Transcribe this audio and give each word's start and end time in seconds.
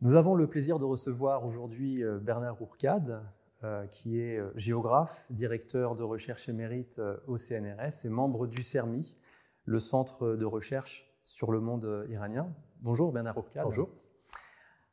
Nous 0.00 0.14
avons 0.14 0.36
le 0.36 0.46
plaisir 0.46 0.78
de 0.78 0.84
recevoir 0.84 1.44
aujourd'hui 1.44 2.04
euh, 2.04 2.20
Bernard 2.20 2.62
Ourcade, 2.62 3.20
euh, 3.64 3.84
qui 3.86 4.20
est 4.20 4.38
euh, 4.38 4.52
géographe, 4.54 5.26
directeur 5.28 5.96
de 5.96 6.04
recherche 6.04 6.48
émérite 6.48 7.00
au 7.26 7.36
CNRS 7.36 8.04
et 8.04 8.08
membre 8.08 8.46
du 8.46 8.62
CERMI, 8.62 9.16
le 9.64 9.80
centre 9.80 10.36
de 10.36 10.44
recherche 10.44 11.12
sur 11.24 11.50
le 11.50 11.58
monde 11.58 12.06
iranien. 12.10 12.48
Bonjour 12.80 13.10
Bernard 13.10 13.38
Ourcade. 13.38 13.64
Bonjour. 13.64 13.90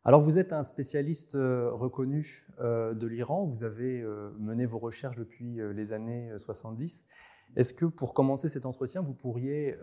Alors 0.06 0.22
vous 0.22 0.40
êtes 0.40 0.54
un 0.54 0.64
spécialiste 0.64 1.34
reconnu 1.36 2.48
de 2.60 3.08
l'Iran, 3.08 3.46
vous 3.46 3.64
avez 3.64 4.04
mené 4.40 4.66
vos 4.66 4.80
recherches 4.80 5.16
depuis 5.16 5.60
les 5.74 5.94
années 5.94 6.32
70. 6.36 7.06
Est-ce 7.56 7.74
que 7.74 7.86
pour 7.86 8.14
commencer 8.14 8.50
cet 8.50 8.66
entretien, 8.66 9.02
vous 9.02 9.14
pourriez 9.14 9.78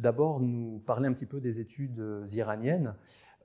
d'abord 0.00 0.40
nous 0.40 0.78
parler 0.86 1.06
un 1.06 1.12
petit 1.12 1.26
peu 1.26 1.40
des 1.40 1.60
études 1.60 2.02
iraniennes 2.32 2.94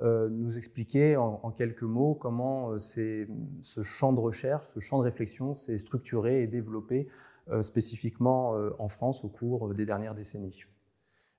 euh, 0.04 0.30
nous 0.30 0.58
expliquer 0.58 1.18
en, 1.18 1.52
quelques 1.52 1.82
mots 1.82 2.14
comment 2.14 2.74
euh, 2.74 2.78
ce 2.78 3.82
champ 3.82 4.14
de 4.14 4.20
recherche, 4.20 4.66
ce 4.76 4.80
champ 4.80 5.00
de 5.00 5.04
réflexion 5.04 5.56
s'est 5.56 5.80
structuré 5.80 6.44
et 6.44 6.48
développé 6.48 7.08
euh, 7.50 7.64
spécifiquement 7.64 8.56
en 8.78 8.88
France 8.90 9.24
au 9.24 9.30
cours 9.30 9.74
des 9.74 9.86
dernières 9.86 10.14
décennies? 10.14 10.66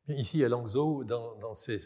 Ici 0.08 0.42
à 0.42 0.48
Langzhou, 0.48 1.04
dans, 1.04 1.54
ces, 1.54 1.78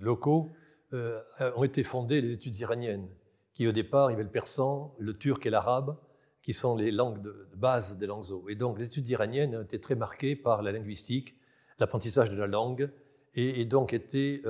locaux, 0.00 0.50
ont 0.92 1.64
été 1.64 1.82
fondées 1.82 2.20
les 2.20 2.32
études 2.32 2.58
iraniennes, 2.58 3.08
qui 3.54 3.66
au 3.66 3.72
départ, 3.72 4.10
il 4.10 4.14
y 4.14 4.16
avait 4.16 4.24
le 4.24 4.30
persan, 4.30 4.94
le 4.98 5.16
turc 5.16 5.46
et 5.46 5.50
l'arabe, 5.50 5.96
qui 6.44 6.52
sont 6.52 6.76
les 6.76 6.90
langues 6.90 7.22
de, 7.22 7.48
base 7.56 7.96
des 7.96 8.06
Langzhou. 8.06 8.48
Et 8.50 8.54
donc 8.54 8.78
les 8.78 8.84
études 8.84 9.08
iraniennes 9.08 9.62
été 9.62 9.80
très 9.80 9.94
marquées 9.94 10.36
par 10.36 10.62
la 10.62 10.72
linguistique, 10.72 11.36
l'apprentissage 11.78 12.30
de 12.30 12.36
la 12.36 12.46
langue, 12.46 12.90
et, 13.34 13.64
donc 13.64 13.92
était 13.92 14.42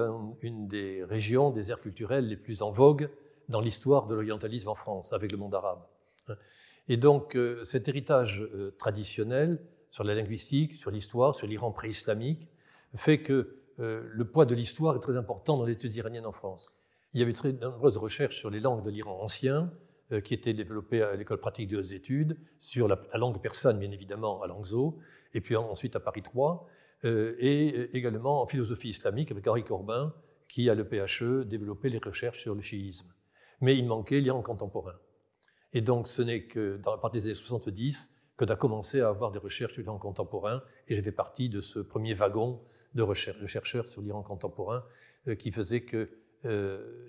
une 0.43 0.69
des 0.69 1.05
régions, 1.05 1.51
des 1.51 1.71
aires 1.71 1.81
culturelles 1.81 2.29
les 2.29 2.37
plus 2.37 2.61
en 2.61 2.71
vogue 2.71 3.09
dans 3.49 3.61
l'histoire 3.61 4.07
de 4.07 4.15
l'orientalisme 4.15 4.69
en 4.69 4.75
France, 4.75 5.15
avec 5.15 5.33
le 5.33 5.39
monde 5.39 5.55
arabe. 5.55 5.87
Et 6.89 6.97
donc 6.99 7.35
euh, 7.35 7.65
cet 7.65 7.89
héritage 7.89 8.43
euh, 8.43 8.75
traditionnel 8.79 9.63
sur 9.91 10.05
la 10.05 10.15
linguistique, 10.15 10.75
sur 10.75 10.91
l'histoire, 10.91 11.35
sur 11.35 11.47
l'Iran 11.47 11.71
pré-islamique, 11.71 12.51
fait 12.95 13.23
que 13.23 13.57
euh, 13.79 14.03
le 14.13 14.25
poids 14.27 14.45
de 14.45 14.55
l'histoire 14.55 14.97
est 14.97 15.01
très 15.01 15.17
important 15.17 15.57
dans 15.57 15.65
l'étude 15.65 15.95
iranienne 15.95 16.27
en 16.27 16.33
France. 16.33 16.75
Il 17.15 17.21
y 17.21 17.23
avait 17.23 17.33
très 17.33 17.53
nombreuses 17.53 17.97
recherches 17.97 18.37
sur 18.37 18.51
les 18.51 18.61
langues 18.61 18.85
de 18.85 18.91
l'Iran 18.91 19.19
ancien, 19.23 19.73
qui 20.25 20.35
étaient 20.35 20.53
développées 20.53 21.03
à 21.03 21.17
l'école 21.17 21.39
pratique 21.39 21.69
des 21.69 21.77
hautes 21.77 21.93
études, 21.93 22.39
sur 22.59 22.89
la, 22.89 23.01
langue 23.15 23.41
persane, 23.41 23.79
bien 23.79 23.91
évidemment, 23.91 24.43
à 24.43 24.47
Langzhou, 24.47 24.99
et 25.33 25.41
puis 25.41 25.57
ensuite 25.57 25.97
à 25.97 26.01
Paris 26.01 26.23
3. 26.23 26.67
Euh, 27.05 27.35
et 27.39 27.97
également 27.97 28.43
en 28.43 28.47
philosophie 28.47 28.89
islamique 28.89 29.31
avec 29.31 29.47
Henri 29.47 29.63
Corbin, 29.63 30.15
qui, 30.49 30.71
à 30.71 30.75
l'EPHE, 30.75 31.45
développé 31.45 31.91
les 31.91 31.99
recherches 31.99 32.41
sur 32.41 32.55
le 32.55 32.63
chiisme. 32.63 33.13
Mais 33.61 33.77
il 33.77 33.87
manquait 33.87 34.21
l'Iran 34.21 34.43
contemporain. 34.43 34.95
Et 35.73 35.81
donc, 35.81 36.09
ce 36.09 36.23
n'est 36.23 36.45
que 36.45 36.77
dans 36.77 36.93
la 36.93 36.99
partie 36.99 37.19
des 37.19 37.27
années 37.27 37.35
70 37.35 38.15
que 38.37 38.45
a 38.45 38.57
commencé 38.57 39.01
à 39.01 39.09
avoir 39.09 39.31
des 39.31 39.39
recherches 39.39 39.75
sur 39.75 39.83
l'Iran 39.83 39.99
contemporain, 39.99 40.63
et 40.89 40.95
j'ai 40.95 41.03
fait 41.03 41.13
partie 41.13 41.49
de 41.49 41.61
ce 41.61 41.79
premier 41.79 42.15
wagon 42.15 42.63
de, 42.95 43.03
recherche, 43.03 43.45
chercheurs 43.47 43.89
sur 43.89 44.03
l'Iran 44.03 44.23
contemporain 44.23 44.85
euh, 45.29 45.35
qui 45.35 45.51
faisait 45.51 45.83
que 45.83 46.11
euh, 46.45 47.07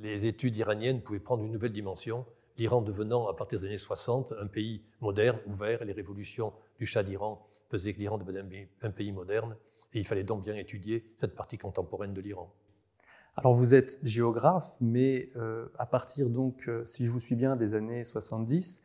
les 0.00 0.26
études 0.26 0.56
iraniennes 0.56 1.00
pouvaient 1.00 1.20
prendre 1.20 1.44
une 1.44 1.52
nouvelle 1.52 1.72
dimension, 1.72 2.26
l'Iran 2.58 2.82
devenant, 2.82 3.28
à 3.28 3.34
partir 3.34 3.60
des 3.60 3.66
années 3.66 3.78
60, 3.78 4.32
un 4.40 4.46
pays 4.46 4.82
moderne, 5.00 5.38
ouvert, 5.46 5.84
les 5.84 5.92
révolutions 5.92 6.52
du 6.78 6.86
Shah 6.86 7.02
d'Iran 7.02 7.44
faisait 7.70 7.92
que 7.92 7.98
l'Iran 7.98 8.18
devenait 8.18 8.68
un 8.82 8.90
pays 8.90 9.12
moderne, 9.12 9.56
et 9.92 9.98
il 9.98 10.06
fallait 10.06 10.24
donc 10.24 10.42
bien 10.44 10.54
étudier 10.54 11.04
cette 11.16 11.34
partie 11.34 11.58
contemporaine 11.58 12.14
de 12.14 12.20
l'Iran. 12.20 12.52
Alors 13.36 13.54
vous 13.54 13.74
êtes 13.74 13.98
géographe, 14.02 14.76
mais 14.80 15.30
euh, 15.36 15.66
à 15.78 15.84
partir 15.84 16.30
donc, 16.30 16.68
euh, 16.68 16.84
si 16.86 17.04
je 17.04 17.10
vous 17.10 17.20
suis 17.20 17.34
bien, 17.34 17.56
des 17.56 17.74
années 17.74 18.02
70, 18.02 18.82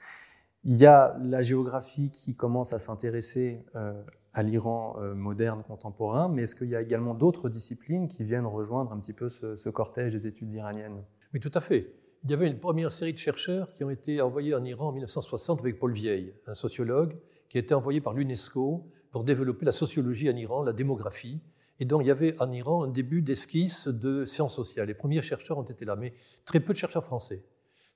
il 0.66 0.76
y 0.76 0.86
a 0.86 1.18
la 1.22 1.42
géographie 1.42 2.12
qui 2.12 2.36
commence 2.36 2.74
à 2.74 2.80
s'intéresser 2.80 3.64
euh, 3.76 3.94
à 4.34 4.44
l'Iran 4.44 4.96
moderne 5.16 5.64
contemporain, 5.64 6.30
mais 6.30 6.44
est-ce 6.44 6.56
qu'il 6.56 6.70
y 6.70 6.76
a 6.76 6.82
également 6.82 7.14
d'autres 7.14 7.50
disciplines 7.50 8.08
qui 8.08 8.24
viennent 8.24 8.46
rejoindre 8.46 8.94
un 8.94 9.00
petit 9.00 9.14
peu 9.14 9.28
ce, 9.28 9.56
ce, 9.56 9.70
cortège 9.70 10.14
des 10.14 10.26
études 10.28 10.52
iraniennes? 10.54 11.04
Oui, 11.34 11.40
tout 11.40 11.52
à 11.54 11.60
fait. 11.60 11.94
Il 12.24 12.30
y 12.30 12.34
avait 12.34 12.48
une 12.48 12.60
première 12.60 12.94
série 12.94 13.14
de 13.14 13.18
chercheurs 13.18 13.74
qui 13.74 13.84
ont 13.84 13.90
été 13.90 14.22
envoyés 14.22 14.54
en 14.54 14.64
Iran 14.64 14.90
en 14.90 14.92
1960 14.92 15.60
avec 15.60 15.80
Paul 15.80 15.92
Vieille, 15.92 16.34
un 16.46 16.56
sociologue, 16.56 17.18
qui 17.50 17.58
a 17.58 17.62
été 17.62 17.74
envoyé 17.74 18.00
par 18.00 18.14
l'UNESCO 18.14 18.88
pour 19.12 19.24
développer 19.24 19.66
la 19.66 19.72
sociologie 19.72 20.30
en 20.30 20.36
Iran, 20.36 20.64
la 20.64 20.72
démographie. 20.72 21.42
Et 21.80 21.86
donc 21.86 22.04
il 22.04 22.08
y 22.08 22.12
avait 22.12 22.40
en 22.40 22.52
Iran 22.52 22.84
un 22.84 22.88
début 22.88 23.22
d'esquisse 23.22 23.88
de 23.88 24.24
sciences 24.26 24.56
sociales. 24.56 24.88
Les 24.88 24.94
premiers 24.94 25.22
chercheurs 25.22 25.58
ont 25.58 25.64
été 25.64 25.84
là, 25.84 25.96
mais 25.96 26.14
très 26.46 26.60
peu 26.60 26.74
de 26.74 26.78
chercheurs 26.78 27.04
français. 27.04 27.44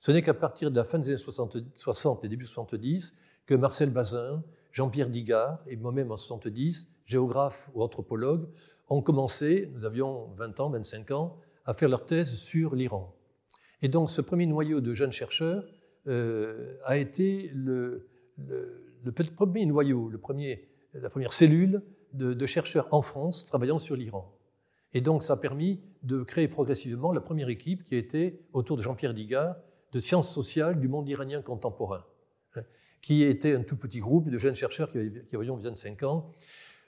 Ce 0.00 0.10
n'est 0.10 0.22
qu'à 0.22 0.34
partir 0.34 0.70
de 0.70 0.76
la 0.76 0.84
fin 0.84 0.98
des 0.98 1.08
années 1.08 1.16
60, 1.16 2.24
et 2.24 2.28
début 2.28 2.46
70 2.46 3.14
que 3.46 3.54
Marcel 3.54 3.90
Bazin, 3.90 4.42
Jean-Pierre 4.76 5.08
Digard 5.08 5.58
et 5.66 5.76
moi-même 5.78 6.12
en 6.12 6.18
70, 6.18 6.90
géographe 7.06 7.70
ou 7.72 7.82
anthropologue, 7.82 8.46
ont 8.90 9.00
commencé, 9.00 9.70
nous 9.72 9.86
avions 9.86 10.28
20 10.36 10.60
ans, 10.60 10.68
25 10.68 11.10
ans, 11.12 11.38
à 11.64 11.72
faire 11.72 11.88
leur 11.88 12.04
thèse 12.04 12.34
sur 12.34 12.74
l'Iran. 12.74 13.16
Et 13.80 13.88
donc 13.88 14.10
ce 14.10 14.20
premier 14.20 14.44
noyau 14.44 14.82
de 14.82 14.92
jeunes 14.92 15.12
chercheurs 15.12 15.64
euh, 16.08 16.76
a 16.84 16.98
été 16.98 17.50
le, 17.54 18.10
premier 19.34 19.64
noyau, 19.64 20.10
le 20.10 20.18
premier, 20.18 20.68
la 20.92 21.08
première 21.08 21.32
cellule 21.32 21.82
de, 22.12 22.46
chercheurs 22.46 22.86
en 22.90 23.00
France 23.00 23.46
travaillant 23.46 23.78
sur 23.78 23.96
l'Iran. 23.96 24.30
Et 24.92 25.00
donc 25.00 25.22
ça 25.22 25.32
a 25.32 25.36
permis 25.38 25.80
de 26.02 26.22
créer 26.22 26.48
progressivement 26.48 27.12
la 27.12 27.22
première 27.22 27.48
équipe 27.48 27.82
qui 27.82 27.96
été, 27.96 28.46
autour 28.52 28.76
de 28.76 28.82
Jean-Pierre 28.82 29.14
Digard, 29.14 29.56
de 29.92 30.00
sciences 30.00 30.30
sociales 30.30 30.78
du 30.78 30.88
monde 30.88 31.08
iranien 31.08 31.40
contemporain, 31.40 32.04
qui 33.00 33.22
était 33.22 33.54
un 33.54 33.62
tout 33.62 33.76
petit 33.76 34.00
groupe 34.00 34.28
de 34.30 34.38
jeunes 34.38 34.54
chercheurs 34.54 34.90
qui 34.90 34.98
avaient, 34.98 35.24
qui 35.28 35.36
avaient 35.36 35.46
25 35.46 36.02
ans, 36.02 36.32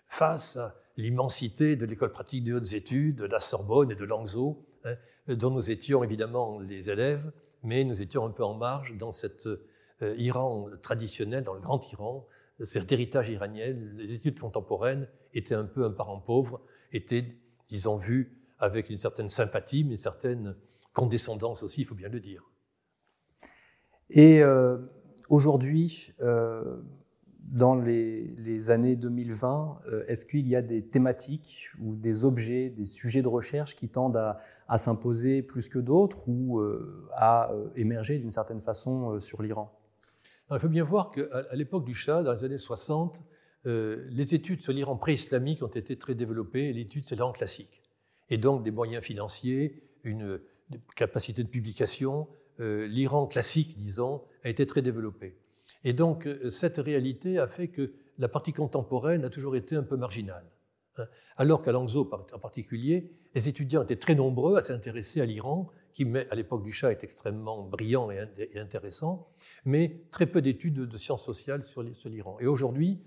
face 0.06 0.56
à 0.56 0.74
l'immensité 0.96 1.76
de 1.76 1.86
l'école 1.86 2.10
pratique 2.10 2.44
des 2.44 2.52
hautes 2.52 2.72
études, 2.72 3.16
de 3.16 3.26
la 3.26 3.40
Sorbonne 3.40 3.90
et 3.90 3.94
de 3.94 4.04
Langzhou, 4.04 4.64
hein, 4.84 4.96
dont 5.28 5.50
nous 5.50 5.70
étions 5.70 6.02
évidemment 6.02 6.58
les 6.58 6.90
élèves, 6.90 7.30
mais 7.62 7.84
nous 7.84 8.02
étions 8.02 8.24
un 8.24 8.30
peu 8.30 8.44
en 8.44 8.54
marge 8.54 8.96
dans 8.96 9.12
cette 9.12 9.46
euh, 9.46 10.14
Iran 10.16 10.68
traditionnel, 10.82 11.44
dans 11.44 11.54
le 11.54 11.60
grand 11.60 11.92
Iran, 11.92 12.26
cet 12.64 12.90
héritage 12.90 13.28
iranien, 13.30 13.72
les 13.96 14.14
études 14.14 14.40
contemporaines 14.40 15.08
étaient 15.32 15.54
un 15.54 15.64
peu 15.64 15.84
un 15.84 15.92
parent 15.92 16.18
pauvre, 16.18 16.60
étaient, 16.92 17.36
disons, 17.68 17.96
vues 17.96 18.36
avec 18.58 18.90
une 18.90 18.96
certaine 18.96 19.28
sympathie, 19.28 19.84
mais 19.84 19.92
une 19.92 19.98
certaine 19.98 20.56
condescendance 20.92 21.62
aussi, 21.62 21.82
il 21.82 21.86
faut 21.86 21.94
bien 21.94 22.08
le 22.08 22.18
dire. 22.18 22.50
Et 24.10 24.42
euh, 24.42 24.78
aujourd'hui, 25.28 26.12
euh, 26.20 26.76
dans 27.40 27.74
les, 27.74 28.70
années 28.70 28.96
2020, 28.96 29.80
est-ce 30.06 30.26
qu'il 30.26 30.46
y 30.46 30.54
a 30.54 30.60
des 30.60 30.82
thématiques 30.82 31.70
ou 31.80 31.94
des 31.94 32.24
objets, 32.24 32.68
des 32.68 32.84
sujets 32.84 33.22
de 33.22 33.28
recherche 33.28 33.74
qui 33.74 33.88
tendent 33.88 34.16
à, 34.16 34.78
s'imposer 34.78 35.40
plus 35.42 35.70
que 35.70 35.78
d'autres 35.78 36.28
ou 36.28 36.60
à 37.14 37.50
émerger 37.74 38.18
d'une 38.18 38.30
certaine 38.30 38.60
façon 38.60 39.18
sur 39.18 39.40
l'Iran? 39.40 39.72
Il 40.50 40.58
faut 40.58 40.68
bien 40.68 40.84
voir 40.84 41.10
qu'à 41.10 41.54
l'époque 41.54 41.86
du 41.86 41.94
Shah, 41.94 42.22
dans 42.22 42.32
les 42.32 42.44
années 42.44 42.58
60, 42.58 43.18
euh, 43.66 44.06
les 44.08 44.34
études 44.34 44.62
sur 44.62 44.72
l'Iran 44.72 44.96
pré-islamique 44.96 45.62
ont 45.62 45.66
été 45.66 45.96
très 45.96 46.14
développées, 46.14 46.68
et 46.68 46.72
l'étude 46.72 47.04
c'est 47.06 47.16
l'Iran 47.16 47.32
classique. 47.32 47.82
Et 48.30 48.38
donc 48.38 48.62
des 48.62 48.70
moyens 48.70 49.04
financiers, 49.04 49.82
une 50.04 50.40
capacité 50.96 51.42
de 51.42 51.48
publication, 51.48 52.28
euh, 52.28 52.47
l'Iran 52.58 53.26
classique, 53.26 53.78
disons, 53.78 54.22
a 54.44 54.48
été 54.48 54.66
très 54.66 54.82
développé. 54.82 55.36
Et 55.84 55.92
donc 55.92 56.26
euh, 56.26 56.50
cette 56.50 56.78
réalité 56.78 57.38
a 57.38 57.46
fait 57.46 57.68
que 57.68 57.92
la 58.18 58.28
partie 58.28 58.52
contemporaine 58.52 59.24
a 59.24 59.30
toujours 59.30 59.56
été 59.56 59.76
un 59.76 59.82
peu 59.82 59.96
marginale. 59.96 60.44
Hein. 60.96 61.06
Alors 61.36 61.62
qu'à 61.62 61.72
Langzhou 61.72 62.10
en 62.12 62.38
particulier, 62.38 63.12
les 63.34 63.48
étudiants 63.48 63.82
étaient 63.82 63.96
très 63.96 64.14
nombreux 64.14 64.56
à 64.56 64.62
s'intéresser 64.62 65.20
à 65.20 65.24
l'Iran, 65.24 65.68
qui 65.92 66.06
à 66.30 66.34
l'époque 66.34 66.64
du 66.64 66.72
Shah 66.72 66.90
est 66.90 67.04
extrêmement 67.04 67.62
brillant 67.62 68.10
et 68.10 68.58
intéressant, 68.58 69.28
mais 69.64 70.02
très 70.10 70.26
peu 70.26 70.42
d'études 70.42 70.74
de 70.74 70.96
sciences 70.96 71.24
sociales 71.24 71.64
sur 71.64 71.82
l'Iran. 71.82 72.38
Et 72.40 72.46
aujourd'hui, 72.46 73.00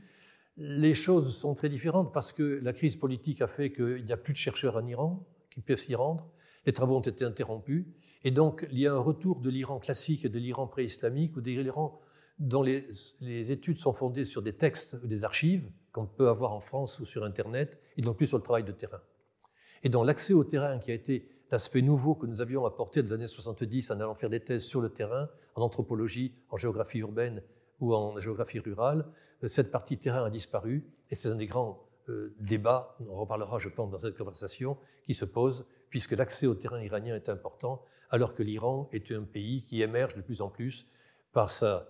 les 0.58 0.94
choses 0.94 1.36
sont 1.36 1.56
très 1.56 1.70
différentes 1.70 2.14
parce 2.14 2.34
que 2.34 2.60
la 2.62 2.74
crise 2.74 2.96
politique 2.96 3.42
a 3.42 3.48
fait 3.48 3.72
qu'il 3.72 4.04
n'y 4.06 4.12
a 4.12 4.18
plus 4.18 4.34
de 4.34 4.38
chercheurs 4.38 4.76
en 4.76 4.86
Iran 4.86 5.26
qui 5.50 5.62
peuvent 5.62 5.80
s'y 5.80 5.96
rendre, 5.96 6.30
les 6.66 6.74
travaux 6.74 6.96
ont 6.96 7.02
été 7.02 7.26
interrompus, 7.26 7.86
et 8.24 8.32
donc 8.32 8.68
il 8.72 8.80
y 8.80 8.88
a 8.88 8.94
un 8.94 9.00
retour 9.00 9.40
de 9.40 9.50
l'Iran 9.50 9.80
classique 9.80 10.26
et 10.26 10.30
de 10.30 10.40
l'Iran 10.40 10.68
pré-islamique, 10.68 11.36
ou 11.38 11.42
de 11.42 11.52
l'Iran 11.52 12.00
dont 12.40 12.64
les, 12.64 13.52
études 13.52 13.78
sont 13.78 13.94
fondées 13.94 14.26
sur 14.26 14.42
des 14.42 14.54
textes 14.54 14.98
ou 15.04 15.08
des 15.08 15.24
archives 15.24 15.70
qu'on 15.92 16.08
peut 16.08 16.30
avoir 16.30 16.54
en 16.54 16.60
France 16.60 17.00
ou 17.00 17.06
sur 17.06 17.24
Internet, 17.24 17.80
et 17.98 18.02
non 18.02 18.14
plus 18.14 18.28
sur 18.28 18.38
le 18.38 18.44
travail 18.44 18.64
de 18.64 18.72
terrain. 18.72 19.02
Et 19.84 19.90
donc 19.90 20.06
l'accès 20.06 20.34
au 20.34 20.44
terrain 20.44 20.80
qui 20.80 20.92
a 20.92 20.94
été 20.94 21.30
l'aspect 21.52 21.82
nouveau 21.82 22.16
que 22.16 22.26
nous 22.26 22.42
avions 22.42 22.66
apporté 22.66 23.04
dans 23.04 23.10
les 23.10 23.14
années 23.14 23.28
70 23.28 23.92
en 23.92 24.00
allant 24.00 24.16
faire 24.16 24.30
des 24.30 24.40
thèses 24.40 24.64
sur 24.64 24.82
le 24.82 24.90
terrain, 24.90 25.30
en 25.56 25.62
anthropologie, 25.62 26.34
en 26.50 26.58
géographie 26.58 27.00
urbaine 27.00 27.44
ou 27.80 27.94
en 27.94 28.18
géographie 28.20 28.60
rurale, 28.60 29.06
euh, 29.44 29.48
cette 29.48 29.72
partie 29.72 29.98
terrain 29.98 30.24
a 30.24 30.30
disparu 30.30 30.86
et 31.10 31.16
c'est 31.16 31.30
un 31.30 31.36
des 31.36 31.48
grands 31.48 31.84
euh, 32.10 32.34
débats, 32.40 32.96
on 33.00 33.12
en 33.12 33.16
reparlera 33.16 33.60
je 33.60 33.70
pense 33.70 33.92
dans 33.92 34.00
cette 34.00 34.18
conversation, 34.18 34.78
qui 35.06 35.14
se 35.14 35.26
pose 35.26 35.68
puisque 35.90 36.14
l'accès 36.14 36.48
au 36.48 36.56
terrain 36.56 36.82
iranien 36.82 37.16
est 37.16 37.30
important, 37.30 37.84
alors 38.12 38.36
que 38.36 38.44
l'Iran 38.44 38.88
est 38.92 39.12
un 39.12 39.24
pays 39.24 39.64
qui 39.64 39.82
émerge 39.82 40.16
de 40.16 40.22
plus 40.22 40.42
en 40.42 40.50
plus 40.50 40.88
par 41.32 41.50
sa, 41.50 41.88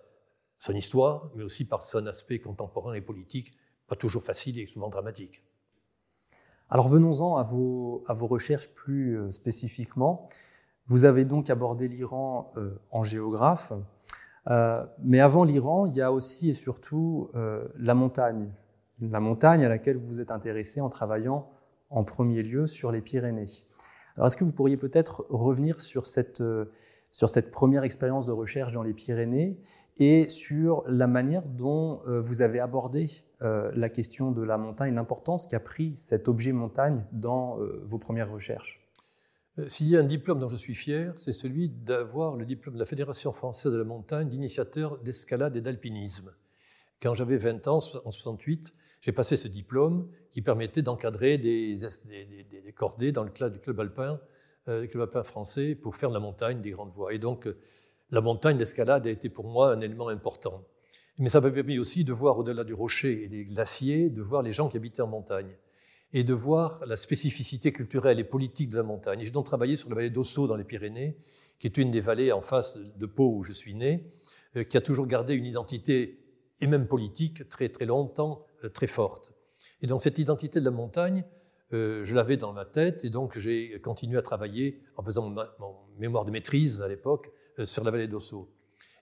son 0.59 0.73
histoire, 0.73 1.31
mais 1.35 1.43
aussi 1.43 1.65
par 1.65 1.81
son 1.81 2.05
aspect 2.05 2.39
contemporain 2.39 2.93
et 2.93 3.01
politique, 3.01 3.53
pas 3.87 3.95
toujours 3.95 4.23
facile 4.23 4.59
et 4.59 4.67
souvent 4.67 4.89
dramatique. 4.89 5.43
Alors 6.69 6.87
venons-en 6.87 7.35
à 7.37 7.43
vos, 7.43 8.05
à 8.07 8.13
vos 8.13 8.27
recherches 8.27 8.69
plus 8.69 9.17
euh, 9.17 9.31
spécifiquement. 9.31 10.29
Vous 10.85 11.03
avez 11.03 11.25
donc 11.25 11.49
abordé 11.49 11.87
l'Iran 11.87 12.53
euh, 12.55 12.79
en 12.91 13.03
géographe, 13.03 13.73
euh, 14.47 14.85
mais 15.03 15.19
avant 15.19 15.43
l'Iran, 15.43 15.87
il 15.87 15.95
y 15.95 16.01
a 16.01 16.11
aussi 16.11 16.51
et 16.51 16.53
surtout 16.53 17.29
la 17.33 17.93
montagne. 17.93 18.51
La 19.01 19.19
montagne 19.19 19.65
à 19.65 19.69
laquelle 19.69 19.97
vous 19.97 20.05
vous 20.05 20.21
êtes 20.21 20.31
intéressé 20.31 20.79
en 20.79 20.89
travaillant 20.89 21.49
en 21.89 22.03
premier 22.03 22.43
lieu 22.43 22.67
sur 22.67 22.91
les 22.91 23.01
Pyrénées. 23.01 23.47
Alors 24.15 24.27
est-ce 24.27 24.37
que 24.37 24.43
vous 24.43 24.51
pourriez 24.51 24.77
peut-être 24.77 25.25
revenir 25.29 25.81
sur 25.81 26.07
cette, 26.07 26.43
sur 27.11 27.29
cette 27.29 27.51
première 27.51 27.83
expérience 27.83 28.25
de 28.25 28.31
recherche 28.31 28.71
dans 28.71 28.83
les 28.83 28.93
Pyrénées 28.93 29.57
et 29.97 30.29
sur 30.29 30.83
la 30.87 31.07
manière 31.07 31.43
dont 31.43 32.01
vous 32.05 32.41
avez 32.41 32.59
abordé 32.59 33.07
la 33.39 33.89
question 33.89 34.31
de 34.31 34.43
la 34.43 34.57
montagne, 34.57 34.95
l'importance 34.95 35.47
qu'a 35.47 35.59
pris 35.59 35.93
cet 35.95 36.27
objet 36.27 36.51
montagne 36.51 37.03
dans 37.11 37.57
vos 37.83 37.97
premières 37.99 38.31
recherches? 38.31 38.81
Euh, 39.59 39.67
s'il 39.67 39.89
y 39.89 39.97
a 39.97 39.99
un 39.99 40.03
diplôme 40.03 40.39
dont 40.39 40.47
je 40.47 40.55
suis 40.55 40.75
fier, 40.75 41.13
c'est 41.17 41.33
celui 41.33 41.69
d'avoir 41.69 42.35
le 42.35 42.45
diplôme 42.45 42.75
de 42.75 42.79
la 42.79 42.85
Fédération 42.85 43.33
française 43.33 43.71
de 43.71 43.77
la 43.77 43.83
montagne 43.83 44.29
d'initiateur 44.29 44.97
d'escalade 44.99 45.57
et 45.57 45.61
d'alpinisme. 45.61 46.33
Quand 47.01 47.13
j'avais 47.13 47.37
20 47.37 47.67
ans, 47.67 47.79
en 48.05 48.11
68, 48.11 48.73
j'ai 49.01 49.11
passé 49.11 49.35
ce 49.35 49.47
diplôme 49.47 50.09
qui 50.31 50.41
permettait 50.41 50.81
d'encadrer 50.81 51.37
des, 51.37 51.75
des, 51.75 52.73
cordées 52.73 53.11
dans 53.11 53.23
le 53.23 53.31
club, 53.31 53.53
du 53.53 53.59
euh, 53.59 54.87
club 54.87 55.01
alpin 55.01 55.23
français, 55.23 55.75
pour 55.75 55.95
faire 55.95 56.09
de 56.09 56.13
la 56.13 56.19
montagne 56.19 56.61
des 56.61 56.71
grandes 56.71 56.91
voies. 56.91 57.13
Et 57.13 57.17
donc, 57.17 57.47
euh, 57.47 57.57
la 58.11 58.21
montagne, 58.21 58.57
l'escalade 58.57 59.07
a 59.07 59.09
été 59.09 59.29
pour 59.29 59.47
moi 59.47 59.73
un 59.73 59.81
élément 59.81 60.07
important. 60.07 60.63
Mais 61.17 61.29
ça 61.29 61.41
m'a 61.41 61.51
permis 61.51 61.79
aussi 61.79 62.03
de 62.03 62.13
voir 62.13 62.37
au-delà 62.37 62.63
du 62.63 62.73
rocher 62.73 63.23
et 63.23 63.27
des 63.27 63.45
glaciers, 63.45 64.09
de 64.09 64.21
voir 64.21 64.43
les 64.43 64.53
gens 64.53 64.69
qui 64.69 64.77
habitaient 64.77 65.01
en 65.01 65.07
montagne 65.07 65.55
et 66.13 66.23
de 66.23 66.33
voir 66.33 66.85
la 66.85 66.97
spécificité 66.97 67.71
culturelle 67.71 68.19
et 68.19 68.23
politique 68.23 68.69
de 68.69 68.77
la 68.77 68.83
montagne. 68.83 69.21
J'ai 69.23 69.31
donc 69.31 69.45
travaillé 69.45 69.77
sur 69.77 69.89
la 69.89 69.95
vallée 69.95 70.09
d'Ossau 70.09 70.47
dans 70.47 70.57
les 70.57 70.63
Pyrénées, 70.63 71.17
qui 71.57 71.67
est 71.67 71.77
une 71.77 71.91
des 71.91 72.01
vallées 72.01 72.31
en 72.31 72.41
face 72.41 72.79
de 72.79 73.05
Pau 73.05 73.33
où 73.35 73.43
je 73.43 73.53
suis 73.53 73.75
né, 73.75 74.09
euh, 74.57 74.63
qui 74.63 74.77
a 74.77 74.81
toujours 74.81 75.07
gardé 75.07 75.35
une 75.35 75.45
identité, 75.45 76.20
et 76.61 76.67
même 76.67 76.87
politique, 76.87 77.47
très, 77.49 77.69
très 77.69 77.85
longtemps, 77.85 78.45
euh, 78.63 78.69
très 78.69 78.87
forte. 78.87 79.33
Et 79.81 79.87
donc 79.87 80.01
cette 80.01 80.19
identité 80.19 80.59
de 80.59 80.65
la 80.65 80.71
montagne, 80.71 81.25
euh, 81.73 82.03
je 82.05 82.15
l'avais 82.15 82.37
dans 82.37 82.53
ma 82.53 82.65
tête, 82.65 83.03
et 83.03 83.09
donc 83.09 83.37
j'ai 83.37 83.79
continué 83.81 84.17
à 84.17 84.21
travailler 84.21 84.81
en 84.95 85.03
faisant 85.03 85.29
mon, 85.29 85.75
mémoire 85.97 86.25
de 86.25 86.31
maîtrise 86.31 86.81
à 86.81 86.87
l'époque 86.87 87.31
sur 87.65 87.83
la 87.83 87.91
vallée 87.91 88.07
d'Ossau. 88.07 88.49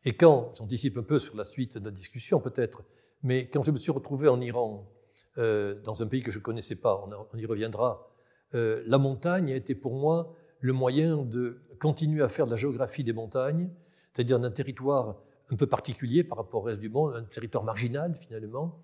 Et 0.06 0.15
quand, 0.15 0.51
j'anticipe 0.56 0.97
un 0.97 1.03
peu 1.03 1.19
sur 1.19 1.35
la 1.35 1.45
suite 1.45 1.77
de 1.77 1.85
la 1.85 1.91
discussion 1.91 2.39
peut-être, 2.39 2.83
mais 3.21 3.50
quand 3.50 3.63
je 3.63 3.71
me 3.71 3.77
suis 3.77 3.91
retrouvé 3.91 4.27
en 4.27 4.39
Iran, 4.39 4.89
euh, 5.38 5.75
dans 5.83 6.01
un 6.01 6.07
pays 6.07 6.23
que 6.23 6.31
je 6.31 6.39
ne 6.39 6.44
connaissais 6.44 6.75
pas, 6.75 7.06
on, 7.33 7.38
y 7.38 7.45
reviendra, 7.45 8.11
euh, 8.56 8.81
la 8.88 8.97
montagne 8.97 9.51
a 9.51 9.56
été 9.56 9.75
pour 9.75 9.94
moi 9.94 10.33
le 10.59 10.73
moyen 10.73 11.17
de 11.17 11.61
continuer 11.79 12.23
à 12.23 12.29
faire 12.29 12.45
de 12.45 12.51
la 12.51 12.57
géographie 12.57 13.03
des 13.03 13.13
montagnes, 13.13 13.69
c'est-à-dire 14.13 14.39
d'un 14.39 14.51
territoire 14.51 15.21
un 15.51 15.55
peu 15.55 15.67
particulier 15.67 16.23
par 16.23 16.37
rapport 16.37 16.61
au 16.61 16.65
reste 16.65 16.79
du 16.79 16.89
monde, 16.89 17.13
un 17.15 17.23
territoire 17.23 17.63
marginal 17.63 18.15
finalement. 18.17 18.81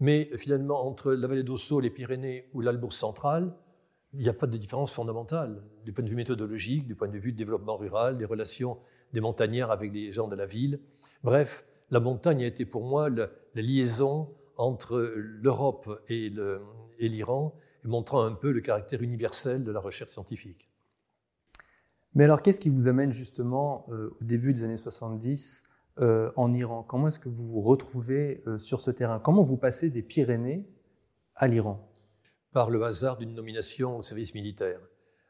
Mais 0.00 0.30
finalement, 0.38 0.86
entre 0.86 1.12
la 1.12 1.26
vallée 1.26 1.42
d'Ossau, 1.42 1.80
les 1.80 1.90
Pyrénées 1.90 2.48
ou 2.54 2.62
l'Albourg 2.62 2.92
central, 2.92 3.54
il 4.14 4.20
n'y 4.20 4.28
a 4.28 4.34
pas 4.34 4.46
de 4.46 4.56
différence 4.56 4.92
fondamentale 4.92 5.62
du 5.84 5.92
point 5.92 6.02
de 6.02 6.08
vue 6.08 6.16
méthodologique, 6.16 6.86
du 6.86 6.94
point 6.94 7.08
de 7.08 7.18
vue 7.18 7.32
du 7.32 7.38
développement 7.38 7.76
rural, 7.76 8.18
des 8.18 8.24
relations 8.24 8.78
des 9.12 9.20
montagnards 9.20 9.70
avec 9.70 9.92
les 9.92 10.10
gens 10.10 10.28
de 10.28 10.36
la 10.36 10.46
ville. 10.46 10.80
Bref, 11.22 11.64
la 11.90 12.00
montagne 12.00 12.42
a 12.42 12.46
été 12.46 12.64
pour 12.64 12.84
moi 12.84 13.08
la 13.10 13.28
liaison 13.54 14.34
entre 14.56 14.98
l'Europe 15.16 16.02
et 16.08 16.30
l'Iran, 16.98 17.54
montrant 17.84 18.22
un 18.22 18.32
peu 18.32 18.52
le 18.52 18.60
caractère 18.60 19.02
universel 19.02 19.64
de 19.64 19.72
la 19.72 19.80
recherche 19.80 20.12
scientifique. 20.12 20.68
Mais 22.14 22.24
alors, 22.24 22.42
qu'est-ce 22.42 22.60
qui 22.60 22.70
vous 22.70 22.88
amène 22.88 23.12
justement 23.12 23.86
euh, 23.90 24.16
au 24.20 24.24
début 24.24 24.52
des 24.52 24.64
années 24.64 24.76
70 24.76 25.62
euh, 26.00 26.32
en 26.36 26.52
Iran 26.52 26.82
Comment 26.82 27.08
est-ce 27.08 27.18
que 27.18 27.28
vous 27.28 27.46
vous 27.46 27.60
retrouvez 27.60 28.42
euh, 28.46 28.58
sur 28.58 28.80
ce 28.80 28.90
terrain? 28.90 29.18
Comment 29.18 29.42
vous 29.42 29.56
passez 29.56 29.90
des 29.90 30.02
Pyrénées 30.02 30.68
à 31.34 31.48
l'Iran? 31.48 31.88
Par 32.52 32.70
le 32.70 32.82
hasard 32.82 33.16
d'une 33.16 33.34
nomination 33.34 33.98
au 33.98 34.02
service 34.02 34.34
militaire. 34.34 34.80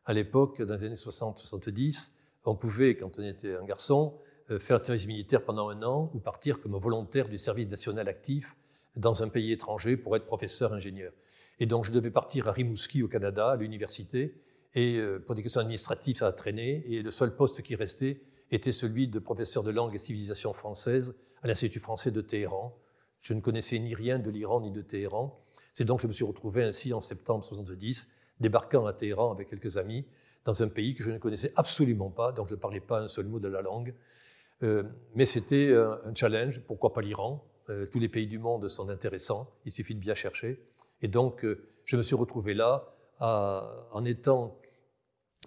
À 0.05 0.13
l'époque, 0.13 0.63
dans 0.63 0.77
les 0.77 0.87
années 0.87 0.95
60-70, 0.95 2.11
on 2.45 2.57
pouvait, 2.57 2.97
quand 2.97 3.19
on 3.19 3.23
était 3.23 3.55
un 3.55 3.65
garçon, 3.65 4.19
faire 4.59 4.79
le 4.79 4.85
service 4.85 5.07
militaire 5.07 5.45
pendant 5.45 5.69
un 5.69 5.83
an 5.83 6.11
ou 6.15 6.19
partir 6.19 6.61
comme 6.61 6.77
volontaire 6.77 7.29
du 7.29 7.39
service 7.39 7.69
national 7.69 8.09
actif 8.09 8.57
dans 8.97 9.23
un 9.23 9.29
pays 9.29 9.53
étranger 9.53 9.97
pour 9.97 10.17
être 10.17 10.27
professeur 10.27 10.73
ingénieur. 10.73 11.13
Et 11.59 11.67
donc 11.67 11.85
je 11.85 11.93
devais 11.93 12.11
partir 12.11 12.49
à 12.49 12.53
Rimouski 12.53 13.03
au 13.03 13.09
Canada, 13.09 13.51
à 13.51 13.57
l'université, 13.57 14.35
et 14.75 14.97
euh, 14.99 15.19
pour 15.19 15.35
des 15.35 15.43
questions 15.43 15.61
administratives, 15.61 16.17
ça 16.17 16.29
a 16.29 16.33
traîné, 16.33 16.85
et 16.87 17.03
le 17.03 17.11
seul 17.11 17.35
poste 17.35 17.63
qui 17.63 17.75
restait 17.75 18.23
était 18.51 18.73
celui 18.73 19.09
de 19.09 19.19
professeur 19.19 19.63
de 19.63 19.71
langue 19.71 19.95
et 19.95 19.99
civilisation 19.99 20.53
française 20.53 21.15
à 21.43 21.47
l'Institut 21.47 21.81
français 21.81 22.11
de 22.11 22.21
Téhéran. 22.21 22.77
Je 23.21 23.35
ne 23.35 23.41
connaissais 23.41 23.79
ni 23.79 23.95
rien 23.95 24.19
de 24.19 24.31
l'Iran 24.31 24.61
ni 24.61 24.71
de 24.71 24.83
Téhéran. 24.83 25.41
C'est 25.73 25.85
donc 25.85 25.99
que 25.99 26.03
je 26.03 26.09
me 26.09 26.13
suis 26.13 26.25
retrouvé 26.25 26.65
ainsi 26.65 26.93
en 26.93 27.01
septembre 27.01 27.45
70, 27.45 28.09
débarquant 28.41 28.87
à 28.87 28.93
Téhéran 28.93 29.31
avec 29.31 29.49
quelques 29.49 29.77
amis, 29.77 30.07
dans 30.45 30.63
un 30.63 30.69
pays 30.69 30.95
que 30.95 31.05
je 31.05 31.11
ne 31.11 31.19
connaissais 31.19 31.53
absolument 31.57 32.11
pas, 32.11 32.33
donc 32.33 32.49
je 32.49 32.55
ne 32.55 32.61
parlais 32.61 32.81
pas 32.81 33.03
un 33.03 33.09
seul 33.09 33.27
mot 33.27 33.39
de 33.39 33.49
la 33.49 33.63
langue. 33.63 33.95
Euh, 34.63 34.83
mais 35.15 35.27
c'était 35.27 35.75
un 35.75 36.15
challenge, 36.15 36.63
pourquoi 36.67 36.93
pas 36.93 37.03
l'Iran? 37.03 37.45
Euh, 37.69 37.87
tous 37.87 37.99
les 37.99 38.09
pays 38.09 38.27
du 38.27 38.39
monde 38.39 38.69
sont 38.69 38.89
intéressants, 38.89 39.51
il 39.65 39.73
suffit 39.73 39.95
de 39.95 40.01
bien 40.01 40.15
chercher. 40.15 40.63
Et 41.03 41.09
donc, 41.09 41.45
euh, 41.45 41.69
je 41.85 41.97
me 41.97 42.03
suis 42.03 42.17
retrouvé 42.17 42.55
là 42.55 42.87
en 43.23 44.03
étant 44.07 44.60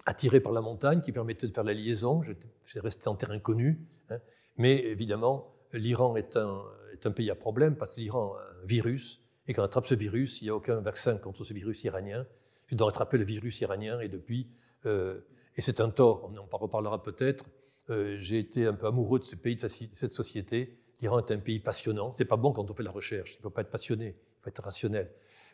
attiré 0.06 0.40
par 0.40 0.52
la 0.52 0.60
montagne 0.60 1.00
qui 1.00 1.12
permettait 1.12 1.46
de 1.46 1.52
faire 1.52 1.64
la 1.64 1.74
liaison. 1.74 2.22
J'ai 2.66 2.80
resté 2.80 3.08
en 3.08 3.14
terrain 3.14 3.38
connu. 3.38 3.80
Hein. 4.10 4.18
Mais 4.56 4.84
évidemment, 4.84 5.54
l'Iran 5.72 6.16
est 6.16 6.36
un, 6.36 6.62
est 6.92 7.06
un, 7.06 7.10
pays 7.10 7.30
à 7.30 7.34
problème 7.34 7.76
parce 7.76 7.94
que 7.94 8.00
l'Iran 8.00 8.34
a 8.34 8.62
un 8.62 8.66
virus. 8.66 9.20
Et 9.46 9.54
quand 9.54 9.62
on 9.62 9.66
attrape 9.66 9.86
ce 9.86 9.94
virus, 9.94 10.40
il 10.40 10.44
n'y 10.44 10.50
a 10.50 10.54
aucun 10.54 10.80
vaccin 10.80 11.16
contre 11.16 11.44
ce 11.44 11.52
virus 11.52 11.84
iranien. 11.84 12.26
Je 12.66 12.76
dois 12.76 12.88
attraper 12.88 13.18
le 13.18 13.24
virus 13.24 13.60
iranien 13.60 14.00
et 14.00 14.08
depuis, 14.08 14.48
euh, 14.86 15.20
et 15.56 15.62
c'est 15.62 15.80
un 15.80 15.90
tort, 15.90 16.30
on 16.30 16.36
en 16.36 16.56
reparlera 16.56 17.02
peut-être, 17.02 17.44
j'ai 17.88 18.38
été 18.38 18.66
un 18.66 18.72
peu 18.72 18.86
amoureux 18.86 19.18
de 19.18 19.24
ce 19.24 19.36
pays, 19.36 19.56
de 19.56 19.68
cette 19.68 20.14
société, 20.14 20.78
L'Iran 21.04 21.18
est 21.18 21.30
un 21.32 21.38
pays 21.38 21.60
passionnant. 21.60 22.12
C'est 22.12 22.24
pas 22.24 22.38
bon 22.38 22.52
quand 22.52 22.70
on 22.70 22.74
fait 22.74 22.82
la 22.82 22.90
recherche. 22.90 23.34
Il 23.34 23.38
ne 23.38 23.42
faut 23.42 23.50
pas 23.50 23.60
être 23.60 23.70
passionné, 23.70 24.16
il 24.16 24.42
faut 24.42 24.48
être 24.48 24.62
rationnel. 24.62 25.10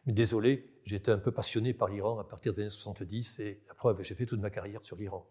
Mais 0.07 0.13
désolé, 0.13 0.67
j'étais 0.85 1.13
un 1.13 1.19
peu 1.19 1.31
passionné 1.31 1.75
par 1.75 1.89
l'Iran 1.89 2.19
à 2.19 2.25
partir 2.25 2.53
des 2.55 2.63
années 2.63 2.71
70 2.71 3.41
et 3.41 3.61
la 3.69 3.75
preuve, 3.75 4.03
j'ai 4.03 4.15
fait 4.15 4.27
toute 4.27 4.41
ma 4.41 4.51
carrière 4.51 4.85
sur 4.85 4.97
l'Iran. 4.97 5.27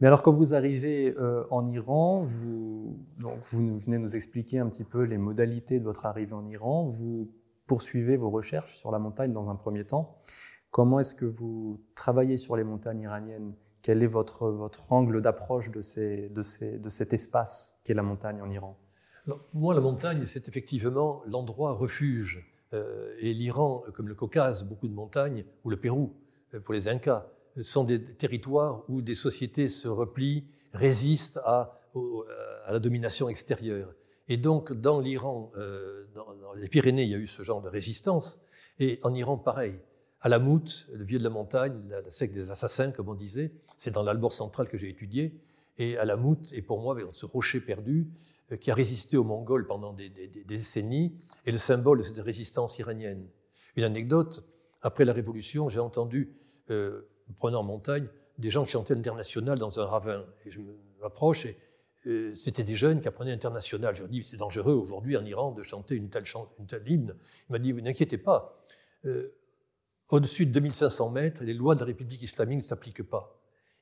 Mais 0.00 0.08
alors, 0.08 0.22
quand 0.22 0.32
vous 0.32 0.54
arrivez 0.54 1.14
euh, 1.18 1.44
en 1.50 1.66
Iran, 1.66 2.24
vous, 2.24 2.98
venez 3.52 3.98
nous 3.98 4.16
expliquer 4.16 4.58
un 4.58 4.68
petit 4.68 4.84
peu 4.84 5.02
les 5.02 5.18
modalités 5.18 5.78
de 5.78 5.84
votre 5.84 6.04
arrivée 6.06 6.32
en 6.32 6.44
Iran. 6.46 6.88
Vous 6.88 7.30
poursuivez 7.66 8.16
vos 8.16 8.30
recherches 8.30 8.76
sur 8.76 8.90
la 8.90 8.98
montagne 8.98 9.32
dans 9.32 9.50
un 9.50 9.54
premier 9.54 9.84
temps. 9.84 10.18
Comment 10.70 10.98
est-ce 10.98 11.14
que 11.14 11.24
vous 11.24 11.80
travaillez 11.94 12.36
sur 12.36 12.56
les 12.56 12.64
montagnes 12.64 13.02
iraniennes? 13.02 13.54
Quel 13.82 14.02
est 14.02 14.08
votre, 14.08 14.70
angle 14.90 15.22
d'approche 15.22 15.70
de 15.70 15.80
cet 15.82 17.12
espace 17.12 17.78
qu'est 17.84 17.94
la 17.94 18.02
montagne 18.02 18.42
en 18.42 18.50
Iran? 18.50 18.76
Moi, 19.54 19.74
la 19.74 19.80
montagne, 19.80 20.26
c'est 20.26 20.48
effectivement 20.48 21.22
l'endroit 21.26 21.72
refuge. 21.72 22.53
Euh, 22.72 23.14
et 23.20 23.34
l'Iran, 23.34 23.84
comme 23.94 24.08
le 24.08 24.14
Caucase, 24.14 24.64
beaucoup 24.64 24.88
de 24.88 24.94
montagnes, 24.94 25.44
ou 25.64 25.70
le 25.70 25.76
Pérou, 25.76 26.14
euh, 26.54 26.60
pour 26.60 26.74
les 26.74 26.88
Incas, 26.88 27.26
sont 27.60 27.84
des 27.84 28.02
territoires 28.02 28.84
où 28.88 29.00
des 29.00 29.14
sociétés 29.14 29.68
se 29.68 29.86
replient, 29.86 30.44
résistent 30.72 31.38
à, 31.44 31.78
à 32.66 32.72
la 32.72 32.80
domination 32.80 33.28
extérieure. 33.28 33.94
Et 34.28 34.36
donc, 34.36 34.72
dans 34.72 35.00
l'Iran, 35.00 35.52
euh, 35.56 36.06
dans, 36.14 36.34
dans 36.34 36.52
les 36.54 36.68
Pyrénées, 36.68 37.04
il 37.04 37.10
y 37.10 37.14
a 37.14 37.18
eu 37.18 37.26
ce 37.26 37.42
genre 37.42 37.60
de 37.60 37.68
résistance. 37.68 38.40
Et 38.78 38.98
en 39.02 39.14
Iran, 39.14 39.36
pareil. 39.36 39.80
Alamout, 40.20 40.86
le 40.92 41.04
vieux 41.04 41.18
de 41.18 41.24
la 41.24 41.30
montagne, 41.30 41.78
la, 41.88 42.10
secte 42.10 42.34
des 42.34 42.50
assassins, 42.50 42.90
comme 42.90 43.10
on 43.10 43.14
disait, 43.14 43.52
c'est 43.76 43.90
dans 43.90 44.02
l'Albor 44.02 44.32
central 44.32 44.68
que 44.68 44.78
j'ai 44.78 44.88
étudié. 44.88 45.38
Et 45.76 45.98
Alamout 45.98 46.52
est 46.52 46.62
pour 46.62 46.80
moi 46.80 46.96
ce 47.12 47.26
rocher 47.26 47.60
perdu 47.60 48.08
euh, 48.08 48.33
qui 48.60 48.70
a 48.70 48.74
résisté 48.74 49.16
aux 49.16 49.24
Mongols 49.24 49.66
pendant 49.66 49.92
des, 49.92 50.10
décennies 50.46 51.18
et 51.46 51.52
le 51.52 51.58
symbole 51.58 51.98
de 51.98 52.02
cette 52.02 52.18
résistance 52.18 52.78
iranienne. 52.78 53.26
Une 53.76 53.84
anecdote, 53.84 54.44
après 54.82 55.04
la 55.04 55.12
Révolution, 55.12 55.68
j'ai 55.68 55.80
entendu, 55.80 56.36
euh, 56.70 57.08
prenant 57.38 57.60
en 57.60 57.64
montagne, 57.64 58.06
des 58.38 58.50
gens 58.50 58.64
qui 58.64 58.72
chantaient 58.72 58.94
l'international 58.94 59.58
dans 59.58 59.80
un 59.80 59.86
ravin. 59.86 60.26
Et 60.44 60.50
je 60.50 60.60
m'approche 61.00 61.46
et 61.46 61.56
euh, 62.06 62.34
c'était 62.36 62.64
des 62.64 62.76
jeunes 62.76 63.00
qui 63.00 63.08
apprenaient 63.08 63.32
international. 63.32 63.94
Je 63.94 64.02
leur 64.02 64.10
dis, 64.10 64.22
c'est 64.24 64.36
dangereux 64.36 64.74
aujourd'hui 64.74 65.16
en 65.16 65.24
Iran 65.24 65.52
de 65.52 65.62
chanter 65.62 65.94
une 65.94 66.10
telle, 66.10 66.24
une 66.58 66.66
telle 66.66 66.88
hymne. 66.88 67.16
Il 67.48 67.52
m'a 67.52 67.58
dit, 67.58 67.72
vous 67.72 67.80
n'inquiétez 67.80 68.18
pas. 68.18 68.58
Euh, 69.06 69.28
au-dessus 70.10 70.46
de 70.46 70.52
2500 70.52 71.10
mètres, 71.10 71.42
les 71.42 71.54
lois 71.54 71.74
de 71.74 71.80
la 71.80 71.86
République 71.86 72.22
islamique 72.22 72.58
ne 72.58 72.62
s'appliquent 72.62 73.08
pas. 73.08 73.40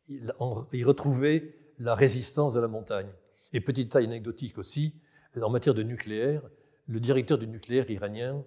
Il, 0.09 0.33
il 0.73 0.87
retrouvait 0.87 1.54
la 1.78 1.95
résistance 1.95 2.54
de 2.54 2.61
la 2.61 2.69
montagne. 2.69 3.11
Et 3.53 3.61
petite 3.61 3.93
taille 3.93 4.05
anecdotique 4.05 4.59
aussi, 4.59 4.95
en 5.41 5.51
matière 5.51 5.75
de 5.75 5.83
nucléaire, 5.83 6.43
le 6.87 7.01
directeur 7.01 7.39
du 7.39 7.47
nucléaire 7.47 7.91
iranien, 7.91 8.45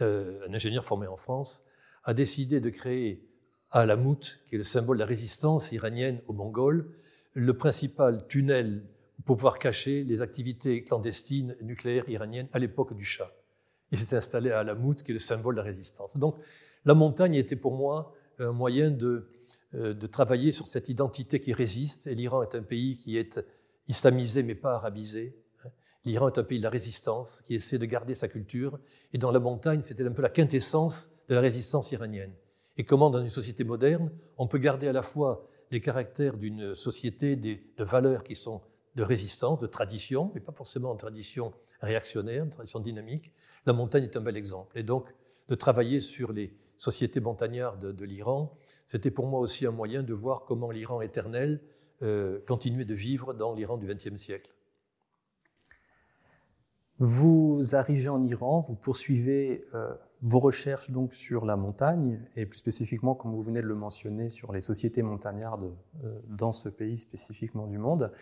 euh, 0.00 0.46
un 0.48 0.54
ingénieur 0.54 0.84
formé 0.84 1.06
en 1.06 1.16
France, 1.16 1.62
a 2.04 2.14
décidé 2.14 2.60
de 2.60 2.70
créer 2.70 3.26
à 3.70 3.80
Alamout, 3.80 4.40
qui 4.48 4.54
est 4.54 4.58
le 4.58 4.64
symbole 4.64 4.96
de 4.96 5.00
la 5.00 5.06
résistance 5.06 5.72
iranienne 5.72 6.20
aux 6.26 6.32
Mongols, 6.32 6.90
le 7.34 7.56
principal 7.56 8.26
tunnel 8.26 8.84
pour 9.24 9.36
pouvoir 9.36 9.58
cacher 9.58 10.02
les 10.02 10.22
activités 10.22 10.82
clandestines 10.82 11.56
nucléaires 11.60 12.08
iraniennes 12.08 12.48
à 12.52 12.58
l'époque 12.58 12.96
du 12.96 13.04
Shah. 13.04 13.30
Il 13.92 13.98
s'était 13.98 14.16
installé 14.16 14.50
à 14.50 14.60
Alamout, 14.60 15.02
qui 15.02 15.10
est 15.10 15.14
le 15.14 15.20
symbole 15.20 15.54
de 15.54 15.60
la 15.60 15.66
résistance. 15.66 16.16
Donc, 16.16 16.36
la 16.84 16.94
montagne 16.94 17.34
était 17.34 17.56
pour 17.56 17.74
moi 17.76 18.14
un 18.38 18.52
moyen 18.52 18.90
de, 18.90 19.28
euh, 19.74 19.92
de 19.92 20.06
travailler 20.06 20.52
sur 20.52 20.66
cette 20.66 20.88
identité 20.88 21.40
qui 21.40 21.52
résiste. 21.52 22.06
Et 22.06 22.14
l'Iran 22.14 22.42
est 22.42 22.54
un 22.54 22.62
pays 22.62 22.96
qui 22.96 23.18
est 23.18 23.38
islamisé 23.90 24.42
mais 24.42 24.54
pas 24.54 24.74
arabisé. 24.74 25.36
L'Iran 26.04 26.28
est 26.28 26.38
un 26.38 26.44
pays 26.44 26.58
de 26.58 26.64
la 26.64 26.70
résistance, 26.70 27.42
qui 27.44 27.54
essaie 27.54 27.76
de 27.76 27.84
garder 27.84 28.14
sa 28.14 28.28
culture. 28.28 28.78
Et 29.12 29.18
dans 29.18 29.30
la 29.30 29.40
montagne, 29.40 29.82
c'était 29.82 30.06
un 30.06 30.12
peu 30.12 30.22
la 30.22 30.30
quintessence 30.30 31.10
de 31.28 31.34
la 31.34 31.42
résistance 31.42 31.92
iranienne. 31.92 32.32
Et 32.78 32.84
comment, 32.84 33.10
dans 33.10 33.20
une 33.20 33.28
société 33.28 33.64
moderne, 33.64 34.10
on 34.38 34.46
peut 34.46 34.58
garder 34.58 34.88
à 34.88 34.92
la 34.92 35.02
fois 35.02 35.46
les 35.70 35.80
caractères 35.80 36.38
d'une 36.38 36.74
société 36.74 37.36
de 37.36 37.84
valeurs 37.84 38.24
qui 38.24 38.34
sont 38.34 38.62
de 38.96 39.02
résistance, 39.02 39.60
de 39.60 39.66
tradition, 39.66 40.32
mais 40.34 40.40
pas 40.40 40.52
forcément 40.52 40.94
de 40.94 40.98
tradition 40.98 41.52
réactionnaire, 41.80 42.46
de 42.46 42.50
tradition 42.50 42.80
dynamique. 42.80 43.32
La 43.66 43.72
montagne 43.72 44.04
est 44.04 44.16
un 44.16 44.20
bel 44.20 44.36
exemple. 44.36 44.78
Et 44.78 44.82
donc, 44.82 45.14
de 45.48 45.54
travailler 45.54 46.00
sur 46.00 46.32
les 46.32 46.54
sociétés 46.76 47.20
montagnardes 47.20 47.92
de, 47.92 48.04
l'Iran, 48.04 48.56
c'était 48.86 49.10
pour 49.10 49.26
moi 49.26 49.40
aussi 49.40 49.66
un 49.66 49.70
moyen 49.70 50.02
de 50.02 50.14
voir 50.14 50.44
comment 50.44 50.70
l'Iran 50.70 51.02
éternel 51.02 51.60
euh, 52.02 52.40
continuait 52.46 52.84
de 52.84 52.94
vivre 52.94 53.34
dans 53.34 53.54
l'Iran 53.54 53.76
du 53.76 53.86
XXe 53.86 54.16
siècle. 54.16 54.52
Vous 57.00 57.60
arrivez 57.72 58.10
en 58.10 58.22
Iran, 58.22 58.60
vous 58.60 58.74
poursuivez 58.74 59.64
euh, 59.74 59.94
vos 60.20 60.38
recherches 60.38 60.90
donc 60.90 61.14
sur 61.14 61.46
la 61.46 61.56
montagne 61.56 62.20
et 62.36 62.44
plus 62.44 62.58
spécifiquement, 62.58 63.14
comme 63.14 63.32
vous 63.32 63.42
venez 63.42 63.62
de 63.62 63.66
le 63.66 63.74
mentionner, 63.74 64.28
sur 64.28 64.52
les 64.52 64.60
sociétés 64.60 65.02
montagnardes 65.02 65.72
euh, 66.04 66.20
dans 66.28 66.52
ce 66.52 66.68
pays 66.68 66.98
spécifiquement 66.98 67.66
du 67.66 67.78
monde. 67.78 68.12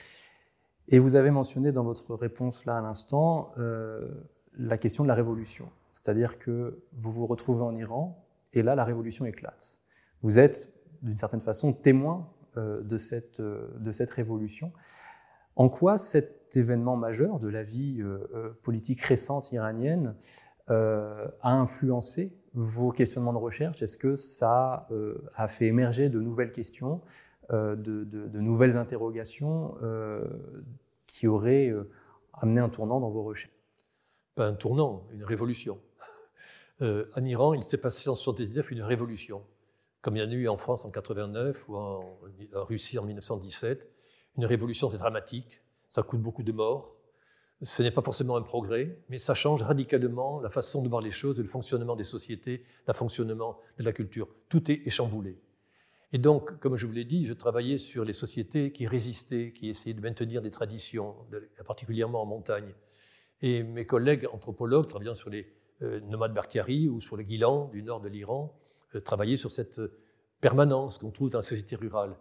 Et 0.86 1.00
vous 1.00 1.16
avez 1.16 1.32
mentionné 1.32 1.72
dans 1.72 1.82
votre 1.82 2.14
réponse 2.14 2.64
là 2.66 2.78
à 2.78 2.80
l'instant 2.80 3.50
euh, 3.58 4.08
la 4.56 4.78
question 4.78 5.02
de 5.02 5.08
la 5.08 5.14
révolution, 5.14 5.68
c'est-à-dire 5.92 6.38
que 6.38 6.80
vous 6.92 7.10
vous 7.10 7.26
retrouvez 7.26 7.62
en 7.62 7.76
Iran 7.76 8.24
et 8.52 8.62
là 8.62 8.76
la 8.76 8.84
révolution 8.84 9.24
éclate. 9.24 9.80
Vous 10.22 10.38
êtes 10.38 10.72
d'une 11.02 11.16
certaine 11.16 11.40
façon 11.40 11.72
témoin 11.72 12.30
de 12.58 12.98
cette, 12.98 13.40
de 13.40 13.92
cette 13.92 14.10
révolution. 14.10 14.72
En 15.58 15.68
quoi 15.68 15.98
cet 15.98 16.56
événement 16.56 16.96
majeur 16.96 17.40
de 17.40 17.48
la 17.48 17.64
vie 17.64 18.00
euh, 18.00 18.18
euh, 18.32 18.50
politique 18.62 19.02
récente 19.02 19.50
iranienne 19.50 20.14
euh, 20.70 21.26
a 21.40 21.52
influencé 21.52 22.32
vos 22.54 22.92
questionnements 22.92 23.32
de 23.32 23.38
recherche? 23.38 23.82
Est-ce 23.82 23.98
que 23.98 24.14
ça 24.14 24.88
a 25.34 25.48
fait 25.48 25.66
émerger 25.66 26.08
de 26.08 26.20
nouvelles 26.20 26.52
questions, 26.52 27.00
de, 27.50 28.40
nouvelles 28.40 28.76
interrogations 28.76 29.76
qui 31.06 31.26
auraient 31.26 31.72
amené 32.34 32.60
un 32.60 32.68
tournant 32.68 33.00
dans 33.00 33.10
vos 33.10 33.22
recherches? 33.22 33.54
Pas 34.34 34.46
un 34.46 34.54
tournant, 34.54 35.06
une 35.12 35.24
révolution. 35.24 35.78
en 36.80 37.24
Iran, 37.24 37.54
il 37.54 37.62
s'est 37.62 37.78
passé 37.78 38.08
en 38.08 38.12
1979 38.12 38.70
une 38.72 38.82
révolution, 38.82 39.42
comme 40.00 40.16
il 40.16 40.22
y 40.22 40.24
en 40.24 40.30
a 40.30 40.34
eu 40.34 40.48
en 40.48 40.56
France 40.56 40.84
en 40.84 40.90
89 40.90 41.68
ou 41.68 41.76
en 41.76 42.18
Russie 42.52 42.98
en 42.98 43.04
1917 43.04 43.88
une 44.38 44.46
révolution, 44.46 44.88
c'est 44.88 44.98
dramatique, 44.98 45.60
ça 45.88 46.02
coûte 46.02 46.22
beaucoup 46.22 46.44
de 46.44 46.52
morts. 46.52 46.94
Ce 47.62 47.82
n'est 47.82 47.90
pas 47.90 48.02
forcément 48.02 48.36
un 48.36 48.42
progrès, 48.42 49.02
mais 49.08 49.18
ça 49.18 49.34
change 49.34 49.64
radicalement 49.64 50.40
la 50.40 50.48
façon 50.48 50.80
de 50.80 50.88
voir 50.88 51.02
les 51.02 51.10
choses, 51.10 51.40
le 51.40 51.46
fonctionnement 51.46 51.96
des 51.96 52.04
sociétés, 52.04 52.64
le 52.86 52.94
fonctionnement 52.94 53.58
de 53.78 53.82
la 53.82 53.92
culture. 53.92 54.28
Tout 54.48 54.70
est 54.70 54.86
échamboulé. 54.86 55.40
Et 56.12 56.18
donc, 56.18 56.60
comme 56.60 56.76
je 56.76 56.86
vous 56.86 56.92
l'ai 56.92 57.04
dit, 57.04 57.26
je 57.26 57.32
travaillais 57.32 57.78
sur 57.78 58.04
les 58.04 58.12
sociétés 58.12 58.70
qui 58.70 58.86
résistaient, 58.86 59.52
qui 59.52 59.68
essayaient 59.68 59.94
de 59.94 60.00
maintenir 60.00 60.40
des 60.40 60.52
traditions, 60.52 61.16
particulièrement 61.66 62.22
en 62.22 62.26
montagne. 62.26 62.72
Et 63.42 63.64
mes 63.64 63.86
collègues 63.86 64.28
anthropologues 64.32 64.86
travaillant 64.86 65.16
sur 65.16 65.30
les 65.30 65.52
euh, 65.82 66.00
nomades 66.00 66.32
Barkari 66.32 66.88
ou 66.88 67.00
sur 67.00 67.16
le 67.16 67.24
Guilan 67.24 67.66
du 67.68 67.82
nord 67.82 68.00
de 68.00 68.08
l'Iran 68.08 68.56
euh, 68.94 69.00
travaillaient 69.00 69.36
sur 69.36 69.50
cette 69.50 69.80
permanence 70.40 70.98
qu'on 70.98 71.10
trouve 71.10 71.30
dans 71.30 71.38
la 71.38 71.42
société 71.42 71.76
rurale. 71.76 72.16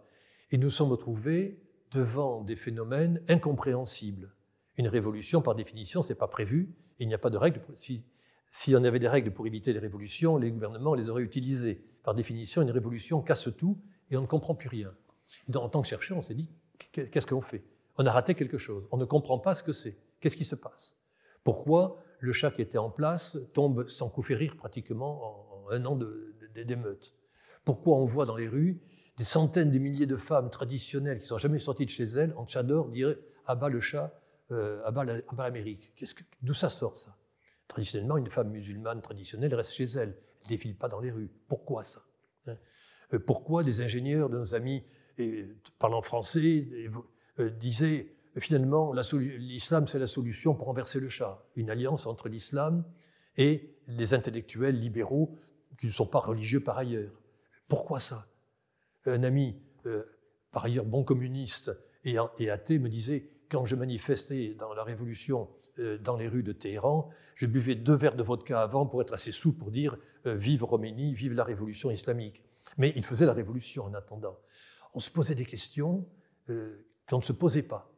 Et 0.50 0.58
nous 0.58 0.70
sommes 0.70 0.90
retrouvés 0.90 1.60
devant 1.90 2.42
des 2.42 2.56
phénomènes 2.56 3.22
incompréhensibles. 3.28 4.32
Une 4.76 4.88
révolution, 4.88 5.42
par 5.42 5.54
définition, 5.54 6.02
ce 6.02 6.10
n'est 6.10 6.18
pas 6.18 6.28
prévu. 6.28 6.74
Il 6.98 7.08
n'y 7.08 7.14
a 7.14 7.18
pas 7.18 7.30
de 7.30 7.36
règles. 7.36 7.60
Si, 7.74 8.04
s'il 8.46 8.72
y 8.72 8.76
en 8.76 8.84
avait 8.84 8.98
des 8.98 9.08
règles 9.08 9.32
pour 9.32 9.46
éviter 9.46 9.72
les 9.72 9.78
révolutions, 9.78 10.36
les 10.36 10.50
gouvernements 10.50 10.94
les 10.94 11.10
auraient 11.10 11.22
utilisées. 11.22 11.84
Par 12.02 12.14
définition, 12.14 12.62
une 12.62 12.70
révolution 12.70 13.20
casse 13.22 13.48
tout 13.56 13.78
et 14.10 14.16
on 14.16 14.22
ne 14.22 14.26
comprend 14.26 14.54
plus 14.54 14.68
rien. 14.68 14.94
En 15.54 15.68
tant 15.68 15.82
que 15.82 15.88
chercheur, 15.88 16.16
on 16.16 16.22
s'est 16.22 16.34
dit, 16.34 16.50
qu'est-ce 16.92 17.26
qu'on 17.26 17.40
fait? 17.40 17.64
On 17.96 18.06
a 18.06 18.12
raté 18.12 18.34
quelque 18.34 18.58
chose. 18.58 18.86
On 18.90 18.96
ne 18.96 19.04
comprend 19.04 19.38
pas 19.38 19.54
ce 19.54 19.62
que 19.62 19.72
c'est. 19.72 19.98
Qu'est-ce 20.20 20.36
qui 20.36 20.44
se 20.44 20.54
passe? 20.54 20.96
Pourquoi 21.44 22.02
le 22.20 22.32
chat 22.32 22.50
qui 22.50 22.62
était 22.62 22.78
en 22.78 22.90
place 22.90 23.38
tombe 23.52 23.88
sans 23.88 24.08
coup 24.08 24.22
férir 24.22 24.56
pratiquement 24.56 25.66
en 25.66 25.70
un 25.70 25.84
an 25.84 25.96
d'émeute 26.64 27.14
Pourquoi 27.64 27.96
on 27.96 28.04
voit 28.04 28.26
dans 28.26 28.36
les 28.36 28.48
rues 28.48 28.80
des 29.18 29.24
centaines 29.24 29.70
de 29.70 29.78
milliers 29.78 30.06
de 30.06 30.16
femmes 30.16 30.48
traditionnelles 30.48 31.18
qui 31.18 31.24
ne 31.24 31.28
sont 31.28 31.38
jamais 31.38 31.58
sorties 31.58 31.84
de 31.84 31.90
chez 31.90 32.04
elles, 32.04 32.32
en 32.36 32.46
tchador, 32.46 32.88
diraient 32.88 33.18
Abat 33.46 33.68
le 33.68 33.80
chat, 33.80 34.12
euh, 34.52 34.82
abat 34.84 35.04
l'Amérique. 35.36 35.92
D'où 36.42 36.54
ça 36.54 36.70
sort 36.70 36.96
ça? 36.96 37.16
Traditionnellement, 37.66 38.16
une 38.16 38.30
femme 38.30 38.50
musulmane 38.50 39.02
traditionnelle 39.02 39.54
reste 39.54 39.72
chez 39.72 39.84
elle, 39.84 40.00
elle 40.00 40.16
ne 40.44 40.48
défile 40.48 40.76
pas 40.76 40.88
dans 40.88 41.00
les 41.00 41.10
rues. 41.10 41.30
Pourquoi 41.48 41.82
ça? 41.82 42.02
Hein? 42.46 42.56
Euh, 43.14 43.18
Pourquoi 43.18 43.64
des 43.64 43.80
ingénieurs 43.80 44.30
de 44.30 44.38
nos 44.38 44.54
amis 44.54 44.84
parlant 45.78 46.02
français 46.02 46.68
euh, 47.40 47.50
disaient 47.50 48.14
finalement 48.36 48.92
l'islam 48.92 49.88
c'est 49.88 49.98
la 49.98 50.06
solution 50.06 50.54
pour 50.54 50.66
renverser 50.66 51.00
le 51.00 51.08
chat? 51.08 51.44
Une 51.56 51.70
alliance 51.70 52.06
entre 52.06 52.28
l'islam 52.28 52.84
et 53.36 53.74
les 53.88 54.14
intellectuels 54.14 54.78
libéraux 54.78 55.34
qui 55.78 55.86
ne 55.86 55.92
sont 55.92 56.06
pas 56.06 56.18
religieux 56.18 56.60
par 56.60 56.76
ailleurs. 56.76 57.12
Pourquoi 57.68 58.00
ça? 58.00 58.26
Un 59.06 59.22
ami, 59.22 59.56
euh, 59.86 60.04
par 60.50 60.64
ailleurs 60.64 60.84
bon 60.84 61.04
communiste 61.04 61.70
et, 62.04 62.18
athée, 62.50 62.78
me 62.78 62.88
disait, 62.88 63.30
quand 63.48 63.64
je 63.64 63.76
manifestais 63.76 64.54
dans 64.58 64.74
la 64.74 64.82
révolution 64.82 65.48
euh, 65.78 65.96
dans 65.98 66.16
les 66.16 66.28
rues 66.28 66.42
de 66.42 66.52
Téhéran, 66.52 67.08
je 67.36 67.46
buvais 67.46 67.76
deux 67.76 67.94
verres 67.94 68.16
de 68.16 68.22
vodka 68.22 68.60
avant 68.60 68.86
pour 68.86 69.00
être 69.00 69.14
assez 69.14 69.32
sous 69.32 69.52
pour 69.52 69.70
dire 69.70 69.96
euh, 70.26 70.34
vive 70.34 70.64
Roménie, 70.64 71.14
vive 71.14 71.32
la 71.32 71.44
révolution 71.44 71.90
islamique. 71.90 72.42
Mais 72.76 72.92
il 72.96 73.04
faisait 73.04 73.26
la 73.26 73.32
révolution 73.32 73.84
en 73.84 73.94
attendant. 73.94 74.38
On 74.94 75.00
se 75.00 75.10
posait 75.10 75.34
des 75.34 75.46
questions 75.46 76.06
qu'on 76.46 77.18
ne 77.18 77.22
se 77.22 77.32
posait 77.32 77.62
pas. 77.62 77.92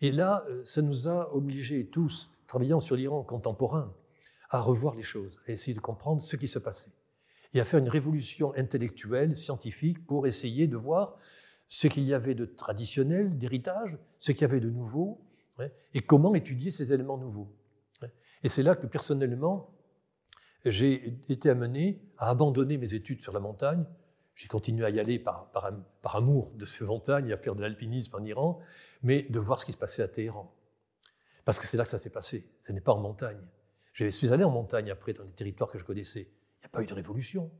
Et 0.00 0.10
là, 0.10 0.44
ça 0.64 0.82
nous 0.82 1.06
a 1.06 1.32
obligés 1.32 1.86
tous, 1.86 2.28
travaillant 2.48 2.80
sur 2.80 2.96
l'Iran 2.96 3.22
contemporain, 3.22 3.94
à 4.50 4.60
revoir 4.60 4.96
les 4.96 5.02
choses, 5.02 5.40
à 5.46 5.52
essayer 5.52 5.74
de 5.74 5.80
comprendre 5.80 6.22
ce 6.22 6.36
qui 6.36 6.48
se 6.48 6.58
passait 6.58 6.90
et 7.54 7.60
à 7.60 7.64
faire 7.64 7.78
une 7.78 7.88
révolution 7.88 8.52
intellectuelle, 8.56 9.36
scientifique, 9.36 10.04
pour 10.06 10.26
essayer 10.26 10.66
de 10.66 10.76
voir 10.76 11.16
ce 11.68 11.86
qu'il 11.86 12.04
y 12.04 12.12
avait 12.12 12.34
de 12.34 12.44
traditionnel, 12.44 13.38
d'héritage, 13.38 13.98
ce 14.18 14.32
qu'il 14.32 14.42
y 14.42 14.44
avait 14.44 14.60
de 14.60 14.70
nouveau, 14.70 15.24
et 15.94 16.00
comment 16.00 16.34
étudier 16.34 16.72
ces 16.72 16.92
éléments 16.92 17.16
nouveaux. 17.16 17.54
Et 18.42 18.48
c'est 18.48 18.62
là 18.62 18.74
que 18.74 18.86
personnellement, 18.86 19.70
j'ai 20.64 21.16
été 21.28 21.48
amené 21.48 22.02
à 22.18 22.30
abandonner 22.30 22.76
mes 22.76 22.94
études 22.94 23.22
sur 23.22 23.32
la 23.32 23.40
montagne. 23.40 23.84
J'ai 24.34 24.48
continué 24.48 24.84
à 24.84 24.90
y 24.90 24.98
aller 24.98 25.18
par, 25.18 25.50
amour 26.02 26.50
de 26.50 26.64
ces 26.64 26.84
montagnes, 26.84 27.32
à 27.32 27.36
faire 27.36 27.54
de 27.54 27.62
l'alpinisme 27.62 28.16
en 28.16 28.24
Iran, 28.24 28.60
mais 29.02 29.22
de 29.22 29.38
voir 29.38 29.60
ce 29.60 29.66
qui 29.66 29.72
se 29.72 29.78
passait 29.78 30.02
à 30.02 30.08
Téhéran. 30.08 30.52
Parce 31.44 31.58
que 31.58 31.66
c'est 31.66 31.76
là 31.76 31.84
que 31.84 31.90
ça 31.90 31.98
s'est 31.98 32.10
passé, 32.10 32.50
ce 32.62 32.72
n'est 32.72 32.80
pas 32.80 32.92
en 32.92 33.00
montagne. 33.00 33.40
Je 33.92 34.06
suis 34.06 34.32
allé 34.32 34.42
en 34.42 34.50
montagne 34.50 34.90
après, 34.90 35.12
dans 35.12 35.24
les 35.24 35.32
territoires 35.32 35.70
que 35.70 35.78
je 35.78 35.84
connaissais. 35.84 36.28
N'y 36.64 36.68
a 36.68 36.70
pas 36.70 36.82
eu 36.82 36.86
de 36.86 36.94
révolution. 36.94 37.50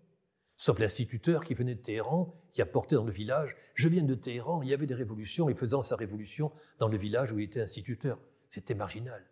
Sauf 0.56 0.78
l'instituteur 0.78 1.44
qui 1.44 1.52
venait 1.52 1.74
de 1.74 1.82
Téhéran, 1.82 2.34
qui 2.54 2.62
a 2.62 2.66
porté 2.66 2.94
dans 2.94 3.04
le 3.04 3.12
village 3.12 3.54
Je 3.74 3.88
viens 3.88 4.02
de 4.02 4.14
Téhéran, 4.14 4.62
il 4.62 4.70
y 4.70 4.72
avait 4.72 4.86
des 4.86 4.94
révolutions, 4.94 5.50
et 5.50 5.54
faisant 5.54 5.82
sa 5.82 5.94
révolution 5.94 6.50
dans 6.78 6.88
le 6.88 6.96
village 6.96 7.32
où 7.32 7.38
il 7.38 7.44
était 7.44 7.60
instituteur. 7.60 8.18
C'était 8.48 8.74
marginal. 8.74 9.22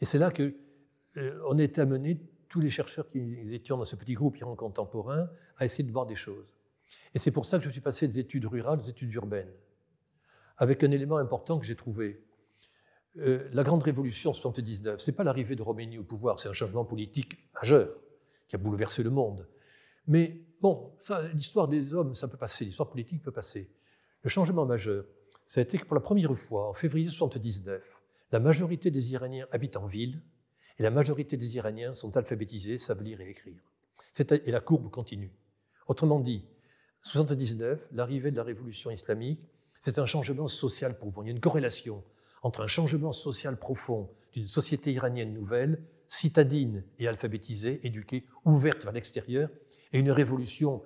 Et 0.00 0.04
c'est 0.04 0.18
là 0.18 0.30
que 0.30 0.54
euh, 1.16 1.42
on 1.48 1.58
est 1.58 1.78
amené, 1.80 2.20
tous 2.48 2.60
les 2.60 2.70
chercheurs 2.70 3.10
qui 3.10 3.18
étaient 3.52 3.70
dans 3.70 3.84
ce 3.84 3.96
petit 3.96 4.12
groupe 4.12 4.38
Iran 4.38 4.54
contemporain, 4.54 5.28
à 5.56 5.64
essayer 5.64 5.82
de 5.82 5.90
voir 5.90 6.06
des 6.06 6.14
choses. 6.14 6.54
Et 7.12 7.18
c'est 7.18 7.32
pour 7.32 7.44
ça 7.44 7.58
que 7.58 7.64
je 7.64 7.70
suis 7.70 7.80
passé 7.80 8.06
des 8.06 8.20
études 8.20 8.44
rurales 8.44 8.78
aux 8.78 8.88
études 8.88 9.12
urbaines, 9.14 9.52
avec 10.58 10.84
un 10.84 10.92
élément 10.92 11.16
important 11.16 11.58
que 11.58 11.66
j'ai 11.66 11.74
trouvé. 11.74 12.22
Euh, 13.16 13.48
la 13.52 13.64
grande 13.64 13.82
révolution 13.82 14.32
79, 14.32 15.00
ce 15.00 15.10
n'est 15.10 15.16
pas 15.16 15.24
l'arrivée 15.24 15.56
de 15.56 15.62
Roménie 15.62 15.98
au 15.98 16.04
pouvoir, 16.04 16.38
c'est 16.38 16.48
un 16.48 16.52
changement 16.52 16.84
politique 16.84 17.36
majeur 17.54 17.88
qui 18.48 18.56
a 18.56 18.58
bouleversé 18.58 19.02
le 19.02 19.10
monde. 19.10 19.48
Mais 20.06 20.40
bon, 20.60 20.92
l'histoire 21.34 21.68
des 21.68 21.94
hommes, 21.94 22.14
ça 22.14 22.28
peut 22.28 22.36
passer, 22.36 22.64
l'histoire 22.64 22.88
politique 22.88 23.22
peut 23.22 23.32
passer. 23.32 23.70
Le 24.22 24.30
changement 24.30 24.66
majeur, 24.66 25.04
ça 25.44 25.60
a 25.60 25.62
été 25.62 25.78
que 25.78 25.84
pour 25.84 25.94
la 25.94 26.00
première 26.00 26.36
fois, 26.36 26.68
en 26.68 26.72
février 26.72 27.06
1979, 27.06 28.02
la 28.32 28.40
majorité 28.40 28.90
des 28.90 29.12
Iraniens 29.12 29.46
habitent 29.52 29.76
en 29.76 29.86
ville 29.86 30.22
et 30.78 30.82
la 30.82 30.90
majorité 30.90 31.36
des 31.36 31.56
Iraniens 31.56 31.94
sont 31.94 32.16
alphabétisés, 32.16 32.78
savent 32.78 33.02
lire 33.02 33.20
et 33.20 33.30
écrire. 33.30 33.62
Et 34.18 34.50
la 34.50 34.60
courbe 34.60 34.90
continue. 34.90 35.32
Autrement 35.86 36.20
dit, 36.20 36.44
1979, 37.04 37.88
l'arrivée 37.92 38.30
de 38.30 38.36
la 38.36 38.42
révolution 38.42 38.90
islamique, 38.90 39.48
c'est 39.80 39.98
un 39.98 40.06
changement 40.06 40.48
social 40.48 40.98
profond. 40.98 41.22
Il 41.22 41.26
y 41.26 41.28
a 41.28 41.32
une 41.32 41.40
corrélation 41.40 42.02
entre 42.42 42.62
un 42.62 42.66
changement 42.66 43.12
social 43.12 43.58
profond 43.58 44.10
d'une 44.32 44.48
société 44.48 44.92
iranienne 44.92 45.32
nouvelle, 45.32 45.84
citadine 46.08 46.84
et 46.98 47.08
alphabétisée, 47.08 47.80
éduquée, 47.86 48.24
ouverte 48.44 48.84
vers 48.84 48.92
l'extérieur, 48.92 49.50
et 49.92 49.98
une 49.98 50.10
révolution 50.10 50.82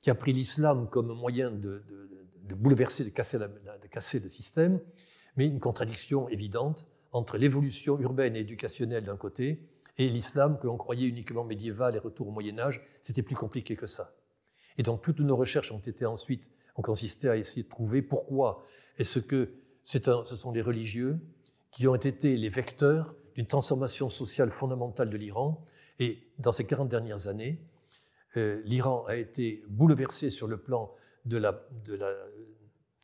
qui 0.00 0.10
a 0.10 0.14
pris 0.14 0.32
l'islam 0.32 0.88
comme 0.88 1.12
moyen 1.12 1.50
de, 1.50 1.82
bouleverser, 2.56 3.04
de 3.04 3.10
casser, 3.10 3.38
le 4.20 4.28
système, 4.28 4.80
mais 5.36 5.46
une 5.46 5.60
contradiction 5.60 6.28
évidente 6.28 6.86
entre 7.12 7.38
l'évolution 7.38 7.98
urbaine 8.00 8.36
et 8.36 8.40
éducationnelle 8.40 9.04
d'un 9.04 9.16
côté 9.16 9.68
et 9.98 10.08
l'islam 10.08 10.58
que 10.58 10.66
l'on 10.66 10.76
croyait 10.76 11.06
uniquement 11.06 11.44
médiéval 11.44 11.96
et 11.96 11.98
retour 11.98 12.28
au 12.28 12.30
Moyen 12.30 12.58
Âge, 12.58 12.82
c'était 13.00 13.22
plus 13.22 13.36
compliqué 13.36 13.76
que 13.76 13.86
ça. 13.86 14.14
Et 14.78 14.82
donc 14.82 15.02
toutes 15.02 15.20
nos 15.20 15.36
recherches 15.36 15.70
ont 15.70 15.80
été 15.80 16.06
ensuite 16.06 16.42
ont 16.76 16.82
consisté 16.82 17.28
à 17.28 17.36
essayer 17.36 17.64
de 17.64 17.68
trouver 17.68 18.00
pourquoi 18.00 18.64
est-ce 18.96 19.18
que 19.18 19.52
ce 19.84 20.00
sont 20.36 20.52
les 20.52 20.62
religieux 20.62 21.18
qui 21.70 21.86
ont 21.86 21.94
été 21.94 22.36
les 22.36 22.48
vecteurs 22.48 23.14
d'une 23.36 23.46
transformation 23.46 24.08
sociale 24.08 24.50
fondamentale 24.50 25.10
de 25.10 25.16
l'Iran. 25.16 25.62
Et 25.98 26.26
dans 26.38 26.52
ces 26.52 26.64
40 26.64 26.88
dernières 26.88 27.28
années, 27.28 27.60
euh, 28.36 28.62
l'Iran 28.64 29.04
a 29.06 29.16
été 29.16 29.62
bouleversé 29.68 30.30
sur 30.30 30.46
le 30.46 30.56
plan 30.56 30.94
de 31.24 31.36
la, 31.36 31.66
de 31.84 31.94
la 31.94 32.12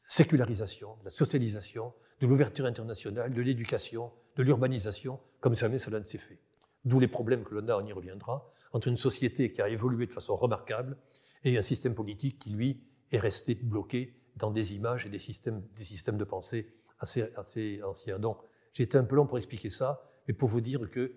sécularisation, 0.08 0.96
de 1.00 1.04
la 1.04 1.10
socialisation, 1.10 1.92
de 2.20 2.26
l'ouverture 2.26 2.66
internationale, 2.66 3.32
de 3.32 3.42
l'éducation, 3.42 4.10
de 4.36 4.42
l'urbanisation, 4.42 5.20
comme 5.40 5.54
jamais 5.54 5.78
cela 5.78 6.00
ne 6.00 6.04
s'est 6.04 6.18
fait. 6.18 6.38
D'où 6.84 6.98
les 6.98 7.08
problèmes 7.08 7.44
que 7.44 7.54
l'on 7.54 7.68
a, 7.68 7.76
on 7.76 7.86
y 7.86 7.92
reviendra, 7.92 8.50
entre 8.72 8.88
une 8.88 8.96
société 8.96 9.52
qui 9.52 9.62
a 9.62 9.68
évolué 9.68 10.06
de 10.06 10.12
façon 10.12 10.36
remarquable 10.36 10.96
et 11.44 11.56
un 11.58 11.62
système 11.62 11.94
politique 11.94 12.38
qui, 12.38 12.50
lui, 12.50 12.82
est 13.10 13.18
resté 13.18 13.54
bloqué 13.54 14.14
dans 14.36 14.50
des 14.50 14.74
images 14.74 15.06
et 15.06 15.08
des 15.08 15.18
systèmes, 15.18 15.62
des 15.76 15.84
systèmes 15.84 16.16
de 16.16 16.24
pensée 16.24 16.72
assez, 17.00 17.30
assez 17.36 17.80
anciens. 17.82 18.18
Donc, 18.18 18.38
j'ai 18.72 18.84
été 18.84 18.98
un 18.98 19.04
peu 19.04 19.16
long 19.16 19.26
pour 19.26 19.38
expliquer 19.38 19.70
ça, 19.70 20.08
mais 20.28 20.34
pour 20.34 20.48
vous 20.48 20.60
dire 20.60 20.88
que 20.90 21.16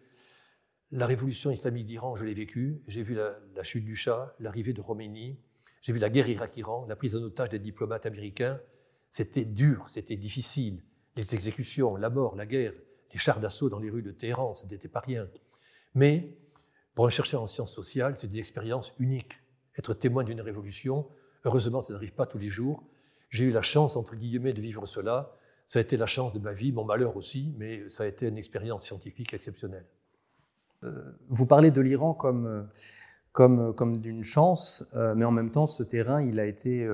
la 0.91 1.05
révolution 1.05 1.51
islamique 1.51 1.85
d'Iran, 1.85 2.15
je 2.15 2.25
l'ai 2.25 2.33
vécue. 2.33 2.81
J'ai 2.87 3.03
vu 3.03 3.13
la, 3.13 3.63
chute 3.63 3.85
du 3.85 3.95
Shah, 3.95 4.35
l'arrivée 4.39 4.73
de 4.73 4.81
Khomeini, 4.81 5.37
j'ai 5.81 5.93
vu 5.93 5.99
la 5.99 6.09
guerre 6.09 6.29
Irak-Iran, 6.29 6.85
la 6.87 6.95
prise 6.95 7.15
en 7.15 7.21
otage 7.21 7.49
des 7.49 7.59
diplomates 7.59 8.05
américains. 8.05 8.59
C'était 9.09 9.45
dur, 9.45 9.85
c'était 9.89 10.17
difficile. 10.17 10.83
Les 11.15 11.35
exécutions, 11.35 11.95
la 11.95 12.09
mort, 12.09 12.35
la 12.35 12.45
guerre, 12.45 12.73
les 13.11 13.19
chars 13.19 13.39
d'assaut 13.39 13.69
dans 13.69 13.79
les 13.79 13.89
rues 13.89 14.03
de 14.03 14.11
Téhéran, 14.11 14.53
ce 14.53 14.65
n'était 14.67 14.87
pas 14.87 15.01
rien. 15.01 15.27
Mais 15.93 16.37
pour 16.93 17.05
un 17.05 17.09
chercheur 17.09 17.41
en 17.41 17.47
sciences 17.47 17.73
sociales, 17.73 18.13
c'est 18.17 18.27
une 18.27 18.37
expérience 18.37 18.93
unique. 18.99 19.33
Être 19.77 19.93
témoin 19.93 20.23
d'une 20.23 20.41
révolution, 20.41 21.07
heureusement, 21.43 21.81
ça 21.81 21.93
n'arrive 21.93 22.13
pas 22.13 22.25
tous 22.25 22.37
les 22.37 22.49
jours. 22.49 22.83
J'ai 23.29 23.45
eu 23.45 23.51
la 23.51 23.61
chance, 23.61 23.95
entre 23.95 24.15
guillemets, 24.15 24.53
de 24.53 24.61
vivre 24.61 24.85
cela. 24.85 25.35
Ça 25.65 25.79
a 25.79 25.81
été 25.81 25.97
la 25.97 26.05
chance 26.05 26.33
de 26.33 26.39
ma 26.39 26.53
vie, 26.53 26.71
mon 26.71 26.83
malheur 26.83 27.15
aussi, 27.17 27.53
mais 27.57 27.87
ça 27.89 28.03
a 28.03 28.07
été 28.07 28.27
une 28.27 28.37
expérience 28.37 28.85
scientifique 28.85 29.33
exceptionnelle. 29.33 29.85
Euh, 30.83 30.91
vous 31.29 31.45
parlez 31.45 31.71
de 31.71 31.81
l'Iran 31.81 32.13
comme, 32.13 32.45
euh, 32.47 32.63
comme, 33.31 33.73
comme 33.73 33.97
d'une 33.97 34.23
chance, 34.23 34.85
euh, 34.95 35.13
mais 35.15 35.25
en 35.25 35.31
même 35.31 35.51
temps, 35.51 35.67
ce 35.67 35.83
terrain, 35.83 36.21
il 36.21 36.39
a 36.39 36.45
été 36.45 36.87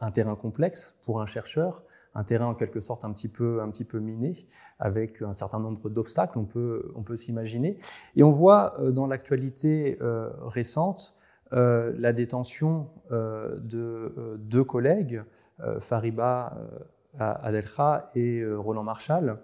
un 0.00 0.10
terrain 0.10 0.34
complexe 0.34 0.96
pour 1.04 1.20
un 1.20 1.26
chercheur 1.26 1.82
un 2.18 2.24
terrain 2.24 2.46
en 2.46 2.54
quelque 2.54 2.80
sorte 2.80 3.04
un 3.04 3.12
petit 3.12 3.28
peu, 3.28 3.60
un 3.60 3.68
petit 3.68 3.84
peu 3.84 3.98
miné, 3.98 4.46
avec 4.78 5.20
un 5.20 5.34
certain 5.34 5.60
nombre 5.60 5.90
d'obstacles, 5.90 6.38
on 6.38 6.46
peut, 6.46 6.90
on 6.94 7.02
peut 7.02 7.14
s'imaginer. 7.14 7.78
Et 8.16 8.22
on 8.22 8.30
voit 8.30 8.74
dans 8.80 9.06
l'actualité 9.06 9.98
récente 10.40 11.14
la 11.52 12.14
détention 12.14 12.88
de 13.10 14.38
deux 14.38 14.64
collègues, 14.64 15.22
Fariba 15.78 16.56
Adelkha 17.18 18.10
et 18.14 18.44
Roland 18.44 18.82
Marshall, 18.82 19.38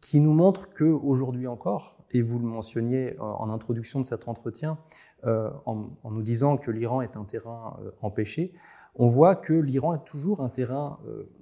qui 0.00 0.20
nous 0.20 0.32
montrent 0.32 0.72
qu'aujourd'hui 0.72 1.46
encore, 1.46 1.98
et 2.12 2.22
vous 2.22 2.38
le 2.38 2.46
mentionniez 2.46 3.18
en 3.18 3.50
introduction 3.50 4.00
de 4.00 4.04
cet 4.04 4.28
entretien, 4.28 4.78
en, 5.24 5.88
nous 6.04 6.22
disant 6.22 6.56
que 6.56 6.70
l'Iran 6.70 7.02
est 7.02 7.16
un 7.16 7.24
terrain 7.24 7.76
empêché, 8.02 8.52
on 8.94 9.08
voit 9.08 9.34
que 9.34 9.52
l'Iran 9.52 9.94
est 9.94 10.04
toujours 10.04 10.40
un 10.40 10.48
terrain 10.48 10.98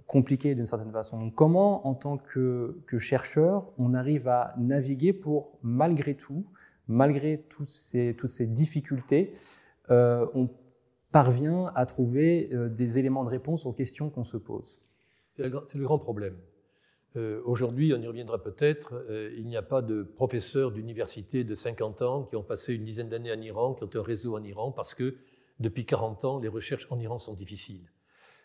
compliqué 0.06 0.54
d'une 0.54 0.66
certaine 0.66 0.92
façon. 0.92 1.30
comment, 1.30 1.87
en 1.87 1.94
tant 1.94 2.18
que, 2.18 2.76
chercheur, 2.98 3.70
on 3.78 3.94
arrive 3.94 4.28
à 4.28 4.54
naviguer 4.58 5.12
pour, 5.12 5.58
malgré 5.62 6.14
tout, 6.14 6.46
malgré 6.88 7.46
toutes 7.48 7.68
ces, 7.68 8.46
difficultés, 8.46 9.32
euh, 9.90 10.26
on 10.34 10.48
parvient 11.12 11.70
à 11.74 11.87
trouver 11.87 12.50
euh, 12.52 12.68
des 12.68 12.98
éléments 12.98 13.24
de 13.24 13.30
réponse 13.30 13.66
aux 13.66 13.72
questions 13.72 14.10
qu'on 14.10 14.24
se 14.24 14.37
pose? 14.37 14.80
C'est 15.36 15.42
le, 15.78 15.84
grand 15.84 15.98
problème. 15.98 16.36
Euh, 17.16 17.40
aujourd'hui, 17.44 17.92
on 17.94 18.00
y 18.00 18.06
reviendra 18.06 18.42
peut-être, 18.42 19.04
il 19.36 19.46
n'y 19.46 19.56
a 19.56 19.62
pas 19.62 19.82
de 19.82 20.02
professeurs 20.02 20.70
d'université 20.70 21.44
de 21.44 21.54
50 21.54 22.02
ans 22.02 22.24
qui 22.24 22.36
ont 22.36 22.42
passé 22.42 22.74
une 22.74 22.84
dizaine 22.84 23.08
d'années 23.08 23.32
en 23.32 23.40
Iran, 23.40 23.74
qui 23.74 23.84
ont 23.84 23.90
un 23.92 24.02
réseau 24.02 24.36
en 24.36 24.42
Iran, 24.42 24.70
parce 24.72 24.94
que 24.94 25.16
depuis 25.60 25.84
40 25.84 26.24
ans, 26.24 26.38
les 26.38 26.48
recherches 26.48 26.86
en 26.90 26.98
Iran 26.98 27.18
sont 27.18 27.34
difficiles. 27.34 27.90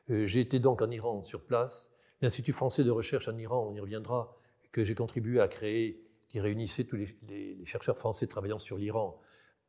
Euh, 0.10 0.26
j'ai 0.26 0.40
été 0.40 0.60
donc 0.60 0.82
en 0.82 0.90
Iran 0.92 1.24
sur 1.26 1.42
place. 1.42 1.92
L'Institut 2.22 2.54
français 2.54 2.84
de 2.84 2.92
recherche 2.92 3.28
en 3.28 3.38
Iran, 3.38 3.68
on 3.70 3.76
y 3.76 3.80
reviendra, 3.80 4.36
que 4.72 4.84
j'ai 4.84 4.96
contribué 4.96 5.40
à 5.40 5.48
créer, 5.48 6.04
qui 6.28 6.40
réunissait 6.40 6.84
tous 6.84 6.98
les, 7.28 7.66
chercheurs 7.66 7.98
français 7.98 8.28
travaillant 8.28 8.60
sur 8.60 8.78
l'Iran, 8.78 9.20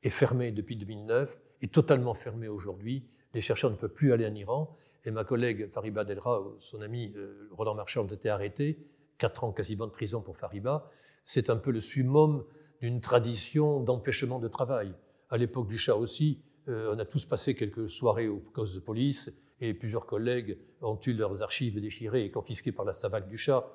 est 0.03 0.11
fermé 0.11 0.53
depuis 0.53 0.77
2009, 0.77 1.41
est 1.63 1.73
totalement 1.73 2.15
fermé 2.15 2.49
aujourd'hui. 2.49 3.09
Les 3.33 3.41
chercheurs 3.41 3.71
ne 3.71 3.77
peuvent 3.77 3.93
plus 3.93 4.13
aller 4.13 4.27
en 4.27 4.35
Iran. 4.35 4.77
Et 5.05 5.11
ma 5.11 5.25
collègue 5.25 5.69
Fariba 5.71 6.05
Delra, 6.05 6.43
son 6.59 6.83
ami 6.83 7.13
euh, 7.17 7.49
Roland 7.53 7.75
Marchand, 7.75 8.03
ont 8.03 8.07
été 8.07 8.29
arrêtés, 8.29 8.79
quatre 9.19 9.45
ans 9.45 9.53
quasiment 9.53 9.87
de 9.87 9.93
prison 9.93 10.21
pour 10.21 10.37
Fariba. 10.37 10.91
C'est 11.25 11.51
un 11.51 11.57
peu 11.57 11.71
le 11.71 11.81
summum 11.81 12.45
d'une 12.81 13.01
tradition 13.01 13.81
d'empêchement 13.81 14.39
de 14.39 14.49
travail. 14.49 14.95
À 15.31 15.37
l'époque 15.37 15.69
du 15.69 15.79
Shah 15.79 15.97
aussi, 15.97 16.43
euh, 16.69 16.95
on 16.95 16.99
a 16.99 17.05
tous 17.05 17.25
passé 17.25 17.55
quelques 17.55 17.89
soirées 17.89 18.29
aux 18.29 18.43
causes 18.53 18.75
de 18.75 18.81
police 18.81 19.33
et 19.61 19.75
plusieurs 19.75 20.07
collègues 20.07 20.59
ont 20.83 20.99
eu 21.07 21.13
leurs 21.13 21.43
archives 21.43 21.81
déchirées 21.81 22.25
et 22.25 22.31
confisquées 22.31 22.73
par 22.73 22.85
la 22.85 22.93
SAVAC 22.93 23.29
du 23.29 23.37
chat, 23.37 23.71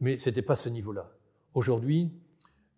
mais 0.00 0.18
ce 0.18 0.30
n'était 0.30 0.42
pas 0.42 0.56
ce 0.56 0.68
niveau-là. 0.68 1.12
Aujourd'hui, 1.54 2.12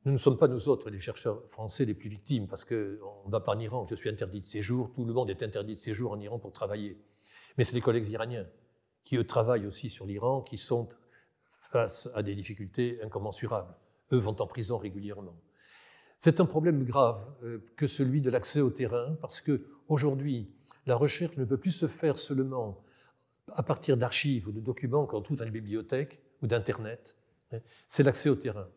nous 0.04 0.12
ne 0.12 0.16
sommes 0.16 0.38
pas 0.38 0.48
nous 0.48 0.68
autres, 0.68 0.88
les 0.90 0.98
chercheurs 0.98 1.42
français, 1.48 1.84
les 1.84 1.94
plus 1.94 2.08
victimes, 2.08 2.48
parce 2.48 2.64
qu'on 2.64 2.74
ne 2.74 3.30
va 3.30 3.40
pas 3.40 3.52
en 3.52 3.58
Iran, 3.58 3.84
je 3.84 3.94
suis 3.94 4.08
interdit 4.08 4.40
de 4.40 4.46
séjour, 4.46 4.92
tout 4.92 5.04
le 5.04 5.12
monde 5.12 5.28
est 5.28 5.42
interdit 5.42 5.74
de 5.74 5.78
séjour 5.78 6.12
en 6.12 6.20
Iran 6.20 6.38
pour 6.38 6.52
travailler. 6.52 6.98
Mais 7.58 7.64
c'est 7.64 7.74
les 7.74 7.80
collègues 7.80 8.08
iraniens 8.08 8.46
qui, 9.04 9.16
eux, 9.16 9.26
travaillent 9.26 9.66
aussi 9.66 9.90
sur 9.90 10.06
l'Iran, 10.06 10.42
qui 10.42 10.58
sont 10.58 10.88
face 11.70 12.08
à 12.14 12.22
des 12.22 12.34
difficultés 12.34 13.00
incommensurables. 13.02 13.74
Eux 14.12 14.18
vont 14.18 14.36
en 14.40 14.46
prison 14.46 14.78
régulièrement. 14.78 15.36
C'est 16.18 16.40
un 16.40 16.46
problème 16.46 16.84
grave 16.84 17.26
euh, 17.44 17.64
que 17.76 17.86
celui 17.86 18.20
de 18.20 18.28
l'accès 18.28 18.60
au 18.60 18.70
terrain, 18.70 19.16
parce 19.20 19.40
que 19.40 19.66
aujourd'hui, 19.88 20.52
la 20.86 20.96
recherche 20.96 21.36
ne 21.36 21.44
peut 21.44 21.56
plus 21.56 21.70
se 21.70 21.86
faire 21.86 22.18
seulement 22.18 22.84
à 23.52 23.62
partir 23.62 23.96
d'archives 23.96 24.48
ou 24.48 24.52
de 24.52 24.60
documents 24.60 25.06
qu'on 25.06 25.22
trouve 25.22 25.38
dans 25.38 25.44
les 25.44 25.50
bibliothèques 25.50 26.20
ou 26.42 26.46
d'Internet. 26.46 27.16
Hein. 27.52 27.60
C'est 27.88 28.02
l'accès 28.02 28.28
au 28.28 28.34
terrain. 28.34 28.68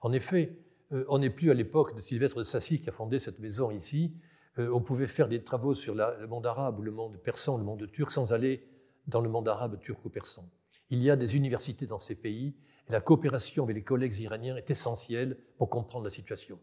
En 0.00 0.12
effet, 0.12 0.58
euh, 0.92 1.04
on 1.08 1.18
n'est 1.18 1.30
plus 1.30 1.50
à 1.50 1.54
l'époque 1.54 1.94
de 1.94 2.00
Sylvestre 2.00 2.38
de 2.38 2.44
Sassy 2.44 2.80
qui 2.80 2.88
a 2.88 2.92
fondé 2.92 3.18
cette 3.18 3.38
maison 3.38 3.70
ici. 3.70 4.14
Euh, 4.58 4.72
on 4.72 4.80
pouvait 4.80 5.06
faire 5.06 5.28
des 5.28 5.42
travaux 5.42 5.74
sur 5.74 5.94
le 5.94 6.26
monde 6.26 6.46
arabe 6.46 6.78
ou 6.78 6.82
le 6.82 6.90
monde 6.90 7.18
persan, 7.18 7.56
le 7.56 7.64
monde 7.64 7.90
turc, 7.90 8.10
sans 8.10 8.32
aller 8.32 8.66
dans 9.06 9.20
le 9.20 9.28
monde 9.28 9.48
arabe, 9.48 9.78
turc 9.80 10.04
ou 10.04 10.10
persan. 10.10 10.48
Il 10.90 11.02
y 11.02 11.10
a 11.10 11.16
des 11.16 11.36
universités 11.36 11.86
dans 11.86 11.98
ces 11.98 12.16
pays 12.16 12.54
et 12.88 12.92
la 12.92 13.00
coopération 13.00 13.64
avec 13.64 13.76
les 13.76 13.84
collègues 13.84 14.18
iraniens 14.18 14.56
est 14.56 14.70
essentielle 14.70 15.38
pour 15.56 15.70
comprendre 15.70 16.04
la 16.04 16.10
situation. 16.10 16.58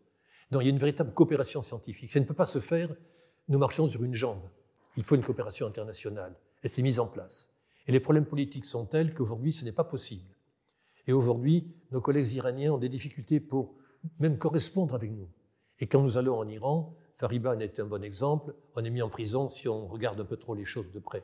Donc 0.51 0.61
il 0.61 0.65
y 0.65 0.67
a 0.67 0.71
une 0.71 0.79
véritable 0.79 1.13
coopération 1.13 1.61
scientifique. 1.61 2.11
Ça 2.11 2.19
ne 2.19 2.25
peut 2.25 2.33
pas 2.33 2.45
se 2.45 2.59
faire, 2.59 2.93
nous 3.47 3.59
marchons 3.59 3.87
sur 3.87 4.03
une 4.03 4.13
jambe. 4.13 4.49
Il 4.97 5.03
faut 5.03 5.15
une 5.15 5.23
coopération 5.23 5.65
internationale. 5.67 6.35
Elle 6.63 6.69
s'est 6.69 6.81
mise 6.81 6.99
en 6.99 7.07
place. 7.07 7.49
Et 7.87 7.91
les 7.91 7.99
problèmes 7.99 8.25
politiques 8.25 8.65
sont 8.65 8.85
tels 8.85 9.13
qu'aujourd'hui, 9.13 9.53
ce 9.53 9.63
n'est 9.63 9.71
pas 9.71 9.83
possible. 9.83 10.35
Et 11.05 11.13
aujourd'hui, 11.13 11.73
nos 11.91 12.01
collègues 12.01 12.33
iraniens 12.33 12.73
ont 12.73 12.77
des 12.77 12.89
difficultés 12.89 13.39
pour 13.39 13.75
même 14.19 14.37
correspondre 14.37 14.93
avec 14.93 15.11
nous. 15.11 15.29
Et 15.79 15.87
quand 15.87 16.01
nous 16.01 16.17
allons 16.17 16.37
en 16.37 16.47
Iran, 16.47 16.95
Fariba 17.17 17.55
en 17.55 17.59
est 17.59 17.79
un 17.79 17.85
bon 17.85 18.03
exemple, 18.03 18.53
on 18.75 18.83
est 18.83 18.91
mis 18.91 19.01
en 19.01 19.09
prison 19.09 19.49
si 19.49 19.67
on 19.67 19.87
regarde 19.87 20.19
un 20.21 20.25
peu 20.25 20.37
trop 20.37 20.53
les 20.53 20.65
choses 20.65 20.91
de 20.91 20.99
près. 20.99 21.23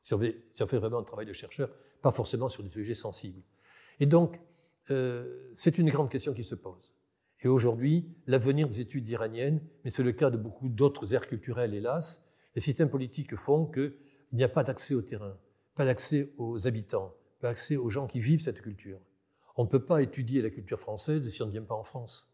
Si 0.00 0.14
on 0.14 0.18
fait, 0.18 0.78
vraiment 0.78 0.98
un 0.98 1.02
travail 1.02 1.26
de 1.26 1.32
chercheur, 1.32 1.68
pas 2.00 2.12
forcément 2.12 2.48
sur 2.48 2.62
des 2.62 2.70
sujets 2.70 2.94
sensibles. 2.94 3.42
Et 3.98 4.06
donc, 4.06 4.40
euh, 4.90 5.50
c'est 5.54 5.78
une 5.78 5.90
grande 5.90 6.10
question 6.10 6.32
qui 6.32 6.44
se 6.44 6.54
pose. 6.54 6.92
Et 7.40 7.48
aujourd'hui, 7.48 8.08
l'avenir 8.26 8.68
des 8.68 8.80
études 8.80 9.08
iraniennes, 9.08 9.60
mais 9.84 9.90
c'est 9.90 10.04
le 10.04 10.12
cas 10.12 10.30
de 10.30 10.36
beaucoup 10.36 10.68
d'autres 10.68 11.12
aires 11.12 11.26
culturelles, 11.26 11.74
hélas, 11.74 12.24
Les 12.54 12.60
systèmes 12.60 12.90
politiques 12.90 13.34
font 13.36 13.66
qu'il 13.66 13.94
n'y 14.32 14.44
a 14.44 14.48
pas 14.48 14.62
d'accès 14.62 14.94
au 14.94 15.02
terrain, 15.02 15.36
pas 15.74 15.84
d'accès 15.84 16.32
aux 16.36 16.66
habitants, 16.66 17.14
pas 17.40 17.48
d'accès 17.48 17.76
aux 17.76 17.90
gens 17.90 18.06
qui 18.06 18.20
vivent 18.20 18.40
cette 18.40 18.60
culture. 18.60 19.00
On 19.56 19.64
ne 19.64 19.68
peut 19.68 19.84
pas 19.84 20.02
étudier 20.02 20.42
la 20.42 20.50
culture 20.50 20.78
française 20.78 21.28
si 21.28 21.42
on 21.42 21.46
ne 21.46 21.50
vient 21.50 21.64
pas 21.64 21.74
en 21.74 21.82
France. 21.82 22.32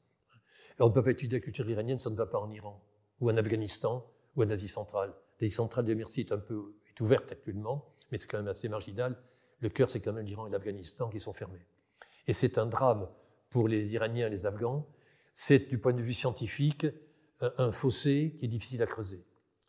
Et 0.78 0.82
on 0.82 0.88
ne 0.88 0.92
peut 0.92 1.02
pas 1.02 1.12
étudier 1.12 1.38
la 1.38 1.44
culture 1.44 1.68
iranienne 1.70 1.98
si 1.98 2.06
on 2.08 2.10
ne 2.10 2.16
va 2.16 2.26
pas 2.26 2.38
en 2.38 2.50
Iran, 2.50 2.82
ou 3.20 3.30
en 3.30 3.36
Afghanistan, 3.36 4.06
ou 4.36 4.42
en 4.42 4.50
Asie 4.50 4.68
centrale. 4.68 5.14
L'Asie 5.40 5.54
centrale, 5.54 5.84
de 5.84 5.94
merci, 5.94 6.20
est 6.20 6.32
un 6.32 6.38
peu 6.38 6.74
est 6.88 7.00
ouverte 7.00 7.30
actuellement, 7.32 7.84
mais 8.10 8.18
c'est 8.18 8.28
quand 8.28 8.38
même 8.38 8.48
assez 8.48 8.68
marginal. 8.68 9.16
Le 9.60 9.68
cœur, 9.68 9.90
c'est 9.90 10.00
quand 10.00 10.12
même 10.12 10.26
l'Iran 10.26 10.46
et 10.46 10.50
l'Afghanistan 10.50 11.08
qui 11.08 11.20
sont 11.20 11.32
fermés. 11.32 11.66
Et 12.26 12.32
c'est 12.32 12.58
un 12.58 12.66
drame 12.66 13.08
pour 13.50 13.68
les 13.68 13.94
Iraniens 13.94 14.26
et 14.26 14.30
les 14.30 14.46
Afghans. 14.46 14.86
C'est, 15.34 15.68
du 15.68 15.78
point 15.78 15.92
de 15.92 16.02
vue 16.02 16.14
scientifique, 16.14 16.86
un 17.40 17.70
fossé 17.70 18.36
qui 18.38 18.46
est 18.46 18.48
difficile 18.48 18.82
à 18.82 18.86
creuser. 18.86 19.24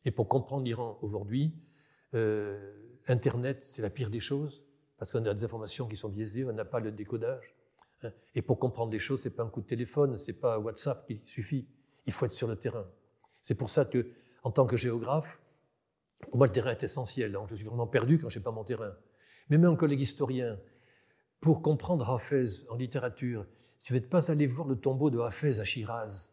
Et 0.05 0.11
pour 0.11 0.27
comprendre 0.27 0.63
l'Iran 0.63 0.97
aujourd'hui, 1.01 1.53
euh, 2.15 2.73
Internet, 3.07 3.63
c'est 3.63 3.81
la 3.81 3.89
pire 3.89 4.09
des 4.09 4.19
choses, 4.19 4.63
parce 4.97 5.11
qu'on 5.11 5.25
a 5.25 5.33
des 5.33 5.43
informations 5.43 5.87
qui 5.87 5.97
sont 5.97 6.09
biaisées, 6.09 6.45
on 6.45 6.53
n'a 6.53 6.65
pas 6.65 6.79
le 6.79 6.91
décodage. 6.91 7.55
Hein. 8.03 8.11
Et 8.35 8.41
pour 8.41 8.59
comprendre 8.59 8.91
les 8.91 8.99
choses, 8.99 9.21
ce 9.21 9.29
n'est 9.29 9.35
pas 9.35 9.43
un 9.43 9.49
coup 9.49 9.61
de 9.61 9.67
téléphone, 9.67 10.17
ce 10.17 10.31
n'est 10.31 10.37
pas 10.37 10.59
WhatsApp 10.59 11.05
qui 11.07 11.21
suffit. 11.25 11.67
Il 12.05 12.13
faut 12.13 12.25
être 12.25 12.31
sur 12.31 12.47
le 12.47 12.55
terrain. 12.55 12.87
C'est 13.41 13.55
pour 13.55 13.69
ça 13.69 13.85
que, 13.85 14.11
en 14.43 14.51
tant 14.51 14.65
que 14.65 14.77
géographe, 14.77 15.39
pour 16.19 16.37
moi, 16.37 16.47
le 16.47 16.53
terrain 16.53 16.71
est 16.71 16.83
essentiel. 16.83 17.37
je 17.49 17.55
suis 17.55 17.65
vraiment 17.65 17.87
perdu 17.87 18.17
quand 18.19 18.29
je 18.29 18.39
n'ai 18.39 18.43
pas 18.43 18.51
mon 18.51 18.63
terrain. 18.63 18.93
Mais 19.49 19.57
même 19.57 19.71
un 19.71 19.75
collègue 19.75 20.01
historien, 20.01 20.59
pour 21.39 21.61
comprendre 21.61 22.09
Hafez 22.09 22.67
en 22.69 22.75
littérature, 22.75 23.45
si 23.79 23.93
vous 23.93 23.99
n'êtes 23.99 24.09
pas 24.09 24.29
allé 24.29 24.45
voir 24.45 24.67
le 24.67 24.75
tombeau 24.75 25.09
de 25.09 25.19
Hafez 25.19 25.59
à 25.59 25.63
Shiraz, 25.63 26.31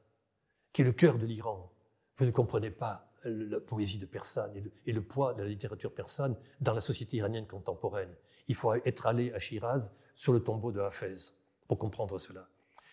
qui 0.73 0.83
est 0.83 0.85
le 0.85 0.93
cœur 0.93 1.19
de 1.19 1.27
l'Iran, 1.27 1.73
vous 2.17 2.27
ne 2.27 2.31
comprenez 2.31 2.71
pas 2.71 3.13
la 3.25 3.61
poésie 3.61 3.99
de 3.99 4.07
Persane 4.07 4.53
et 4.85 4.93
le, 4.93 5.03
poids 5.03 5.35
de 5.35 5.43
la 5.43 5.49
littérature 5.49 5.93
persane 5.93 6.37
dans 6.61 6.75
la 6.75 6.81
société 6.81 7.17
iranienne 7.17 7.47
contemporaine. 7.47 8.15
Il 8.49 8.55
faut 8.55 8.75
être 8.75 9.07
allé 9.07 9.33
à 9.33 9.39
Shiraz 9.39 9.91
sur 10.15 10.33
le 10.33 10.41
tombeau 10.41 10.73
de 10.73 10.81
Hafez 10.81 11.15
pour 11.67 11.79
comprendre 11.79 12.19
cela. 12.19 12.49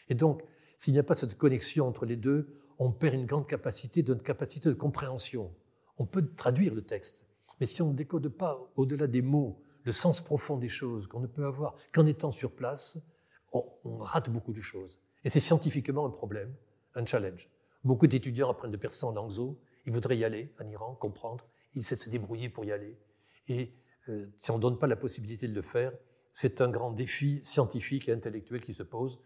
Et 0.09 0.15
donc, 0.15 0.43
s'il 0.77 0.93
n'y 0.93 0.99
a 0.99 1.03
pas 1.03 1.15
cette 1.15 1.37
connexion 1.37 1.87
entre 1.87 2.05
les 2.05 2.15
deux, 2.15 2.62
on 2.79 2.91
perd 2.91 3.15
une 3.15 3.25
grande 3.25 3.47
capacité, 3.47 4.03
de 4.03 4.13
capacité 4.13 4.69
de 4.69 4.73
compréhension. 4.73 5.53
On 5.97 6.05
peut 6.05 6.33
traduire 6.35 6.73
le 6.73 6.83
texte, 6.83 7.25
mais 7.59 7.65
si 7.65 7.81
on 7.81 7.89
ne 7.89 7.95
décode 7.95 8.29
pas 8.29 8.59
au-delà 8.75 9.07
des 9.07 9.21
mots 9.21 9.61
le 9.83 9.91
sens 9.91 10.21
profond 10.21 10.57
des 10.57 10.69
choses 10.69 11.07
qu'on 11.07 11.19
ne 11.19 11.27
peut 11.27 11.45
avoir 11.45 11.75
qu'en 11.91 12.05
étant 12.05 12.31
sur 12.31 12.51
place, 12.51 12.97
on, 13.51 13.97
rate 13.97 14.29
beaucoup 14.29 14.53
de 14.53 14.61
choses. 14.61 14.99
Et 15.23 15.29
c'est 15.29 15.39
scientifiquement 15.39 16.05
un 16.05 16.09
problème, 16.09 16.53
un 16.95 17.05
challenge. 17.05 17.49
Beaucoup 17.83 18.07
d'étudiants 18.07 18.49
apprennent 18.49 18.71
de 18.71 18.77
persan 18.77 19.09
en 19.09 19.11
Langzo, 19.11 19.59
ils 19.85 19.91
voudraient 19.91 20.17
y 20.17 20.23
aller 20.23 20.53
en 20.59 20.67
Iran, 20.67 20.95
comprendre, 20.95 21.45
ils 21.73 21.81
essaient 21.81 21.97
de 21.97 22.01
se 22.01 22.09
débrouiller 22.09 22.49
pour 22.49 22.65
y 22.65 22.71
aller. 22.71 22.97
Et 23.47 23.73
euh, 24.09 24.27
si 24.37 24.51
on 24.51 24.57
ne 24.57 24.61
donne 24.61 24.79
pas 24.79 24.87
la 24.87 24.95
possibilité 24.95 25.47
de 25.47 25.53
le 25.53 25.61
faire, 25.61 25.91
c'est 26.33 26.61
un 26.61 26.69
grand 26.69 26.91
défi 26.91 27.41
scientifique 27.43 28.09
et 28.09 28.13
intellectuel 28.13 28.61
qui 28.61 28.73
se 28.73 28.83
pose. 28.83 29.19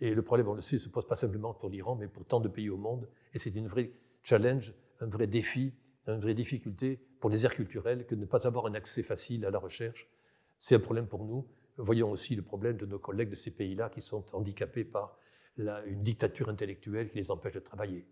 Et 0.00 0.14
le 0.14 0.22
problème, 0.22 0.48
on 0.48 0.54
le 0.54 0.60
sait, 0.60 0.78
se 0.78 0.88
pose 0.88 1.06
pas 1.06 1.14
simplement 1.14 1.54
pour 1.54 1.70
l'Iran, 1.70 1.94
mais 1.96 2.08
pour 2.08 2.24
tant 2.24 2.40
de 2.40 2.48
pays 2.48 2.68
au 2.68 2.76
monde. 2.76 3.08
Et 3.32 3.38
c'est 3.38 3.54
une 3.54 3.68
vraie 3.68 3.92
challenge, 4.22 4.74
un 5.00 5.06
vrai 5.06 5.26
défi, 5.26 5.74
une 6.06 6.20
vraie 6.20 6.34
difficulté 6.34 7.00
pour 7.20 7.30
les 7.30 7.44
aires 7.44 7.54
culturelles 7.54 8.06
que 8.06 8.14
de 8.14 8.20
ne 8.20 8.26
pas 8.26 8.46
avoir 8.46 8.66
un 8.66 8.74
accès 8.74 9.02
facile 9.02 9.46
à 9.46 9.50
la 9.50 9.58
recherche. 9.58 10.08
C'est 10.58 10.74
un 10.74 10.80
problème 10.80 11.06
pour 11.06 11.24
nous. 11.24 11.46
Voyons 11.76 12.10
aussi 12.10 12.36
le 12.36 12.42
problème 12.42 12.76
de 12.76 12.86
nos 12.86 12.98
collègues 12.98 13.30
de 13.30 13.34
ces 13.34 13.50
pays-là 13.50 13.88
qui 13.88 14.02
sont 14.02 14.24
handicapés 14.34 14.84
par 14.84 15.18
une 15.56 16.02
dictature 16.02 16.48
intellectuelle 16.48 17.08
qui 17.10 17.16
les 17.16 17.30
empêche 17.30 17.54
de 17.54 17.60
travailler. 17.60 18.06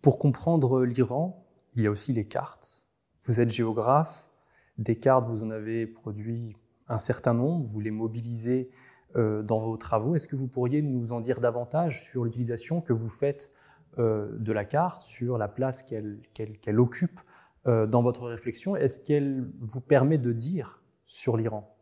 Pour 0.00 0.18
comprendre 0.18 0.84
l'Iran, 0.84 1.46
il 1.74 1.82
y 1.82 1.86
a 1.86 1.90
aussi 1.90 2.12
les 2.12 2.26
cartes. 2.26 2.86
Vous 3.24 3.40
êtes 3.40 3.50
géographe, 3.50 4.30
des 4.78 4.96
cartes, 4.96 5.26
vous 5.26 5.44
en 5.44 5.50
avez 5.50 5.86
produit 5.86 6.56
un 6.88 6.98
certain 6.98 7.34
nombre, 7.34 7.66
vous 7.66 7.80
les 7.80 7.90
mobilisez 7.90 8.70
dans 9.14 9.58
vos 9.58 9.76
travaux. 9.76 10.14
Est-ce 10.14 10.28
que 10.28 10.36
vous 10.36 10.48
pourriez 10.48 10.82
nous 10.82 11.12
en 11.12 11.20
dire 11.20 11.40
davantage 11.40 12.04
sur 12.04 12.24
l'utilisation 12.24 12.80
que 12.80 12.92
vous 12.92 13.08
faites 13.08 13.52
euh, 13.98 14.28
de 14.38 14.52
la 14.52 14.64
carte, 14.64 15.02
sur 15.02 15.38
la 15.38 15.48
place 15.48 15.82
qu'elle 15.82 16.80
occupe 16.80 17.20
euh, 17.66 17.86
dans 17.86 18.02
votre 18.02 18.28
réflexion? 18.28 18.76
Est-ce 18.76 19.00
qu'elle 19.00 19.50
vous 19.60 19.80
permet 19.80 20.18
de 20.18 20.32
dire 20.32 20.82
sur 21.04 21.36
l'Iran? 21.36 21.74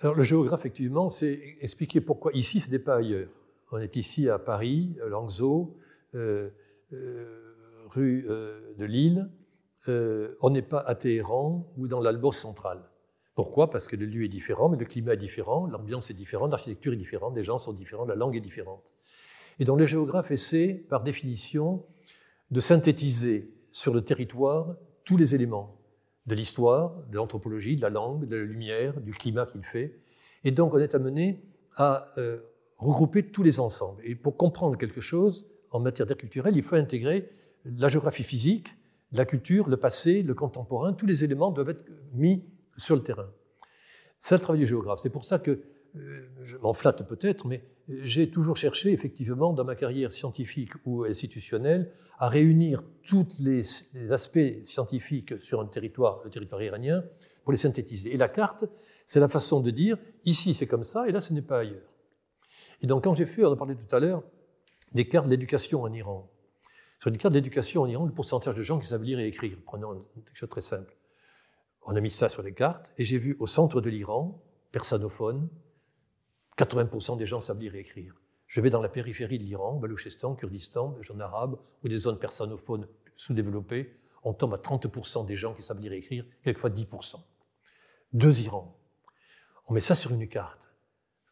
Alors, 0.00 0.16
le 0.16 0.22
géographe, 0.22 0.60
effectivement, 0.60 1.08
c'est 1.08 1.56
expliquer 1.60 2.00
pourquoi 2.00 2.32
ici, 2.34 2.60
ce 2.60 2.70
n'est 2.70 2.78
pas 2.78 2.96
ailleurs. 2.96 3.30
On 3.72 3.78
est 3.78 3.96
ici 3.96 4.28
à 4.28 4.38
Paris, 4.38 4.96
Langzo, 5.08 5.78
euh, 6.14 6.50
euh, 6.92 7.54
rue 7.86 8.26
euh, 8.28 8.74
de 8.76 8.84
Lille. 8.84 9.30
on 9.88 10.50
n'est 10.50 10.62
pas 10.62 10.80
à 10.80 10.94
Téhéran 10.94 11.72
ou 11.76 11.88
dans 11.88 12.00
l'Albos 12.00 12.32
central. 12.32 12.90
Pourquoi? 13.34 13.70
Parce 13.70 13.88
que 13.88 13.96
le 13.96 14.06
lieu 14.06 14.24
est 14.24 14.28
différent, 14.28 14.68
mais 14.68 14.76
le 14.76 14.84
climat 14.84 15.14
est 15.14 15.18
différent, 15.18 15.66
l'ambiance 15.66 16.10
est 16.10 16.14
différente, 16.14 16.50
l'architecture 16.50 16.92
est 16.92 16.96
différente, 16.96 17.34
les 17.34 17.42
gens 17.42 17.58
sont 17.58 17.72
différents, 17.72 18.04
la 18.04 18.14
langue 18.14 18.36
est 18.36 18.40
différente. 18.40 18.94
Et 19.58 19.64
donc, 19.64 19.78
le 19.78 19.86
géographe 19.86 20.30
essaie, 20.30 20.84
par 20.88 21.02
définition, 21.02 21.84
de 22.50 22.60
synthétiser 22.60 23.52
sur 23.70 23.92
le 23.92 24.02
territoire 24.02 24.76
tous 25.04 25.16
les 25.16 25.34
éléments 25.34 25.80
de 26.26 26.34
l'histoire, 26.34 27.02
de 27.10 27.16
l'anthropologie, 27.16 27.76
de 27.76 27.82
la 27.82 27.90
langue, 27.90 28.26
de 28.26 28.36
la 28.36 28.44
lumière, 28.44 29.00
du 29.00 29.12
climat 29.12 29.46
qu'il 29.46 29.62
fait. 29.62 29.98
Et 30.44 30.50
donc 30.50 30.72
on 30.74 30.78
est 30.78 30.94
amené 30.94 31.42
à 31.76 32.06
euh, 32.18 32.40
regrouper 32.78 33.30
tous 33.30 33.42
les 33.42 33.60
ensembles. 33.60 34.00
Et 34.04 34.14
pour 34.14 34.36
comprendre 34.36 34.78
quelque 34.78 35.00
chose 35.00 35.46
en 35.70 35.80
matière 35.80 36.06
d'art 36.06 36.16
culturel, 36.16 36.56
il 36.56 36.62
faut 36.62 36.76
intégrer 36.76 37.28
la 37.64 37.88
géographie 37.88 38.22
physique, 38.22 38.68
la 39.12 39.24
culture, 39.24 39.68
le 39.68 39.76
passé, 39.76 40.22
le 40.22 40.34
contemporain, 40.34 40.92
tous 40.92 41.06
les 41.06 41.24
éléments 41.24 41.50
doivent 41.50 41.70
être 41.70 41.84
mis 42.12 42.44
sur 42.76 42.96
le 42.96 43.02
terrain. 43.02 43.30
C'est 44.20 44.36
le 44.36 44.40
travail 44.40 44.60
du 44.60 44.66
géographe. 44.66 45.00
C'est 45.00 45.10
pour 45.10 45.24
ça 45.24 45.38
que, 45.38 45.50
euh, 45.50 46.20
je 46.44 46.56
m'en 46.56 46.72
flatte 46.72 47.06
peut-être, 47.06 47.46
mais 47.46 47.64
j'ai 47.86 48.30
toujours 48.30 48.56
cherché, 48.56 48.92
effectivement, 48.92 49.52
dans 49.52 49.64
ma 49.64 49.74
carrière 49.74 50.12
scientifique 50.12 50.72
ou 50.84 51.04
institutionnelle, 51.04 51.92
à 52.18 52.28
réunir 52.28 52.82
tous 53.02 53.26
les, 53.40 53.62
aspects 54.10 54.62
scientifiques 54.62 55.40
sur 55.42 55.60
un 55.60 55.66
territoire, 55.66 56.20
le 56.24 56.30
territoire 56.30 56.62
iranien, 56.62 57.04
pour 57.42 57.52
les 57.52 57.58
synthétiser. 57.58 58.14
Et 58.14 58.16
la 58.16 58.28
carte, 58.28 58.64
c'est 59.06 59.20
la 59.20 59.28
façon 59.28 59.60
de 59.60 59.70
dire, 59.70 59.98
ici 60.24 60.54
c'est 60.54 60.66
comme 60.66 60.84
ça, 60.84 61.08
et 61.08 61.12
là 61.12 61.20
ce 61.20 61.32
n'est 61.32 61.42
pas 61.42 61.60
ailleurs. 61.60 61.92
Et 62.80 62.86
donc 62.86 63.04
quand 63.04 63.14
j'ai 63.14 63.26
fait, 63.26 63.44
on 63.44 63.52
en 63.52 63.56
parlait 63.56 63.74
tout 63.74 63.94
à 63.94 64.00
l'heure, 64.00 64.22
des 64.94 65.06
cartes 65.08 65.28
d'éducation 65.28 65.82
en 65.82 65.92
Iran. 65.92 66.30
Sur 66.98 67.10
les 67.10 67.18
cartes 67.18 67.34
d'éducation 67.34 67.82
en 67.82 67.86
Iran, 67.86 68.06
le 68.06 68.14
pourcentage 68.14 68.54
de 68.54 68.62
gens 68.62 68.78
qui 68.78 68.86
savent 68.86 69.02
lire 69.02 69.18
et 69.18 69.26
écrire, 69.26 69.58
prenons 69.64 70.06
quelque 70.14 70.36
chose 70.36 70.48
de 70.48 70.52
très 70.52 70.62
simple. 70.62 70.96
On 71.86 71.96
a 71.96 72.00
mis 72.00 72.10
ça 72.10 72.28
sur 72.28 72.42
les 72.42 72.54
cartes, 72.54 72.90
et 72.96 73.04
j'ai 73.04 73.18
vu 73.18 73.36
au 73.40 73.46
centre 73.46 73.80
de 73.80 73.90
l'Iran, 73.90 74.42
persanophone, 74.72 75.48
80% 76.58 77.18
des 77.18 77.26
gens 77.26 77.40
savent 77.40 77.60
lire 77.60 77.74
et 77.74 77.80
écrire. 77.80 78.14
Je 78.46 78.60
vais 78.60 78.70
dans 78.70 78.80
la 78.80 78.88
périphérie 78.88 79.38
de 79.38 79.44
l'Iran, 79.44 79.78
Balouchistan, 79.78 80.34
Kurdistan, 80.34 80.96
en 81.12 81.20
arabe, 81.20 81.58
ou 81.82 81.88
des 81.88 81.98
zones 81.98 82.18
persanophones 82.18 82.88
sous-développées, 83.16 83.96
on 84.22 84.32
tombe 84.32 84.54
à 84.54 84.56
30% 84.56 85.26
des 85.26 85.36
gens 85.36 85.54
qui 85.54 85.62
savent 85.62 85.80
lire 85.80 85.92
et 85.92 85.98
écrire, 85.98 86.24
quelquefois 86.42 86.70
10%. 86.70 87.16
Deux 88.12 88.40
Irans. 88.42 88.78
On 89.66 89.74
met 89.74 89.80
ça 89.80 89.94
sur 89.94 90.12
une 90.12 90.28
carte, 90.28 90.60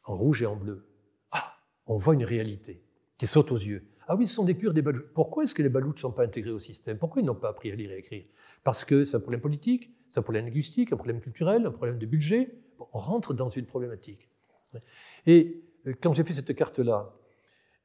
en 0.05 0.17
rouge 0.17 0.43
et 0.43 0.47
en 0.47 0.57
bleu. 0.57 0.87
Ah, 1.31 1.55
on 1.87 1.97
voit 1.97 2.15
une 2.15 2.25
réalité 2.25 2.85
qui 3.17 3.27
saute 3.27 3.53
aux 3.53 3.57
yeux. 3.57 3.89
Ah 4.09 4.17
oui, 4.17 4.27
ce 4.27 4.35
sont 4.35 4.45
des 4.45 4.57
Kurdes, 4.57 4.75
des 4.75 4.83
Baloutes. 4.83 5.13
Pourquoi 5.15 5.45
est-ce 5.45 5.55
que 5.55 5.63
les 5.63 5.69
Baloutes 5.69 5.97
ne 5.97 6.01
sont 6.01 6.13
pas 6.13 6.25
intégrés 6.25 6.51
au 6.51 6.59
système? 6.59 6.99
Pourquoi 6.99 7.23
ils 7.23 7.25
n'ont 7.25 7.35
pas 7.35 7.49
appris 7.49 7.71
à 7.71 7.75
lire 7.75 7.93
et 7.93 7.99
écrire? 7.99 8.25
Parce 8.65 8.85
que 8.85 9.05
c'est 9.05 9.17
un 9.17 9.21
problème 9.21 9.41
politique, 9.41 9.95
c'est 10.13 10.21
un 10.21 10.23
problème 10.23 10.45
linguistique, 10.45 10.93
un 10.93 10.97
problème 10.97 11.21
culturel, 11.21 11.65
un 11.65 11.71
problème 11.71 11.99
de 11.99 12.05
budget. 12.05 12.55
on 12.79 12.99
rentre 12.99 13.33
dans 13.33 13.49
une 13.49 13.65
problématique. 13.65 14.29
Et 15.25 15.65
euh, 15.87 15.95
quand 16.03 16.13
j'ai 16.13 16.23
fait 16.23 16.35
cette 16.35 16.55
carte-là, 16.55 17.15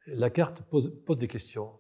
la 0.08 0.30
carte 0.30 0.62
pose, 0.62 0.92
des 1.18 1.28
questions. 1.30 1.72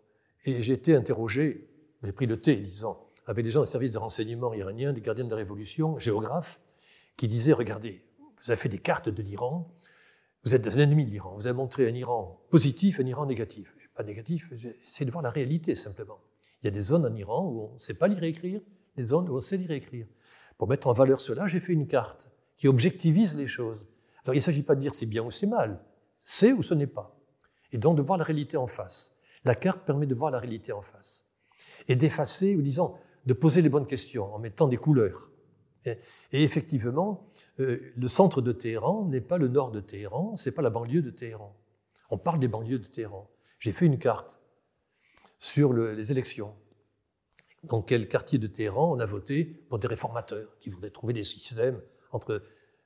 Et 0.46 0.62
j'ai 0.62 0.74
été 0.74 0.96
interrogé, 0.96 1.70
j'ai 2.02 2.14
pris 2.14 2.28
le 2.28 2.40
thé, 2.40 2.56
disons, 2.56 2.96
avec 3.26 3.44
des 3.44 3.52
gens 3.52 3.60
des 3.60 3.68
services 3.68 3.92
de 3.92 3.98
renseignement 3.98 4.54
iranien, 4.54 4.94
des 4.94 5.02
gardiens 5.02 5.26
de 5.26 5.30
la 5.30 5.36
révolution, 5.36 6.00
géographes, 6.00 6.62
qui 7.18 7.28
disaient, 7.28 7.52
regardez, 7.52 8.06
vous 8.18 8.52
avez 8.52 8.60
fait 8.60 8.70
des 8.70 8.80
cartes 8.80 9.10
de 9.10 9.22
l'Iran, 9.22 9.70
vous 10.46 10.56
êtes 10.56 10.66
un 10.66 10.80
ennemi 10.80 11.06
de 11.06 11.12
l'Iran, 11.12 11.36
vous 11.36 11.46
avez 11.46 11.58
montré 11.58 11.90
un 11.90 11.94
Iran 11.94 12.40
positif, 12.50 13.02
un 13.02 13.06
Iran 13.06 13.26
négatif. 13.26 13.76
Pas 13.96 14.04
négatif, 14.04 14.54
j'essaie 14.56 15.04
de 15.04 15.12
voir 15.12 15.24
la 15.24 15.30
réalité 15.32 15.76
simplement. 15.76 16.22
Il 16.62 16.66
y 16.66 16.68
a 16.70 16.72
des 16.72 16.80
zones 16.80 17.06
en 17.06 17.14
Iran 17.14 17.46
où 17.50 17.62
on 17.64 17.74
ne 17.74 17.80
sait 17.80 17.96
pas 17.96 18.08
lire 18.08 18.24
et 18.24 18.30
écrire, 18.30 18.62
des 18.96 19.04
zones 19.04 19.28
où 19.28 19.36
on 19.36 19.42
sait 19.42 19.58
lire 19.58 19.72
et 19.72 19.76
écrire. 19.76 20.08
Pour 20.58 20.67
mettre 20.67 20.88
en 20.88 20.93
valeur 20.93 21.22
cela, 21.22 21.48
j'ai 21.48 21.60
fait 21.60 21.74
une 21.74 21.88
carte 21.88 22.30
qui 22.56 22.67
objectivise 22.67 23.36
les 23.36 23.48
choses. 23.48 23.86
Alors 24.26 24.34
il 24.34 24.39
ne 24.39 24.43
s'agit 24.43 24.63
pas 24.63 24.76
de 24.76 24.82
dire 24.82 24.96
c'est 24.96 25.06
bien 25.06 25.24
ou 25.24 25.32
c'est 25.32 25.48
mal, 25.48 25.80
c'est 26.12 26.52
ou 26.52 26.63
ce 26.63 26.74
n'est 26.74 26.88
pas. 26.88 27.17
Et 27.72 27.78
donc 27.78 27.98
de 27.98 28.02
voir 28.02 28.17
la 28.17 28.24
réalité 28.24 28.58
en 28.58 28.67
face. 28.67 29.17
La 29.46 29.56
carte 29.56 29.86
permet 29.86 30.08
de 30.08 30.15
voir 30.15 30.32
la 30.32 30.39
réalité 30.39 30.72
en 30.72 30.82
face. 30.82 31.26
Et 31.88 31.96
d'effacer, 31.96 32.56
ou 32.56 32.62
disons, 32.62 32.96
de 33.26 33.34
poser 33.34 33.62
les 33.62 33.70
bonnes 33.70 33.86
questions 33.86 34.34
en 34.34 34.39
mettant 34.39 34.67
des 34.67 34.78
couleurs. 34.78 35.32
Et, 35.86 36.43
effectivement, 36.43 37.26
euh, 37.62 37.80
le 37.96 38.08
centre 38.10 38.41
de 38.41 38.52
Téhéran 38.52 39.06
n'est 39.06 39.22
pas 39.22 39.38
le 39.38 39.48
nord 39.48 39.72
de 39.72 39.80
Téhéran, 39.80 40.36
c'est 40.36 40.52
pas 40.52 40.62
la 40.62 40.70
banlieue 40.70 41.02
de 41.02 41.12
Téhéran. 41.12 41.56
On 42.10 42.17
parle 42.17 42.39
des 42.39 42.50
banlieues 42.50 42.80
de 42.80 42.88
Téhéran. 42.88 43.30
J'ai 43.60 43.72
fait 43.72 43.86
une 43.86 43.98
carte 43.98 44.39
sur 45.39 45.72
les 45.72 46.12
élections. 46.12 46.54
Dans 47.63 47.82
quel 47.82 48.08
quartier 48.08 48.39
de 48.39 48.48
Téhéran 48.48 48.96
on 48.96 49.00
a 49.00 49.06
voté 49.06 49.46
pour 49.46 49.80
des 49.80 49.88
réformateurs 49.88 50.58
qui 50.60 50.70
voudraient 50.70 50.89
trouver 50.89 51.13
des 51.13 51.24
systèmes 51.24 51.82
entre 52.12 52.43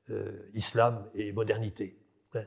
euh, 0.10 0.50
islam 0.54 1.10
et 1.14 1.34
modernité. 1.34 1.98
Hein. 2.34 2.44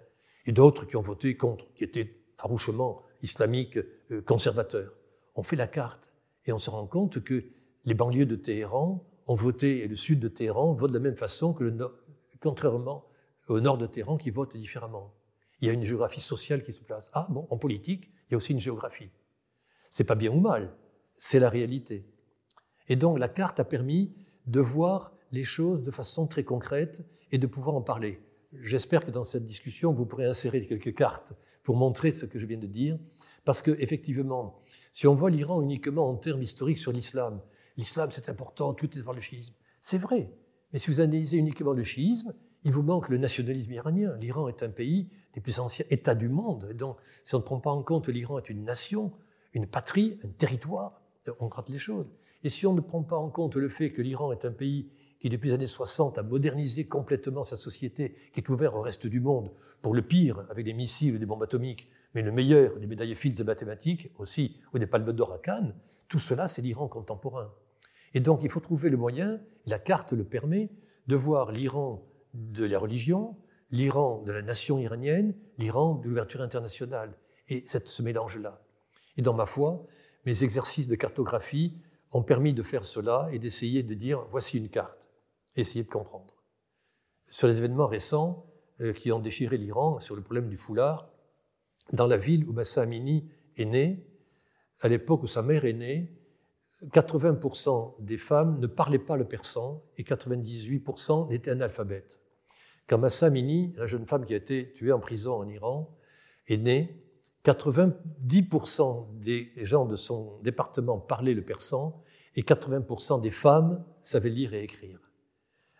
Et 0.47 0.53
d'autres 0.53 0.87
qui 0.87 0.97
ont 0.97 1.03
voté 1.03 1.37
contre, 1.37 1.73
qui 1.75 1.85
étaient 1.85 2.17
farouchement 2.37 3.03
islamiques, 3.23 3.79
euh, 4.11 4.23
conservateurs. 4.23 4.93
On 5.35 5.43
fait 5.43 5.57
la 5.57 5.67
carte 5.67 6.15
et 6.47 6.53
on 6.53 6.59
se 6.59 6.71
rend 6.71 6.87
compte 6.87 7.23
que 7.23 7.45
les 7.85 7.95
banlieues 7.95 8.27
de 8.27 8.37
Téhéran 8.37 9.05
ont 9.27 9.35
voté, 9.35 9.79
et 9.79 9.89
le 9.89 9.97
sud 9.97 10.21
de 10.21 10.29
Téhéran 10.29 10.73
vote 10.73 10.91
de 10.91 10.99
la 10.99 11.03
même 11.03 11.17
façon 11.17 11.55
que 11.55 11.65
le 11.65 11.71
nord, 11.71 11.93
contrairement 12.41 13.07
au 13.49 13.61
nord 13.61 13.79
de 13.79 13.87
Téhéran 13.87 14.17
qui 14.17 14.31
vote 14.31 14.57
différemment. 14.57 15.15
Il 15.61 15.69
y 15.69 15.71
a 15.71 15.73
une 15.73 15.83
géographie 15.83 16.21
sociale 16.21 16.65
qui 16.65 16.73
se 16.73 16.83
place. 16.83 17.11
Ah 17.13 17.27
bon, 17.31 17.47
en 17.51 17.59
politique, 17.59 18.11
il 18.29 18.33
y 18.33 18.35
a 18.35 18.37
aussi 18.37 18.53
une 18.53 18.61
géographie. 18.61 19.11
C'est 19.91 20.05
pas 20.05 20.15
bien 20.15 20.31
ou 20.31 20.41
mal, 20.41 20.77
c'est 21.13 21.39
la 21.39 21.49
réalité. 21.49 22.07
Et 22.89 22.97
donc 22.97 23.19
la 23.19 23.29
carte 23.29 23.61
a 23.61 23.65
permis 23.65 24.13
de 24.47 24.61
voir 24.61 25.13
les 25.33 25.45
choses 25.45 25.83
de 25.83 25.91
façon 25.91 26.27
très 26.27 26.45
concrète 26.45 27.05
et 27.31 27.39
de 27.39 27.47
pouvoir 27.47 27.77
en 27.77 27.83
parler. 27.83 28.21
J'espère 28.63 29.05
que 29.05 29.11
dans 29.11 29.25
cette 29.25 29.47
discussion, 29.47 29.93
vous 29.93 30.07
pourrez 30.07 30.27
insérer 30.27 30.67
quelques 30.67 30.95
cartes 30.95 31.33
pour 31.63 31.77
montrer 31.77 32.13
ce 32.13 32.27
que 32.27 32.39
je 32.39 32.47
viens 32.47 32.59
de 32.59 32.67
dire, 32.67 32.99
parce 33.45 33.63
que 33.63 33.73
effectivement, 33.81 34.61
si 34.93 35.07
on 35.07 35.15
voit 35.15 35.31
l'Iran 35.31 35.63
uniquement 35.63 36.09
en 36.09 36.15
termes 36.15 36.43
historiques 36.43 36.79
sur 36.79 36.93
l'islam, 36.93 37.41
l'islam 37.77 38.11
c'est 38.11 38.29
important, 38.29 38.75
tout 38.75 38.97
est 38.97 39.03
dans 39.03 39.13
le 39.13 39.21
chiisme, 39.21 39.55
c'est 39.81 39.99
vrai. 39.99 40.31
Mais 40.73 40.79
si 40.79 40.91
vous 40.91 41.01
analysez 41.01 41.39
uniquement 41.39 41.73
le 41.73 41.83
chiisme, 41.83 42.35
il 42.65 42.73
vous 42.73 42.83
manque 42.83 43.09
le 43.09 43.19
nationalisme 43.19 43.73
iranien. 43.73 44.17
L'Iran 44.19 44.49
est 44.49 44.63
un 44.63 44.71
pays 44.71 45.09
des 45.35 45.41
plus 45.41 45.61
anciens 45.61 45.85
États 45.91 46.15
du 46.15 46.29
monde. 46.29 46.73
donc, 46.75 46.99
si 47.23 47.35
on 47.35 47.39
ne 47.39 47.45
prend 47.45 47.61
pas 47.61 47.71
en 47.71 47.83
compte 47.83 48.09
l'Iran 48.09 48.39
est 48.39 48.49
une 48.49 48.65
nation, 48.65 49.13
une 49.53 49.67
patrie, 49.67 50.19
un 50.25 50.29
territoire, 50.29 51.03
on 51.41 51.49
rate 51.49 51.69
les 51.69 51.79
choses. 51.79 52.07
Et 52.45 52.51
si 52.51 52.67
on 52.67 52.75
ne 52.75 52.81
prend 52.81 53.03
pas 53.03 53.17
en 53.17 53.31
compte 53.31 53.57
le 53.57 53.71
fait 53.71 53.91
que 53.91 54.03
l'Iran 54.03 54.31
est 54.31 54.45
un 54.45 54.53
pays 54.53 54.91
qui, 55.19 55.31
depuis 55.31 55.49
les 55.49 55.55
années 55.55 55.67
60, 55.67 56.19
a 56.19 56.23
modernisé 56.23 56.87
complètement 56.87 57.43
sa 57.43 57.57
société, 57.57 58.15
qui 58.35 58.41
est 58.41 58.49
ouvert 58.51 58.77
au 58.77 58.83
reste 58.83 59.07
du 59.07 59.19
monde, 59.19 59.51
pour 59.81 59.95
le 59.95 60.03
pire, 60.03 60.47
avec 60.51 60.67
des 60.67 60.75
missiles 60.75 61.17
et 61.17 61.19
des 61.19 61.25
bombes 61.25 61.43
atomiques, 61.43 61.89
mais 62.15 62.21
le 62.21 62.31
meilleur, 62.31 62.79
des 62.79 62.87
médailles 62.87 63.15
Fields 63.15 63.39
de 63.39 63.45
mathématiques 63.45 64.13
aussi, 64.19 64.61
ou 64.75 64.79
des 64.79 64.87
palmes 64.87 65.13
d'or 65.13 65.33
à 65.33 65.39
Cannes, 65.39 65.75
tout 66.09 66.19
cela, 66.19 66.47
c'est 66.47 66.61
l'Iran 66.61 66.87
contemporain. 66.87 67.51
Et 68.13 68.21
donc, 68.21 68.43
il 68.43 68.51
faut 68.51 68.61
trouver 68.61 68.91
le 68.91 68.99
moyen, 68.99 69.41
la 69.65 69.79
carte 69.79 70.13
le 70.13 70.25
permet, 70.25 70.71
de 71.07 71.17
voir 71.17 71.51
l'Iran 71.51 72.07
de 72.35 72.67
la 72.67 72.79
religion, 72.79 73.37
l'Iran 73.71 74.23
de 74.23 74.33
la 74.33 74.43
nation 74.43 74.79
iranienne, 74.79 75.35
l'Iran 75.57 75.95
de 75.95 76.09
l'ouverture 76.09 76.43
internationale, 76.43 77.17
et 77.49 77.65
ce 77.67 78.03
mélange-là. 78.03 78.63
Et 79.17 79.23
dans 79.23 79.35
ma 79.35 79.47
foi, 79.47 79.87
mes 80.27 80.45
exercices 80.45 80.89
de 80.89 80.95
cartographie 80.95 81.79
ont 82.15 82.23
permis 82.23 82.55
de 82.55 82.63
faire 82.63 82.85
cela 82.85 83.29
et 83.33 83.39
d'essayer 83.39 83.83
de 83.83 83.93
dire 83.93 84.25
voici 84.31 84.57
une 84.57 84.69
carte, 84.69 85.11
essayer 85.57 85.85
de 85.85 85.91
comprendre. 85.91 86.33
Sur 87.29 87.49
les 87.49 87.59
événements 87.59 87.89
récents 87.89 88.47
euh, 88.81 88.93
qui 88.93 89.11
ont 89.11 89.19
déchiré 89.19 89.59
l'Iran, 89.59 89.99
sur 89.99 90.15
le 90.15 90.23
problème 90.23 90.49
du 90.49 90.57
foulard, 90.57 91.11
dans 91.93 92.07
la 92.07 92.17
ville 92.17 92.49
où 92.49 92.53
Massa 92.53 92.83
Amini 92.83 93.29
est 93.57 93.65
né, 93.65 94.07
à 94.81 94.89
l'époque 94.89 95.25
où 95.25 95.27
sa 95.27 95.43
mère 95.43 95.65
est 95.65 95.73
née, 95.73 96.17
80% 96.85 97.97
des 98.05 98.19
femmes 98.19 98.61
ne 98.61 98.67
parlaient 98.67 98.99
pas 98.99 99.17
le 99.17 99.25
persan 99.25 99.83
et 99.97 100.05
98% 100.05 101.33
étaient 101.33 101.51
analphabètes. 101.51 102.21
Quand 102.87 102.99
Massa 102.99 103.27
Amini, 103.27 103.73
la 103.77 103.87
jeune 103.87 104.07
femme 104.07 104.25
qui 104.25 104.35
a 104.35 104.37
été 104.37 104.73
tuée 104.73 104.93
en 104.93 105.01
prison 105.01 105.35
en 105.35 105.49
Iran, 105.49 105.97
est 106.47 106.59
née, 106.59 107.05
90% 107.45 109.19
des 109.19 109.51
gens 109.57 109.87
de 109.87 109.97
son 109.97 110.39
département 110.43 111.01
parlaient 111.01 111.35
le 111.35 111.45
persan 111.45 112.04
et 112.37 112.43
80% 112.43 113.21
des 113.21 113.31
femmes 113.31 113.85
savaient 114.03 114.31
lire 114.31 114.55
et 114.55 114.63
écrire. 114.63 115.01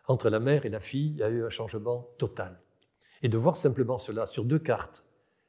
Entre 0.07 0.29
la 0.29 0.41
mère 0.41 0.67
et 0.67 0.71
la 0.71 0.81
fille, 0.81 1.13
il 1.13 1.19
y 1.19 1.23
a 1.23 1.31
eu 1.31 1.45
un 1.45 1.49
changement 1.49 2.09
total. 2.19 2.61
Et 3.23 3.29
de 3.29 3.39
voir 3.39 3.57
simplement 3.57 3.99
cela 3.99 4.27
sur 4.27 4.45
deux 4.45 4.59
cartes 4.59 5.05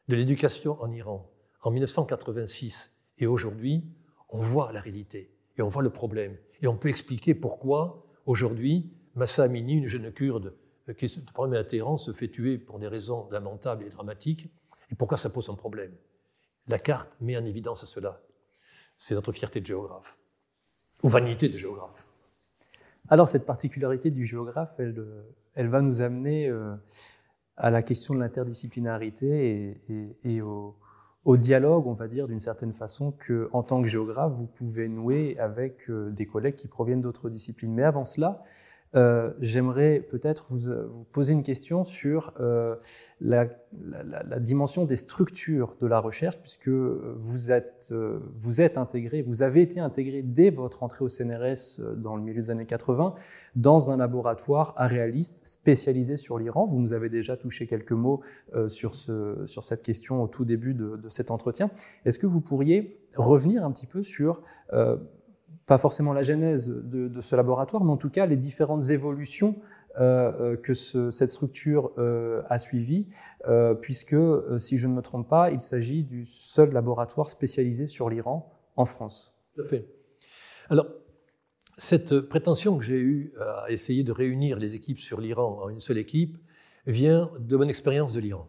de 0.07 0.15
l'éducation 0.15 0.81
en 0.81 0.91
Iran 0.91 1.29
en 1.61 1.71
1986 1.71 2.95
et 3.17 3.27
aujourd'hui, 3.27 3.83
on 4.29 4.39
voit 4.39 4.71
la 4.71 4.81
réalité 4.81 5.31
et 5.57 5.61
on 5.61 5.69
voit 5.69 5.83
le 5.83 5.89
problème. 5.89 6.37
Et 6.61 6.67
on 6.67 6.77
peut 6.77 6.89
expliquer 6.89 7.33
pourquoi 7.33 8.05
aujourd'hui, 8.25 8.93
Massa 9.15 9.43
Amini, 9.43 9.73
une 9.73 9.87
jeune 9.87 10.11
kurde 10.11 10.55
euh, 10.89 10.93
qui 10.93 11.09
se 11.09 11.19
promet 11.19 11.57
à 11.57 11.63
Téhéran, 11.63 11.97
se 11.97 12.13
fait 12.13 12.29
tuer 12.29 12.57
pour 12.57 12.79
des 12.79 12.87
raisons 12.87 13.27
lamentables 13.31 13.83
et 13.83 13.89
dramatiques 13.89 14.47
et 14.91 14.95
pourquoi 14.95 15.17
ça 15.17 15.29
pose 15.29 15.49
un 15.49 15.55
problème? 15.55 15.95
La 16.67 16.79
carte 16.79 17.15
met 17.19 17.37
en 17.37 17.45
évidence 17.45 17.85
cela. 17.85 18.21
C'est 18.95 19.15
notre 19.15 19.31
fierté 19.31 19.59
de 19.59 19.65
géographe, 19.65 20.17
ou 21.03 21.09
vanité 21.09 21.49
de 21.49 21.57
géographe. 21.57 22.05
Alors 23.09 23.29
cette 23.29 23.45
particularité 23.45 24.09
du 24.09 24.25
géographe, 24.25 24.73
elle, 24.79 24.95
euh, 24.97 25.67
va 25.67 25.81
nous 25.81 26.01
amener 26.01 26.47
euh, 26.47 26.75
à 27.57 27.69
la 27.69 27.83
question 27.83 28.15
de 28.15 28.19
l'interdisciplinarité 28.19 29.77
et, 30.23 30.41
au, 30.41 30.75
au, 31.23 31.37
dialogue, 31.37 31.85
on 31.85 31.93
va 31.93 32.07
dire 32.07 32.27
d'une 32.27 32.39
certaine 32.39 32.73
façon, 32.73 33.11
que 33.11 33.47
en 33.53 33.61
tant 33.61 33.81
que 33.81 33.87
géographe, 33.87 34.33
vous 34.33 34.47
pouvez 34.47 34.87
nouer 34.87 35.37
avec 35.39 35.89
euh, 35.89 36.09
des 36.09 36.25
collègues 36.25 36.55
qui 36.55 36.67
proviennent 36.67 37.01
d'autres 37.01 37.29
disciplines. 37.29 37.73
Mais 37.73 37.83
avant 37.83 38.05
cela, 38.05 38.43
euh, 38.95 39.31
j'aimerais 39.41 39.99
peut-être 39.99 40.45
vous, 40.49 40.69
poser 41.11 41.33
une 41.33 41.43
question 41.43 41.83
sur 41.83 42.33
euh, 42.39 42.75
la, 43.19 43.47
dimension 44.39 44.85
des 44.85 44.95
structures 44.95 45.75
de 45.81 45.87
la 45.87 45.99
recherche, 45.99 46.37
puisque 46.39 46.69
vous 46.69 47.51
êtes, 47.51 47.89
euh, 47.91 48.19
intégré, 48.75 49.21
vous 49.21 49.41
avez 49.41 49.61
été 49.61 49.79
intégré 49.79 50.21
dès 50.21 50.49
votre 50.49 50.83
entrée 50.83 51.03
au 51.03 51.09
CNRS 51.09 51.81
dans 51.97 52.15
le 52.15 52.21
milieu 52.21 52.41
des 52.41 52.51
années 52.51 52.65
80 52.65 53.15
dans 53.55 53.91
un 53.91 53.97
laboratoire 53.97 54.73
réaliste 54.77 55.41
spécialisé 55.45 56.17
sur 56.17 56.37
l'Iran. 56.37 56.65
Vous 56.65 56.79
nous 56.79 56.93
avez 56.93 57.09
déjà 57.09 57.37
touché 57.37 57.67
quelques 57.67 57.91
mots 57.91 58.21
sur, 58.67 58.95
ce, 58.95 59.45
sur 59.45 59.63
cette 59.63 59.81
question 59.81 60.21
au 60.23 60.27
tout 60.27 60.45
début 60.45 60.73
de 60.73 61.09
cet 61.09 61.31
entretien. 61.31 61.69
Est-ce 62.05 62.19
que 62.19 62.27
vous 62.27 62.41
pourriez 62.41 62.99
revenir 63.15 63.63
un 63.65 63.71
petit 63.71 63.87
peu 63.87 64.03
sur 64.03 64.41
pas 65.65 65.77
forcément 65.77 66.13
la 66.13 66.23
genèse 66.23 66.69
de, 66.69 67.21
ce 67.21 67.35
laboratoire, 67.35 67.83
mais 67.83 67.91
en 67.91 67.97
tout 67.97 68.09
cas 68.09 68.25
les 68.25 68.37
différentes 68.37 68.89
évolutions 68.89 69.55
euh, 69.99 70.31
euh, 70.41 70.57
que 70.57 70.73
cette 70.73 71.29
structure 71.29 71.91
euh, 71.97 72.43
a 72.49 72.59
suivies, 72.59 73.07
puisque, 73.81 74.15
si 74.57 74.77
je 74.77 74.87
ne 74.87 74.93
me 74.93 75.01
trompe 75.01 75.29
pas, 75.29 75.51
il 75.51 75.61
s'agit 75.61 76.03
du 76.03 76.25
seul 76.25 76.71
laboratoire 76.71 77.29
spécialisé 77.29 77.87
sur 77.87 78.09
l'Iran 78.09 78.51
en 78.75 78.85
France. 78.85 79.33
Tout. 79.55 79.63
Alors, 80.69 80.87
cette 81.77 82.19
prétention 82.21 82.77
que 82.77 82.83
j'ai 82.83 82.99
eue 82.99 83.33
à 83.39 83.71
essayer 83.71 84.03
de 84.03 84.11
réunir 84.11 84.57
les 84.57 84.75
équipes 84.75 84.99
sur 84.99 85.21
l'Iran 85.21 85.61
en 85.63 85.69
une 85.69 85.81
seule 85.81 85.97
équipe 85.97 86.37
vient 86.85 87.31
de 87.39 87.55
mon 87.57 87.67
expérience 87.67 88.13
de 88.13 88.19
l'Iran. 88.19 88.47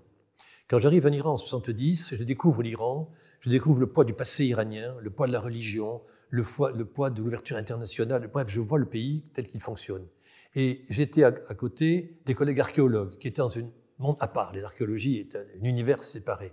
Quand 0.68 0.78
j'arrive 0.78 1.06
en 1.06 1.12
Iran 1.12 1.32
en 1.32 1.36
70, 1.36 2.16
je 2.16 2.24
découvre 2.24 2.62
l'Iran, 2.62 3.10
je 3.40 3.50
découvre 3.50 3.80
le 3.80 3.86
poids 3.86 4.04
du 4.04 4.14
passé 4.14 4.46
iranien, 4.46 4.96
le 5.00 5.10
poids 5.10 5.26
de 5.26 5.32
la 5.32 5.40
religion, 5.40 6.02
le, 6.30 6.42
poids 6.84 7.10
de 7.10 7.22
l'ouverture 7.22 7.56
internationale. 7.56 8.28
Bref, 8.32 8.48
je 8.48 8.60
vois 8.60 8.78
le 8.78 8.86
pays 8.86 9.24
tel 9.34 9.48
qu'il 9.48 9.60
fonctionne. 9.60 10.06
Et 10.54 10.82
j'étais 10.88 11.22
à, 11.22 11.32
côté 11.32 12.18
des 12.24 12.34
collègues 12.34 12.60
archéologues 12.60 13.18
qui 13.18 13.28
étaient 13.28 13.42
dans 13.42 13.58
un 13.58 13.68
monde 13.98 14.16
à 14.20 14.28
part. 14.28 14.52
Les 14.52 14.62
archéologies 14.62 15.18
est 15.18 15.36
un, 15.36 15.44
univers 15.62 16.02
séparé. 16.02 16.52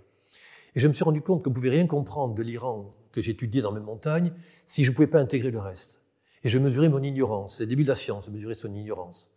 Et 0.74 0.80
je 0.80 0.88
me 0.88 0.92
suis 0.92 1.04
rendu 1.04 1.22
compte 1.22 1.42
que 1.42 1.48
je 1.48 1.50
ne 1.50 1.54
pouvais 1.54 1.70
rien 1.70 1.86
comprendre 1.86 2.34
de 2.34 2.42
l'Iran 2.42 2.90
que 3.12 3.20
j'étudiais 3.20 3.62
dans 3.62 3.72
mes 3.72 3.80
montagnes 3.80 4.32
si 4.66 4.84
je 4.84 4.90
ne 4.90 4.94
pouvais 4.94 5.06
pas 5.06 5.20
intégrer 5.20 5.50
le 5.50 5.60
reste. 5.60 6.00
Et 6.42 6.48
je 6.48 6.58
mesurais 6.58 6.88
mon 6.88 7.02
ignorance. 7.02 7.58
C'est 7.58 7.64
le 7.64 7.70
début 7.70 7.84
de 7.84 7.88
la 7.88 7.94
science, 7.94 8.28
mesurer 8.28 8.54
son 8.54 8.74
ignorance. 8.74 9.30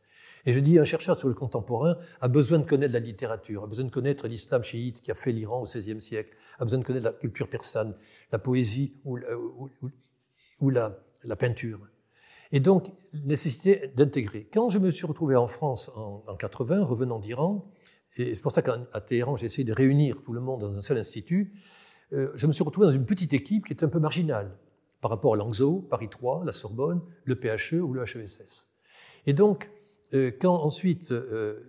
Et 0.45 0.53
je 0.53 0.59
dis, 0.59 0.79
un 0.79 0.83
chercheur 0.83 1.17
sur 1.19 1.27
le 1.27 1.33
contemporain 1.33 1.97
a 2.21 2.27
besoin 2.27 2.59
de 2.59 2.65
connaître 2.65 2.93
la 2.93 2.99
littérature, 2.99 3.63
a 3.63 3.67
besoin 3.67 3.85
de 3.85 3.91
connaître 3.91 4.27
l'islam 4.27 4.63
chiite 4.63 5.01
qui 5.01 5.11
a 5.11 5.15
fait 5.15 5.31
l'Iran 5.31 5.61
au 5.61 5.65
XVIe 5.65 6.01
siècle, 6.01 6.35
a 6.59 6.63
besoin 6.63 6.79
de 6.79 6.85
connaître 6.85 7.05
la 7.05 7.13
culture 7.13 7.49
persane, 7.49 7.95
la 8.31 8.39
poésie 8.39 8.93
ou, 9.03 9.17
ou 9.59 9.69
la, 10.61 10.99
la 11.23 11.35
peinture. 11.35 11.79
Et 12.51 12.59
donc, 12.59 12.91
nécessité 13.25 13.91
d'intégrer. 13.95 14.47
Quand 14.51 14.69
je 14.69 14.79
me 14.79 14.91
suis 14.91 15.05
retrouvé 15.05 15.35
en 15.35 15.47
France 15.47 15.91
en, 15.95 16.23
en 16.27 16.35
80, 16.35 16.85
revenant 16.85 17.19
d'Iran, 17.19 17.69
et 18.17 18.35
c'est 18.35 18.41
pour 18.41 18.51
ça 18.51 18.61
qu'à 18.61 19.01
Téhéran, 19.01 19.35
j'ai 19.35 19.45
essayé 19.45 19.63
de 19.63 19.73
réunir 19.73 20.23
tout 20.23 20.33
le 20.33 20.39
monde 20.39 20.61
dans 20.61 20.73
un 20.73 20.81
seul 20.81 20.97
institut, 20.97 21.53
euh, 22.13 22.31
je 22.35 22.47
me 22.47 22.53
suis 22.53 22.63
retrouvé 22.63 22.87
dans 22.87 22.93
une 22.93 23.05
petite 23.05 23.33
équipe 23.33 23.65
qui 23.65 23.73
était 23.73 23.83
un 23.83 23.89
peu 23.89 23.99
marginale 23.99 24.57
par 25.01 25.11
rapport 25.11 25.33
à 25.33 25.37
Langso, 25.37 25.85
Paris 25.89 26.09
3, 26.09 26.43
la 26.45 26.53
Sorbonne, 26.53 27.01
le 27.25 27.35
PHE 27.35 27.81
ou 27.81 27.93
le 27.93 28.03
HESS. 28.03 28.67
Et 29.25 29.33
donc, 29.33 29.69
euh, 30.13 30.31
quand 30.39 30.55
ensuite 30.55 31.11
euh, 31.11 31.59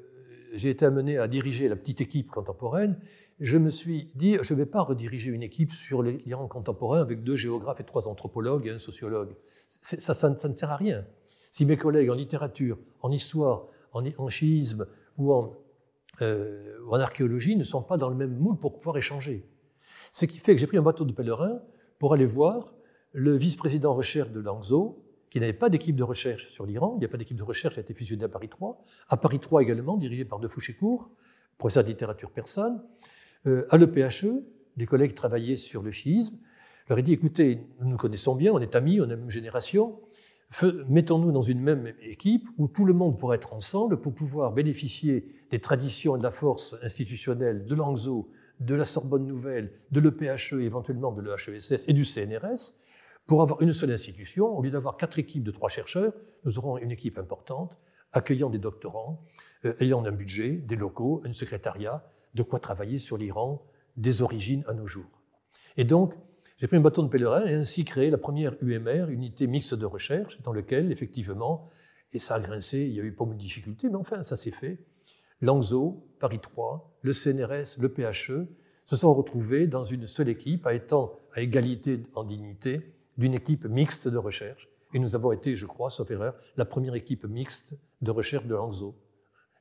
j'ai 0.55 0.70
été 0.70 0.85
amené 0.85 1.18
à 1.18 1.29
diriger 1.29 1.68
la 1.68 1.77
petite 1.77 2.01
équipe 2.01 2.31
contemporaine, 2.31 2.98
je 3.40 3.57
me 3.57 3.70
suis 3.70 4.11
dit, 4.14 4.37
je 4.42 4.53
ne 4.53 4.59
vais 4.59 4.66
pas 4.66 4.83
rediriger 4.83 5.31
une 5.31 5.42
équipe 5.42 5.72
sur 5.72 6.03
l'Iran 6.03 6.48
contemporain 6.48 7.01
avec 7.01 7.22
deux 7.22 7.37
géographes 7.37 7.81
et 7.81 7.85
trois 7.85 8.09
anthropologues 8.09 8.66
et 8.66 8.70
un 8.70 8.79
sociologue. 8.79 9.35
Ça, 9.68 10.31
ne 10.31 10.55
sert 10.55 10.70
à 10.70 10.77
rien. 10.77 11.05
Si 11.51 11.64
mes 11.64 11.77
collègues 11.77 12.11
en 12.11 12.14
littérature, 12.14 12.79
en 13.01 13.12
histoire, 13.12 13.66
en, 13.92 14.03
en 14.18 14.29
chiisme 14.29 14.87
ou 15.18 15.33
en, 15.33 15.57
euh, 16.20 16.90
archéologie 16.92 17.55
ne 17.55 17.64
sont 17.64 17.83
pas 17.83 17.96
dans 17.96 18.09
le 18.09 18.16
même 18.16 18.37
moule 18.37 18.59
pour 18.59 18.79
pouvoir 18.79 18.96
échanger. 18.96 19.46
Ce 20.12 20.24
qui 20.24 20.38
fait 20.38 20.55
que 20.55 20.61
j'ai 20.61 20.66
pris 20.66 20.79
un 20.79 20.83
bateau 20.83 21.05
de 21.05 21.12
pèlerin 21.12 21.61
pour 21.98 22.14
aller 22.14 22.27
voir 22.27 22.74
le 23.12 23.37
vice-président 23.37 23.94
recherche 23.94 24.31
de 24.31 24.40
Langzhou, 24.40 24.98
qui 25.31 25.38
n'avait 25.38 25.53
pas 25.53 25.68
d'équipe 25.68 25.94
de 25.94 26.03
recherche 26.03 26.48
sur 26.48 26.66
l'Iran, 26.66 26.94
il 26.96 27.01
n'y 27.01 27.05
a 27.05 27.09
pas 27.09 27.18
d'équipe 27.18 27.37
de 27.37 27.42
recherche, 27.44 27.79
a 27.79 27.83
été 27.83 27.94
fusionné 27.94 28.24
à 28.24 28.29
Paris 28.29 28.48
3, 28.48 28.83
à 29.11 29.16
Paris 29.16 29.38
3 29.38 29.62
également, 29.62 29.96
dirigé 29.96 30.24
par 30.24 30.40
De 30.40 30.48
Fouchécourt, 30.48 31.11
professeur 31.59 31.85
de 31.85 31.88
littérature 31.88 32.31
persane, 32.31 32.83
euh, 33.46 33.66
à 33.70 33.79
l'EPHE, 33.79 34.27
des 34.77 34.87
collègues 34.87 35.14
travaillaient 35.14 35.57
sur 35.57 35.83
le 35.83 35.90
chiisme, 35.90 36.38
leur 36.88 36.98
ai 36.98 37.03
dit, 37.03 37.12
écoutez, 37.12 37.66
nous 37.81 37.88
nous 37.88 37.96
connaissons 37.96 38.35
bien, 38.35 38.53
on 38.53 38.61
est 38.61 38.74
amis, 38.74 39.01
on 39.01 39.05
est 39.05 39.16
même 39.16 39.31
génération, 39.31 40.01
mettons-nous 40.88 41.33
dans 41.33 41.42
une 41.42 41.61
même 41.61 41.92
équipe 42.01 42.48
où 42.57 42.68
tout 42.68 42.85
le 42.85 42.94
monde 42.94 43.18
pourra 43.18 43.35
être 43.35 43.53
ensemble 43.53 44.01
pour 44.01 44.14
pouvoir 44.14 44.53
bénéficier 44.53 45.27
des 45.51 45.61
traditions 45.61 46.16
et 46.16 46.18
de 46.18 46.22
la 46.22 46.31
force 46.31 46.77
institutionnelle 46.83 47.66
de 47.66 47.74
Langzhou, 47.74 48.29
de 48.61 48.74
la 48.74 48.85
Sorbonne 48.85 49.27
Nouvelle, 49.27 49.72
de 49.90 50.01
l'EPHE, 50.01 50.55
éventuellement 50.61 51.12
de 51.12 51.20
l'EHESS 51.20 51.85
et 51.87 51.92
du 51.92 52.05
CNRS, 52.05 52.74
pour 53.27 53.42
avoir 53.42 53.61
une 53.61 53.74
seule 53.74 53.92
institution. 53.92 54.57
Au 54.57 54.62
lieu 54.62 54.70
d'avoir 54.70 54.96
quatre 54.96 55.18
équipes 55.18 55.44
de 55.44 55.51
trois 55.51 55.68
chercheurs, 55.68 56.12
nous 56.44 56.59
aurons 56.59 56.79
une 56.79 56.90
équipe 56.90 57.18
importante, 57.18 57.79
accueillant 58.12 58.48
des 58.48 58.59
doctorants, 58.59 59.22
euh, 59.66 59.74
ayant 59.81 60.03
un 60.05 60.12
budget, 60.12 60.53
des 60.53 60.77
locaux, 60.77 61.20
un 61.27 61.35
secrétariat, 61.35 62.11
de 62.35 62.43
quoi 62.43 62.59
travailler 62.59 62.99
sur 62.99 63.17
l'Iran 63.17 63.64
des 63.97 64.23
origines 64.23 64.64
à 64.69 64.75
nos 64.75 64.87
jours. 64.87 65.23
Et 65.77 65.85
donc, 65.85 66.14
j'ai 66.59 66.67
pris 66.67 66.77
un 66.77 66.81
bâton 66.81 67.03
de 67.03 67.09
pèlerin 67.09 67.47
et 67.47 67.55
ainsi 67.55 67.85
créé 67.85 68.11
la 68.11 68.19
première 68.19 68.55
UMR, 68.62 69.11
unité 69.11 69.47
mixte 69.47 69.75
de 69.75 69.87
recherche, 69.87 70.43
dans 70.43 70.53
laquelle, 70.53 70.91
effectivement, 70.91 71.69
et 72.12 72.19
ça 72.19 72.37
a 72.37 72.41
grincé, 72.41 72.81
il 72.81 72.95
y 72.95 73.01
a 73.01 73.05
eu 73.05 73.12
pas 73.12 73.25
mal 73.25 73.37
de 73.37 73.41
difficultés, 73.41 73.88
mais 73.88 73.97
enfin, 73.97 74.23
ça 74.23 74.37
s'est 74.37 74.51
fait. 74.51 74.79
Langzo, 75.41 76.07
Paris 76.19 76.41
3, 76.41 76.99
le 77.03 77.12
CNRS, 77.12 77.79
le 77.79 77.88
PHE 77.88 78.49
se 78.85 78.97
sont 78.97 79.14
retrouvés 79.14 79.67
dans 79.67 79.85
une 79.85 80.07
seule 80.07 80.29
équipe, 80.29 80.67
à 80.67 80.75
étant 80.75 81.19
à 81.33 81.43
égalité 81.43 82.03
en 82.14 82.25
dignité 82.25 82.95
d'une 83.19 83.35
équipe 83.35 83.67
mixte 83.67 84.09
de 84.09 84.17
recherche. 84.17 84.69
Et 84.95 84.99
nous 84.99 85.14
avons 85.14 85.33
été, 85.33 85.55
je 85.55 85.67
crois, 85.67 85.91
sauf 85.91 86.11
erreur, 86.11 86.35
la 86.57 86.64
première 86.64 86.95
équipe 86.95 87.25
mixte 87.25 87.77
de 88.01 88.11
recherche 88.11 88.47
de 88.47 88.55
Langzo. 88.55 88.97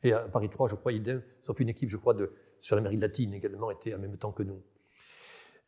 Et 0.04 0.14
à 0.14 0.28
Paris 0.30 0.50
3, 0.50 0.70
je 0.70 0.76
crois, 0.76 0.94
idem, 0.94 1.22
sauf 1.42 1.60
une 1.60 1.70
équipe, 1.70 1.90
je 1.90 1.98
crois, 1.98 2.14
de, 2.14 2.32
sur 2.60 2.76
l'Amérique 2.76 3.02
latine 3.02 3.34
également, 3.34 3.72
était 3.72 3.94
en 3.94 4.00
même 4.00 4.18
temps 4.18 4.32
que 4.32 4.44
nous. 4.44 4.62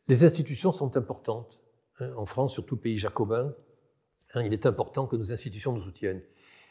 Les 0.08 0.24
institutions 0.24 0.72
sont 0.72 0.96
importantes. 0.96 1.60
Hein, 1.98 2.12
en 2.16 2.26
France, 2.26 2.54
surtout 2.54 2.76
pays 2.76 2.96
jacobin, 2.96 3.54
hein, 4.34 4.42
il 4.42 4.52
est 4.52 4.66
important 4.66 5.06
que 5.06 5.16
nos 5.16 5.32
institutions 5.32 5.72
nous 5.72 5.82
soutiennent. 5.82 6.22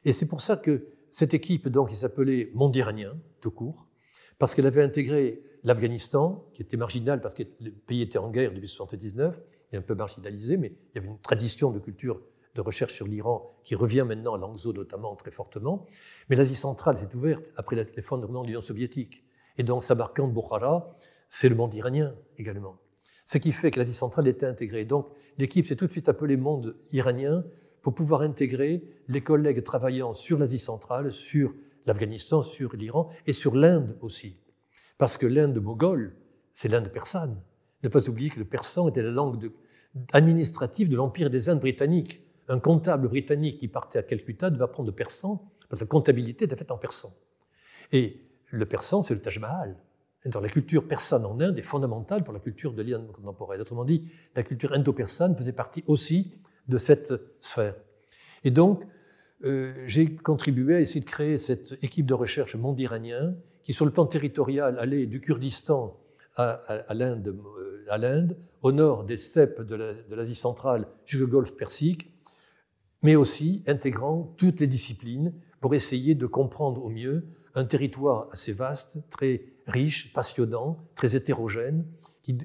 Et 0.03 0.13
c'est 0.13 0.25
pour 0.25 0.41
ça 0.41 0.58
que 0.58 0.88
cette 1.12 1.34
équipe, 1.34 1.67
donc, 1.67 1.89
qui 1.89 1.95
s'appelait 1.95 2.51
Mondiranien, 2.53 3.17
tout 3.41 3.51
court, 3.51 3.88
parce 4.38 4.55
qu'elle 4.55 4.65
avait 4.65 4.84
intégré 4.84 5.41
l'Afghanistan, 5.63 6.45
qui 6.53 6.62
était 6.62 6.77
marginal 6.77 7.19
parce 7.19 7.34
que 7.34 7.43
le 7.60 7.71
pays 7.71 8.01
était 8.01 8.17
en 8.17 8.29
guerre 8.29 8.51
depuis 8.51 8.62
1979, 8.62 9.41
et 9.71 9.77
un 9.77 9.82
peu 9.82 9.95
marginalisé, 9.95 10.58
mais 10.58 10.67
il 10.67 10.95
y 10.95 10.97
avait 10.99 11.08
une 11.08 11.19
tradition 11.19 11.71
de 11.71 11.79
culture 11.79 12.21
de 12.55 12.62
recherche 12.62 12.93
sur 12.93 13.08
l'Iran 13.08 13.55
qui 13.63 13.75
revient 13.75 14.05
maintenant 14.08 14.34
à 14.34 14.38
Langzhou 14.38 14.73
notamment 14.73 15.15
très 15.15 15.32
fortement. 15.32 15.86
Mais 16.29 16.36
l'Asie 16.36 16.55
centrale 16.55 16.97
s'est 16.97 17.13
ouverte 17.15 17.51
après 17.55 17.75
l'effondrement 17.75 18.41
de 18.41 18.47
l'Union 18.47 18.62
soviétique. 18.62 19.23
Et 19.60 19.63
donc 19.63 19.84
Samarkand, 19.84 20.30
Bukhara, 20.30 20.95
c'est 21.28 21.50
le 21.50 21.56
monde 21.56 21.76
iranien 21.76 22.15
également. 22.38 22.78
Ce 23.26 23.38
qui 23.38 23.52
fait 23.52 23.72
que 23.72 23.80
l'Asie 23.80 23.93
centrale 23.93 24.28
était 24.30 24.45
intégrée. 24.45 24.86
Donc 24.86 25.10
l'équipe 25.38 25.67
s'est 25.67 25.76
tout 25.76 25.86
de 25.86 25.91
suite 25.91 26.08
appelée 26.08 26.38
monde 26.38 26.78
iranien 26.93 27.43
pour 27.82 27.93
pouvoir 27.93 28.22
intégrer 28.22 28.84
les 29.10 29.22
collègues 29.22 29.62
travaillant 29.63 30.13
sur 30.13 30.39
l'Asie 30.39 30.60
centrale, 30.60 31.12
sur 31.12 31.54
l'Afghanistan, 31.86 32.41
sur 32.41 32.74
l'Iran 32.74 33.10
et 33.28 33.34
sur 33.34 33.54
l'Inde 33.54 33.98
aussi. 34.02 34.38
Parce 34.98 35.17
que 35.17 35.28
l'Inde 35.28 35.62
moghole, 35.62 36.15
c'est 36.54 36.69
l'Inde 36.69 36.88
persane. 36.88 37.41
Ne 37.84 37.89
pas 37.89 38.10
oublier 38.10 38.30
que 38.30 38.39
le 38.39 38.45
persan 38.45 38.88
était 38.88 39.02
la 39.02 39.12
langue 39.12 39.52
administrative 40.13 40.88
de 40.88 40.95
l'Empire 40.95 41.30
des 41.30 41.50
Indes 41.50 41.60
britanniques. 41.60 42.22
Un 42.48 42.60
comptable 42.60 43.10
britannique 43.10 43.60
qui 43.60 43.67
partait 43.67 44.00
à 44.00 44.04
Calcutta 44.04 44.50
devait 44.50 44.63
apprendre 44.63 44.88
le 44.88 44.95
persan, 44.95 45.52
parce 45.69 45.82
que 45.82 45.86
la 45.86 45.89
comptabilité 45.89 46.45
était 46.45 46.56
faite 46.56 46.72
en 46.72 46.78
persan. 46.78 47.13
Et 47.91 48.29
le 48.51 48.65
persan, 48.65 49.03
c'est 49.03 49.13
le 49.13 49.21
Taj 49.21 49.39
Mahal 49.39 49.75
dans 50.25 50.41
la 50.41 50.49
culture 50.49 50.85
persane 50.85 51.25
en 51.25 51.39
Inde 51.39 51.57
est 51.57 51.63
fondamentale 51.63 52.23
pour 52.23 52.33
la 52.33 52.39
culture 52.39 52.73
de 52.73 52.81
l'Inde 52.81 53.12
contemporaine. 53.12 53.62
Autrement 53.62 53.85
dit, 53.85 54.03
la 54.35 54.43
culture 54.43 54.73
indo-persane 54.73 55.35
faisait 55.35 55.53
partie 55.53 55.83
aussi 55.88 56.33
de 56.67 56.77
cette 56.77 57.13
sphère. 57.39 57.75
Et 58.43 58.51
donc, 58.51 58.83
euh, 59.45 59.73
j'ai 59.85 60.13
contribué 60.15 60.75
à 60.75 60.81
essayer 60.81 60.99
de 60.99 61.05
créer 61.05 61.38
cette 61.38 61.81
équipe 61.81 62.05
de 62.05 62.13
recherche 62.13 62.55
monde 62.55 62.79
iranien 62.79 63.35
qui, 63.63 63.73
sur 63.73 63.85
le 63.85 63.91
plan 63.91 64.05
territorial, 64.05 64.77
allait 64.77 65.05
du 65.05 65.21
Kurdistan 65.21 65.97
à, 66.35 66.51
à 66.88 66.93
l'Inde, 66.93 68.38
au 68.62 68.71
nord 68.71 69.05
des 69.05 69.17
steppes 69.17 69.62
de 69.62 70.15
l'Asie 70.15 70.35
centrale 70.35 70.88
jusqu'au 71.05 71.27
golfe 71.27 71.55
Persique, 71.55 72.12
mais 73.01 73.15
aussi 73.15 73.63
intégrant 73.67 74.33
toutes 74.38 74.59
les 74.59 74.67
disciplines 74.67 75.33
pour 75.62 75.73
essayer 75.73 76.13
de 76.13 76.25
comprendre 76.25 76.83
au 76.83 76.89
mieux 76.89 77.25
un 77.60 77.65
territoire 77.65 78.28
assez 78.32 78.54
vaste, 78.54 78.98
très 79.10 79.43
riche, 79.67 80.13
passionnant, 80.13 80.78
très 80.95 81.15
hétérogène, 81.15 81.86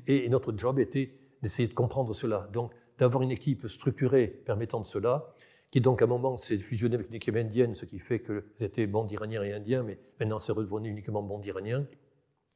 et 0.07 0.29
notre 0.29 0.53
job 0.57 0.79
était 0.81 1.15
d'essayer 1.41 1.69
de 1.69 1.75
comprendre 1.75 2.13
cela. 2.15 2.49
Donc, 2.53 2.73
d'avoir 2.99 3.23
une 3.23 3.31
équipe 3.31 3.69
structurée 3.69 4.27
permettant 4.27 4.81
de 4.81 4.87
cela, 4.87 5.33
qui 5.71 5.81
donc 5.81 6.03
à 6.03 6.05
un 6.05 6.09
moment 6.09 6.37
s'est 6.37 6.59
fusionnée 6.59 6.97
avec 6.97 7.09
une 7.09 7.15
équipe 7.15 7.37
indienne, 7.37 7.75
ce 7.75 7.85
qui 7.85 7.99
fait 7.99 8.21
que 8.21 8.45
c'était 8.57 8.87
bande 8.87 9.11
iraniens 9.13 9.43
et 9.43 9.53
indiens, 9.53 9.83
mais 9.83 9.99
maintenant 10.19 10.39
c'est 10.39 10.53
redevenu 10.53 10.89
uniquement 10.89 11.23
bande 11.23 11.45
iranien, 11.47 11.87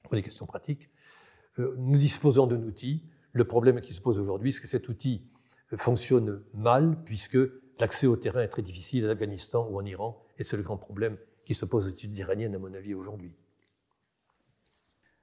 pour 0.05 0.15
des 0.15 0.23
questions 0.23 0.47
pratiques. 0.47 0.91
Euh, 1.59 1.75
nous 1.79 1.99
disposons 1.99 2.47
d'un 2.47 2.63
outil. 2.63 3.05
Le 3.33 3.45
problème 3.45 3.81
qui 3.81 3.93
se 3.93 4.01
pose 4.01 4.19
aujourd'hui, 4.19 4.53
c'est 4.53 4.63
que 4.63 4.69
cet 4.69 4.89
outil 4.89 5.23
fonctionne 5.77 6.43
mal, 6.55 6.97
puisque 7.05 7.39
l'accès 7.79 8.07
au 8.07 8.17
terrain 8.17 8.43
est 8.43 8.49
très 8.49 8.63
difficile 8.63 9.07
en 9.07 9.11
Afghanistan 9.11 9.69
ou 9.71 9.79
en 9.79 9.85
Iran, 9.85 10.25
et 10.39 10.45
c'est 10.45 10.57
le 10.57 10.63
grand 10.63 10.77
problème 10.77 11.19
qui 11.49 11.55
se 11.55 11.65
pose 11.65 11.87
aux 11.87 11.89
études 11.89 12.15
iraniennes, 12.19 12.55
à 12.57 12.59
mon 12.59 12.75
avis, 12.75 12.93
aujourd'hui. 12.93 13.35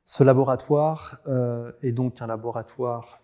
Ce 0.06 0.24
laboratoire 0.24 1.20
euh, 1.28 1.72
est 1.84 1.92
donc 1.92 2.20
un 2.20 2.26
laboratoire 2.26 3.22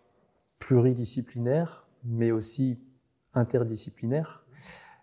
pluridisciplinaire, 0.59 1.87
mais 2.03 2.29
aussi 2.29 2.79
interdisciplinaire, 3.33 4.45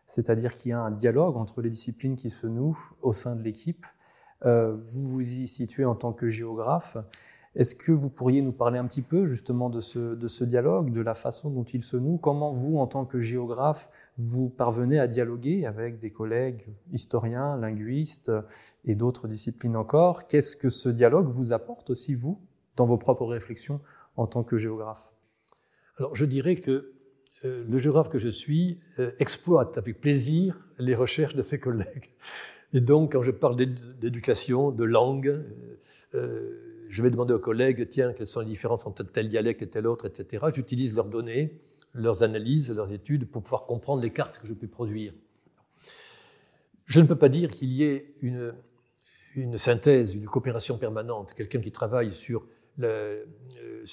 c'est-à-dire 0.07 0.55
qu'il 0.55 0.71
y 0.71 0.73
a 0.75 0.79
un 0.79 0.93
dialogue 0.93 1.37
entre 1.37 1.61
les 1.61 1.71
disciplines 1.71 2.15
qui 2.15 2.31
se 2.31 2.47
nouent 2.47 2.79
au 3.03 3.13
sein 3.13 3.35
de 3.35 3.43
l'équipe. 3.43 3.85
Euh, 4.45 4.77
vous 4.77 5.09
vous 5.09 5.33
y 5.33 5.49
situez 5.49 5.85
en 5.85 5.97
tant 5.97 6.13
que 6.13 6.29
géographe. 6.29 6.99
Est-ce 7.55 7.75
que 7.75 7.93
vous 7.93 8.09
pourriez 8.09 8.43
nous 8.43 8.53
parler 8.53 8.79
un 8.79 8.87
petit 8.87 9.03
peu 9.03 9.27
justement 9.27 9.71
de 9.71 9.81
ce, 9.81 10.45
dialogue, 10.45 10.93
de 10.93 11.01
la 11.01 11.15
façon 11.15 11.51
dont 11.51 11.65
il 11.65 11.83
se 11.83 11.97
noue? 11.97 12.19
Comment 12.19 12.53
vous, 12.53 12.79
en 12.79 12.87
tant 12.87 13.05
que 13.05 13.21
géographe, 13.21 13.91
vous 14.17 14.49
parvenez 14.49 14.99
à 14.99 15.07
dialoguer 15.07 15.67
avec 15.67 15.99
des 15.99 16.11
collègues 16.11 16.67
historiens, 16.93 17.57
linguistes 17.57 18.31
et 18.85 18.95
d'autres 18.95 19.29
disciplines 19.29 19.77
encore? 19.77 20.29
Qu'est-ce 20.29 20.57
que 20.57 20.71
ce 20.71 20.89
dialogue 20.89 21.29
vous 21.29 21.53
apporte 21.53 21.91
aussi, 21.91 22.15
vous, 22.15 22.41
dans 22.77 22.87
vos 22.87 22.99
propres 22.99 23.27
réflexions 23.27 23.81
en 24.17 24.27
tant 24.27 24.45
que 24.45 24.59
géographe? 24.59 25.13
Alors, 25.97 26.15
je 26.15 26.25
dirais 26.25 26.57
que 26.57 26.93
euh, 27.45 27.65
le 27.69 27.79
géographe 27.79 28.09
que 28.09 28.19
je 28.19 28.29
suis 28.29 28.81
euh, 28.99 29.13
exploite 29.19 29.79
avec 29.79 30.01
plaisir 30.01 30.59
les 30.79 30.95
recherches 30.95 31.35
de 31.35 31.43
ses 31.43 31.59
collègues. 31.59 32.11
Et 32.73 32.81
donc, 32.81 33.13
quand 33.13 33.23
je 33.23 33.31
parle 33.31 33.57
d'éducation, 33.57 34.71
de 34.71 34.85
langue, 34.85 35.45
euh, 36.15 36.68
je 36.89 37.03
vais 37.03 37.11
demander 37.11 37.35
aux 37.35 37.39
collègues, 37.39 37.89
tiens, 37.89 38.13
quelles 38.13 38.27
sont 38.27 38.41
les 38.41 38.47
différences 38.47 38.87
entre 38.87 39.03
tel 39.05 39.29
dialecte 39.29 39.63
et 39.63 39.69
tel 39.69 39.87
autre, 39.87 40.07
etc. 40.07 40.47
J'utilise 40.55 40.95
leurs 40.95 41.09
données, 41.09 41.61
leurs 41.95 42.23
analyses, 42.23 42.75
leurs 42.75 42.93
études 42.93 43.31
pour 43.31 43.43
pouvoir 43.43 43.67
comprendre 43.67 44.03
les 44.03 44.11
cartes 44.11 44.39
que 44.39 44.47
je 44.47 44.55
peux 44.55 44.67
produire. 44.67 45.13
Je 46.87 47.01
ne 47.01 47.07
peux 47.07 47.17
pas 47.17 47.29
dire 47.29 47.51
qu'il 47.51 47.71
y 47.73 47.85
ait 47.85 48.15
une, 48.23 48.55
synthèse, 49.59 50.15
une 50.15 50.27
coopération 50.27 50.79
permanente, 50.79 51.35
quelqu'un 51.35 51.61
qui 51.61 51.71
travaille 51.71 52.13
sur 52.13 52.47
euh, 52.81 53.25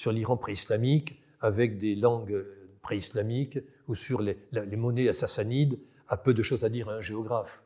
l'Iran 0.06 0.36
pré-islamique 0.36 1.20
avec 1.40 1.78
des 1.78 1.94
langues 1.94 2.44
pré-islamiques 2.80 3.58
ou 3.88 3.94
sur 3.94 4.22
les, 4.22 4.38
les 4.52 4.76
monnaies 4.76 5.12
sassanides 5.12 5.78
a 6.08 6.16
peu 6.16 6.32
de 6.32 6.42
choses 6.42 6.64
à 6.64 6.68
dire 6.68 6.88
à 6.88 6.94
un 6.94 7.00
géographe. 7.00 7.62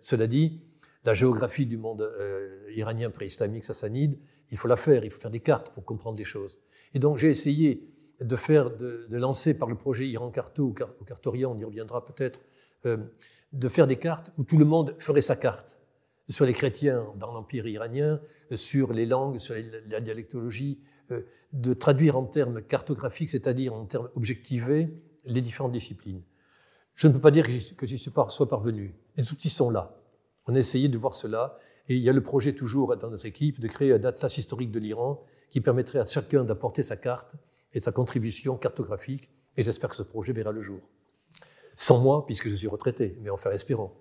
Cela 0.00 0.26
dit, 0.26 0.60
la 1.04 1.14
géographie 1.14 1.66
du 1.66 1.76
monde 1.76 2.02
euh, 2.02 2.70
iranien 2.74 3.10
pré-islamique 3.10 3.64
sassanide 3.64 4.18
il 4.50 4.58
faut 4.58 4.68
la 4.68 4.76
faire, 4.76 5.04
il 5.04 5.10
faut 5.10 5.20
faire 5.20 5.30
des 5.30 5.40
cartes 5.40 5.70
pour 5.70 5.84
comprendre 5.84 6.16
des 6.16 6.24
choses. 6.24 6.60
Et 6.94 6.98
donc 6.98 7.18
j'ai 7.18 7.30
essayé 7.30 7.88
de 8.20 8.36
faire, 8.36 8.76
de, 8.76 9.06
lancer 9.10 9.56
par 9.56 9.68
le 9.68 9.76
projet 9.76 10.06
Iran 10.08 10.30
Carto 10.30 10.64
ou, 10.64 10.72
Cartorian, 10.72 11.52
on 11.52 11.58
y 11.58 11.64
reviendra 11.64 12.04
peut-être, 12.04 12.40
euh, 12.86 12.96
de 13.52 13.68
faire 13.68 13.86
des 13.86 13.96
cartes 13.96 14.32
où 14.38 14.44
tout 14.44 14.58
le 14.58 14.64
monde 14.64 14.94
ferait 14.98 15.22
sa 15.22 15.36
carte 15.36 15.78
sur 16.28 16.44
les 16.44 16.52
chrétiens 16.52 17.06
dans 17.16 17.32
l'empire 17.32 17.66
iranien, 17.66 18.20
sur 18.54 18.92
les 18.92 19.06
langues, 19.06 19.38
sur 19.38 19.54
la 19.88 20.00
dialectologie, 20.00 20.80
euh, 21.10 21.22
de 21.54 21.72
traduire 21.72 22.18
en 22.18 22.24
termes 22.24 22.60
cartographiques, 22.60 23.30
c'est-à-dire 23.30 23.72
en 23.72 23.86
termes 23.86 24.10
objectivés, 24.14 24.90
les 25.24 25.40
différentes 25.40 25.72
disciplines. 25.72 26.22
Je 26.94 27.08
ne 27.08 27.14
peux 27.14 27.20
pas 27.20 27.30
dire 27.30 27.46
que 27.76 27.86
j'y 27.86 27.98
sois 27.98 28.48
parvenu. 28.48 28.94
Les 29.16 29.32
outils 29.32 29.48
sont 29.48 29.70
là. 29.70 29.96
On 30.46 30.54
a 30.54 30.58
essayé 30.58 30.88
de 30.88 30.98
voir 30.98 31.14
cela 31.14 31.58
et 31.88 31.96
il 31.96 32.02
y 32.02 32.08
a 32.08 32.12
le 32.12 32.22
projet 32.22 32.52
toujours 32.52 32.96
dans 32.96 33.10
notre 33.10 33.26
équipe 33.26 33.60
de 33.60 33.68
créer 33.68 33.92
un 33.92 34.04
atlas 34.04 34.36
historique 34.36 34.70
de 34.70 34.78
l'Iran 34.78 35.22
qui 35.50 35.60
permettrait 35.60 35.98
à 35.98 36.06
chacun 36.06 36.44
d'apporter 36.44 36.82
sa 36.82 36.96
carte 36.96 37.32
et 37.72 37.80
sa 37.80 37.92
contribution 37.92 38.56
cartographique, 38.56 39.30
et 39.56 39.62
j'espère 39.62 39.90
que 39.90 39.96
ce 39.96 40.02
projet 40.02 40.32
verra 40.32 40.52
le 40.52 40.60
jour. 40.60 40.80
Sans 41.76 42.00
moi, 42.00 42.26
puisque 42.26 42.48
je 42.48 42.56
suis 42.56 42.68
retraité, 42.68 43.16
mais 43.22 43.30
enfin 43.30 43.50
espérons. 43.50 43.92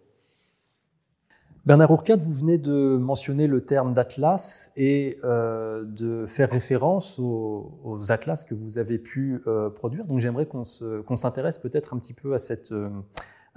Bernard 1.65 1.91
Ourcade, 1.91 2.21
vous 2.21 2.31
venez 2.31 2.57
de 2.57 2.95
mentionner 2.95 3.45
le 3.45 3.65
terme 3.65 3.93
d'atlas 3.93 4.71
et 4.77 5.19
euh, 5.25 5.83
de 5.83 6.25
faire 6.25 6.49
référence 6.49 7.19
aux, 7.19 7.99
atlas 8.09 8.45
que 8.45 8.55
vous 8.55 8.77
avez 8.77 8.97
pu 8.97 9.41
euh, 9.47 9.69
produire. 9.69 10.05
Donc 10.05 10.21
j'aimerais 10.21 10.45
qu'on 10.45 10.63
s'intéresse 10.63 11.59
peut-être 11.59 11.93
un 11.93 11.99
petit 11.99 12.13
peu 12.13 12.33
à 12.33 12.39
cette, 12.39 12.71
euh, 12.71 12.89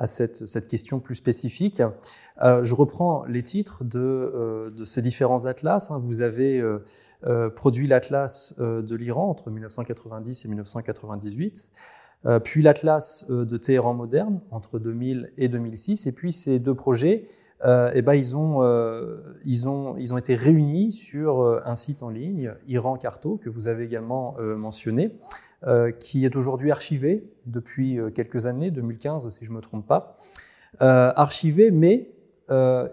à 0.00 0.06
cette, 0.06 0.66
question 0.66 0.98
plus 0.98 1.14
spécifique. 1.14 1.82
je 2.40 2.74
reprends 2.74 3.24
les 3.26 3.42
titres 3.42 3.84
de, 3.84 4.72
de 4.74 4.84
ces 4.84 5.02
différents 5.02 5.44
atlas. 5.44 5.90
Hein. 5.90 6.00
Vous 6.02 6.22
avez 6.22 6.64
produit 7.54 7.86
l'atlas 7.86 8.54
de 8.58 8.94
l'Iran 8.96 9.28
entre 9.28 9.50
1990 9.50 10.44
et 10.44 10.48
1998. 10.48 11.70
puis 12.42 12.62
l'Atlas 12.62 13.26
de 13.28 13.56
Téhéran 13.56 13.94
moderne 13.94 14.40
entre 14.50 14.78
2000 14.78 15.28
et 15.36 15.48
2006, 15.48 16.06
et 16.06 16.12
puis 16.12 16.32
ces 16.32 16.58
deux 16.58 16.74
projets 16.74 17.28
euh, 17.64 17.90
eh 17.94 18.00
ben, 18.00 18.14
ils, 18.14 18.36
ont, 18.36 18.62
euh, 18.62 19.36
été 20.18 20.34
réunis 20.34 20.92
sur 20.92 21.40
euh, 21.40 21.60
un 21.66 21.76
site 21.76 22.02
en 22.02 22.08
ligne, 22.08 22.54
Iran 22.66 22.96
Carto, 22.96 23.36
que 23.36 23.50
vous 23.50 23.68
avez 23.68 23.84
également 23.84 24.36
mentionné, 24.56 25.12
qui 25.98 26.24
est 26.24 26.36
aujourd'hui 26.36 26.70
archivé 26.70 27.30
depuis 27.44 27.98
quelques 28.14 28.46
années, 28.46 28.70
2015 28.70 29.28
si 29.30 29.44
je 29.44 29.50
ne 29.50 29.56
me 29.56 29.60
trompe 29.60 29.86
pas. 29.86 30.16
archivé, 30.78 31.70
mais 31.70 32.10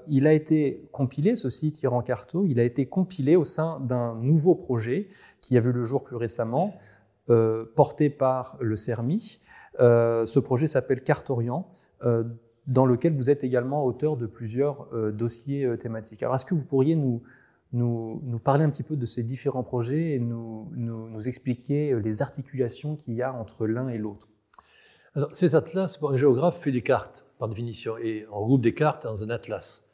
il 0.08 0.28
a 0.28 0.34
été 0.34 0.88
compilé, 0.92 1.36
ce 1.36 1.50
site 1.50 1.82
Iran 1.82 2.02
Carto, 2.02 2.46
il 2.46 2.60
a 2.60 2.64
été 2.64 2.86
compilé 2.86 3.38
au 3.38 3.46
sein 3.46 3.80
d'un 3.80 4.16
nouveau 4.16 4.54
projet 4.54 5.08
qui 5.40 5.58
a 5.58 5.62
vu 5.62 5.72
le 5.72 5.86
jour 5.86 6.04
plus 6.04 6.18
récemment, 6.18 6.76
porté 7.76 8.10
par 8.10 8.58
le 8.60 8.76
CERMI. 8.76 9.40
ce 9.80 10.40
projet 10.40 10.68
s'appelle 10.68 11.02
Cartorient 11.02 11.72
dans 12.68 12.86
lequel 12.86 13.14
vous 13.14 13.30
êtes 13.30 13.44
également 13.44 13.86
auteur 13.86 14.18
de 14.18 14.26
plusieurs 14.26 14.88
euh, 14.94 15.12
dossiers 15.12 15.66
euh, 15.66 15.78
thématiques. 15.78 16.22
Alors, 16.22 16.36
est-ce 16.36 16.46
que 16.46 16.54
vous 16.54 16.64
pourriez 16.64 16.96
nous, 16.96 17.24
nous, 17.74 18.40
parler 18.44 18.64
un 18.64 18.70
petit 18.70 18.84
peu 18.84 18.96
de 18.96 19.06
ces 19.06 19.24
différents 19.24 19.64
projets 19.64 20.14
et 20.14 20.20
nous, 20.20 20.70
nous, 20.76 21.28
expliquer 21.28 21.92
euh, 21.92 22.00
les 22.00 22.22
articulations 22.22 22.96
qu'il 22.96 23.14
y 23.14 23.22
a 23.22 23.34
entre 23.34 23.68
l'un 23.68 23.90
et 23.90 23.98
l'autre 23.98 24.28
Alors, 25.16 25.32
ces 25.32 25.56
atlas, 25.56 26.00
un 26.02 26.18
géographe 26.18 26.60
fait 26.62 26.72
des 26.72 26.82
cartes, 26.82 27.26
par 27.40 27.50
définition, 27.50 27.98
et 27.98 28.26
on 28.32 28.42
regroupe 28.42 28.62
des 28.62 28.74
cartes 28.74 29.04
dans 29.04 29.24
un 29.24 29.30
atlas. 29.30 29.88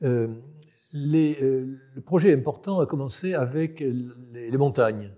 les, 0.00 1.38
le 1.40 2.00
projet 2.04 2.34
important 2.34 2.80
a 2.80 2.86
commencé 2.86 3.34
avec 3.34 3.80
les, 3.80 4.58
montagnes, 4.58 5.10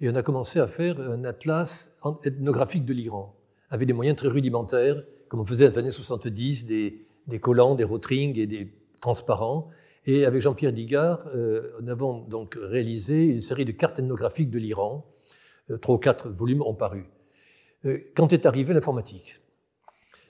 et 0.00 0.08
on 0.08 0.14
a 0.14 0.22
commencé 0.22 0.60
à 0.60 0.66
faire 0.66 0.98
un 0.98 1.24
atlas 1.24 1.96
ethnographique 2.24 2.84
de 2.84 2.94
l'Iran, 2.94 3.36
avec 3.68 3.86
des 3.86 3.92
moyens 3.92 4.16
très 4.16 4.28
rudimentaires, 4.28 5.04
comme 5.28 5.40
on 5.40 5.44
faisait 5.44 5.66
dans 5.66 5.72
les 5.72 5.78
années 5.78 5.90
70, 5.92 6.66
des, 6.66 7.06
collants, 7.40 7.76
des 7.76 7.84
rotrings 7.84 8.36
et 8.36 8.46
des 8.46 8.72
transparents. 9.00 9.70
Et 10.06 10.24
avec 10.24 10.40
Jean-Pierre 10.40 10.72
Digard, 10.72 11.26
euh, 11.34 11.72
nous 11.82 11.90
avons 11.90 12.24
donc 12.24 12.56
réalisé 12.58 13.24
une 13.24 13.42
série 13.42 13.66
de 13.66 13.72
cartes 13.72 13.98
ethnographiques 13.98 14.50
de 14.50 14.58
l'Iran. 14.58 15.06
Euh, 15.70 15.76
trois 15.76 15.96
ou 15.96 15.98
quatre 15.98 16.30
volumes 16.30 16.62
ont 16.62 16.74
paru. 16.74 17.04
Euh, 17.84 17.98
quand 18.16 18.32
est 18.32 18.46
arrivée 18.46 18.72
l'informatique? 18.72 19.40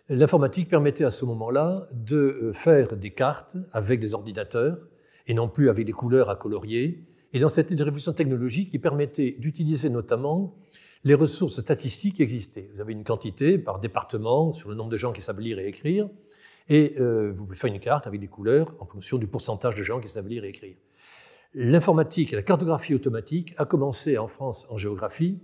L'informatique 0.08 0.68
permettait 0.68 1.04
à 1.04 1.12
ce 1.12 1.24
moment-là 1.24 1.86
de 1.92 2.50
faire 2.52 2.96
des 2.96 3.10
cartes 3.10 3.56
avec 3.72 4.00
des 4.00 4.12
ordinateurs 4.12 4.78
et 5.28 5.34
non 5.34 5.48
plus 5.48 5.70
avec 5.70 5.86
des 5.86 5.92
couleurs 5.92 6.30
à 6.30 6.36
colorier. 6.36 7.06
Et 7.32 7.38
dans 7.38 7.48
cette 7.48 7.70
révolution 7.70 8.12
technologique 8.12 8.70
qui 8.70 8.80
permettait 8.80 9.36
d'utiliser 9.38 9.88
notamment 9.88 10.56
les 11.04 11.14
ressources 11.14 11.60
statistiques 11.60 12.20
existaient. 12.20 12.68
Vous 12.74 12.80
avez 12.80 12.92
une 12.92 13.04
quantité 13.04 13.56
par 13.56 13.78
département 13.78 14.50
sur 14.50 14.68
le 14.68 14.74
nombre 14.74 14.90
de 14.90 14.96
gens 14.96 15.12
qui 15.12 15.22
savent 15.22 15.40
lire 15.40 15.60
et 15.60 15.68
écrire, 15.68 16.08
et 16.68 16.94
euh, 17.00 17.32
vous 17.32 17.44
pouvez 17.44 17.56
faire 17.56 17.72
une 17.72 17.80
carte 17.80 18.06
avec 18.06 18.20
des 18.20 18.28
couleurs 18.28 18.74
en 18.78 18.86
fonction 18.86 19.18
du 19.18 19.26
pourcentage 19.26 19.74
de 19.74 19.82
gens 19.82 20.00
qui 20.00 20.08
savent 20.08 20.28
lire 20.28 20.44
et 20.44 20.48
écrire. 20.48 20.76
L'informatique 21.54 22.32
et 22.32 22.36
la 22.36 22.42
cartographie 22.42 22.94
automatique 22.94 23.54
a 23.58 23.64
commencé 23.64 24.18
en 24.18 24.28
France 24.28 24.66
en 24.70 24.78
géographie, 24.78 25.40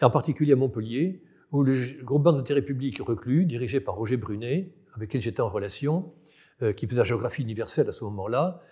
et 0.00 0.04
en 0.04 0.10
particulier 0.10 0.52
à 0.52 0.56
Montpellier, 0.56 1.22
où 1.52 1.62
le 1.62 2.02
groupement 2.02 2.32
d'intérêt 2.32 2.62
public 2.62 2.98
reclus, 3.00 3.44
dirigé 3.44 3.80
par 3.80 3.94
Roger 3.94 4.16
Brunet, 4.16 4.72
avec 4.94 5.10
qui 5.10 5.20
j'étais 5.20 5.42
en 5.42 5.50
relation, 5.50 6.12
euh, 6.62 6.72
qui 6.72 6.86
faisait 6.86 6.98
la 6.98 7.04
géographie 7.04 7.42
universelle 7.42 7.88
à 7.88 7.92
ce 7.92 8.04
moment-là, 8.04 8.62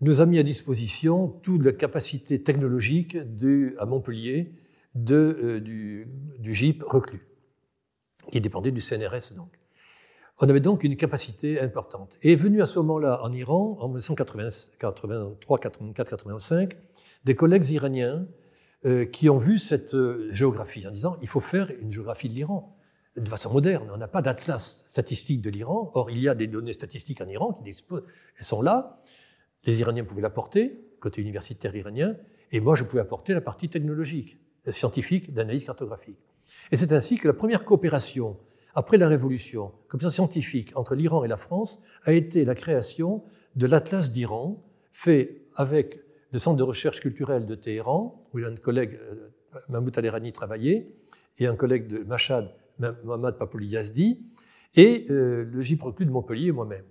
nous 0.00 0.20
a 0.20 0.26
mis 0.26 0.38
à 0.38 0.42
disposition 0.42 1.28
toute 1.42 1.62
la 1.64 1.72
capacité 1.72 2.42
technologique 2.42 3.16
à 3.78 3.86
Montpellier 3.86 4.52
euh, 5.10 5.60
du, 5.60 6.08
du, 6.38 6.54
GIP 6.54 6.82
reclus, 6.82 7.26
qui 8.32 8.40
dépendait 8.40 8.72
du 8.72 8.80
CNRS 8.80 9.34
donc. 9.36 9.58
On 10.40 10.48
avait 10.48 10.60
donc 10.60 10.84
une 10.84 10.96
capacité 10.96 11.60
importante. 11.60 12.14
Et 12.22 12.36
venu 12.36 12.62
à 12.62 12.66
ce 12.66 12.78
moment-là 12.78 13.20
en 13.24 13.32
Iran, 13.32 13.76
en 13.80 13.88
1983, 13.88 15.58
84, 15.58 16.10
85, 16.10 16.76
des 17.24 17.34
collègues 17.34 17.68
iraniens 17.70 18.26
euh, 18.84 19.04
qui 19.04 19.28
ont 19.28 19.38
vu 19.38 19.58
cette 19.58 19.94
euh, 19.94 20.28
géographie 20.30 20.86
en 20.86 20.92
disant 20.92 21.16
il 21.20 21.28
faut 21.28 21.40
faire 21.40 21.68
une 21.80 21.90
géographie 21.90 22.28
de 22.28 22.34
l'Iran 22.34 22.76
de 23.16 23.28
façon 23.28 23.52
moderne. 23.52 23.90
On 23.92 23.96
n'a 23.96 24.06
pas 24.06 24.22
d'atlas 24.22 24.84
statistique 24.86 25.42
de 25.42 25.50
l'Iran. 25.50 25.90
Or, 25.94 26.08
il 26.10 26.20
y 26.20 26.28
a 26.28 26.36
des 26.36 26.46
données 26.46 26.72
statistiques 26.72 27.20
en 27.20 27.26
Iran 27.26 27.52
qui 27.52 27.68
elles 27.68 28.44
sont 28.44 28.62
là. 28.62 29.00
Les 29.64 29.80
Iraniens 29.80 30.04
pouvaient 30.04 30.22
l'apporter, 30.22 30.78
côté 31.00 31.20
universitaire 31.20 31.74
iranien, 31.74 32.16
et 32.52 32.60
moi, 32.60 32.76
je 32.76 32.84
pouvais 32.84 33.02
apporter 33.02 33.34
la 33.34 33.40
partie 33.40 33.68
technologique 33.68 34.38
scientifique 34.70 35.34
d'analyse 35.34 35.64
cartographique. 35.64 36.18
Et 36.70 36.76
c'est 36.76 36.92
ainsi 36.92 37.18
que 37.18 37.26
la 37.26 37.34
première 37.34 37.64
coopération 37.64 38.38
après 38.78 38.96
la 38.96 39.08
Révolution, 39.08 39.72
coopération 39.88 40.22
scientifique 40.22 40.70
entre 40.76 40.94
l'Iran 40.94 41.24
et 41.24 41.28
la 41.28 41.36
France, 41.36 41.82
a 42.04 42.12
été 42.12 42.44
la 42.44 42.54
création 42.54 43.24
de 43.56 43.66
l'Atlas 43.66 44.08
d'Iran, 44.08 44.64
fait 44.92 45.42
avec 45.56 46.00
le 46.30 46.38
Centre 46.38 46.58
de 46.58 46.62
recherche 46.62 47.00
culturelle 47.00 47.44
de 47.44 47.56
Téhéran, 47.56 48.24
où 48.32 48.38
un 48.38 48.54
collègue, 48.54 48.96
euh, 49.02 49.30
Mahmoud 49.68 49.98
Alerani, 49.98 50.30
travaillait, 50.30 50.86
et 51.38 51.48
un 51.48 51.56
collègue 51.56 51.88
de 51.88 52.04
Machad, 52.04 52.54
Mohamed 52.78 53.34
Papouli 53.34 53.66
Yazdi, 53.66 54.20
et 54.76 55.06
euh, 55.10 55.42
le 55.42 55.60
JIPROCLU 55.60 56.06
de 56.06 56.12
Montpellier 56.12 56.46
et 56.46 56.52
moi-même. 56.52 56.86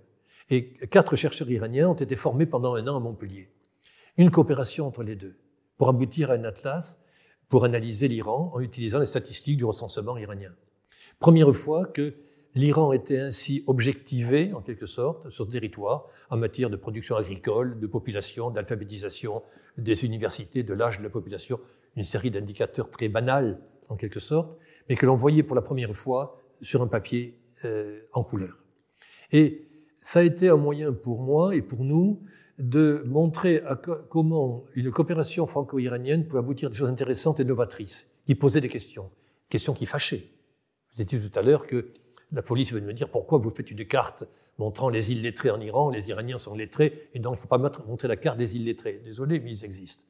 Et 0.50 0.74
quatre 0.90 1.16
chercheurs 1.16 1.50
iraniens 1.50 1.88
ont 1.88 1.94
été 1.94 2.16
formés 2.16 2.44
pendant 2.44 2.74
un 2.74 2.86
an 2.86 2.98
à 2.98 3.00
Montpellier. 3.00 3.48
Une 4.18 4.30
coopération 4.30 4.86
entre 4.86 5.04
les 5.04 5.16
deux, 5.16 5.38
pour 5.78 5.88
aboutir 5.88 6.30
à 6.30 6.34
un 6.34 6.44
atlas 6.44 7.00
pour 7.48 7.64
analyser 7.64 8.08
l'Iran 8.08 8.50
en 8.52 8.60
utilisant 8.60 8.98
les 8.98 9.06
statistiques 9.06 9.56
du 9.56 9.64
recensement 9.64 10.18
iranien. 10.18 10.52
Première 11.18 11.54
fois 11.54 11.84
que 11.86 12.14
l'Iran 12.54 12.92
était 12.92 13.18
ainsi 13.18 13.64
objectivé, 13.66 14.52
en 14.52 14.60
quelque 14.60 14.86
sorte, 14.86 15.30
sur 15.30 15.46
ce 15.46 15.50
territoire, 15.50 16.06
en 16.30 16.36
matière 16.36 16.70
de 16.70 16.76
production 16.76 17.16
agricole, 17.16 17.80
de 17.80 17.86
population, 17.88 18.50
d'alphabétisation, 18.50 19.42
des 19.76 20.04
universités, 20.04 20.62
de 20.62 20.74
l'âge 20.74 20.98
de 20.98 21.02
la 21.02 21.10
population, 21.10 21.58
une 21.96 22.04
série 22.04 22.30
d'indicateurs 22.30 22.90
très 22.90 23.08
banals, 23.08 23.60
en 23.88 23.96
quelque 23.96 24.20
sorte, 24.20 24.56
mais 24.88 24.94
que 24.94 25.06
l'on 25.06 25.16
voyait 25.16 25.42
pour 25.42 25.56
la 25.56 25.62
première 25.62 25.94
fois 25.94 26.40
sur 26.62 26.82
un 26.82 26.86
papier 26.86 27.38
euh, 27.64 28.00
en 28.12 28.22
couleur. 28.22 28.56
Et 29.32 29.66
ça 29.96 30.20
a 30.20 30.22
été 30.22 30.48
un 30.48 30.56
moyen 30.56 30.92
pour 30.92 31.20
moi 31.20 31.56
et 31.56 31.62
pour 31.62 31.84
nous 31.84 32.20
de 32.58 33.02
montrer 33.06 33.62
comment 34.08 34.64
une 34.74 34.90
coopération 34.90 35.46
franco-iranienne 35.46 36.26
peut 36.26 36.38
aboutir 36.38 36.68
à 36.68 36.70
des 36.70 36.76
choses 36.76 36.88
intéressantes 36.88 37.40
et 37.40 37.44
novatrices, 37.44 38.10
qui 38.26 38.34
posaient 38.34 38.60
des 38.60 38.68
questions, 38.68 39.10
questions 39.48 39.74
qui 39.74 39.86
fâchaient. 39.86 40.28
Vous 40.98 41.02
étiez 41.02 41.20
tout 41.20 41.38
à 41.38 41.42
l'heure 41.42 41.64
que 41.64 41.92
la 42.32 42.42
police 42.42 42.72
venait 42.72 42.88
me 42.88 42.92
dire 42.92 43.08
pourquoi 43.08 43.38
vous 43.38 43.50
faites 43.50 43.70
une 43.70 43.86
carte 43.86 44.24
montrant 44.58 44.88
les 44.88 45.12
îles 45.12 45.22
lettrées 45.22 45.52
en 45.52 45.60
Iran, 45.60 45.90
les 45.90 46.08
Iraniens 46.08 46.38
sont 46.38 46.56
lettrés, 46.56 47.08
et 47.14 47.20
donc 47.20 47.34
il 47.34 47.36
ne 47.36 47.40
faut 47.40 47.46
pas 47.46 47.58
montrer 47.86 48.08
la 48.08 48.16
carte 48.16 48.36
des 48.36 48.56
îles 48.56 48.64
lettrées. 48.64 49.00
Désolé, 49.04 49.38
mais 49.38 49.52
ils 49.52 49.64
existent. 49.64 50.02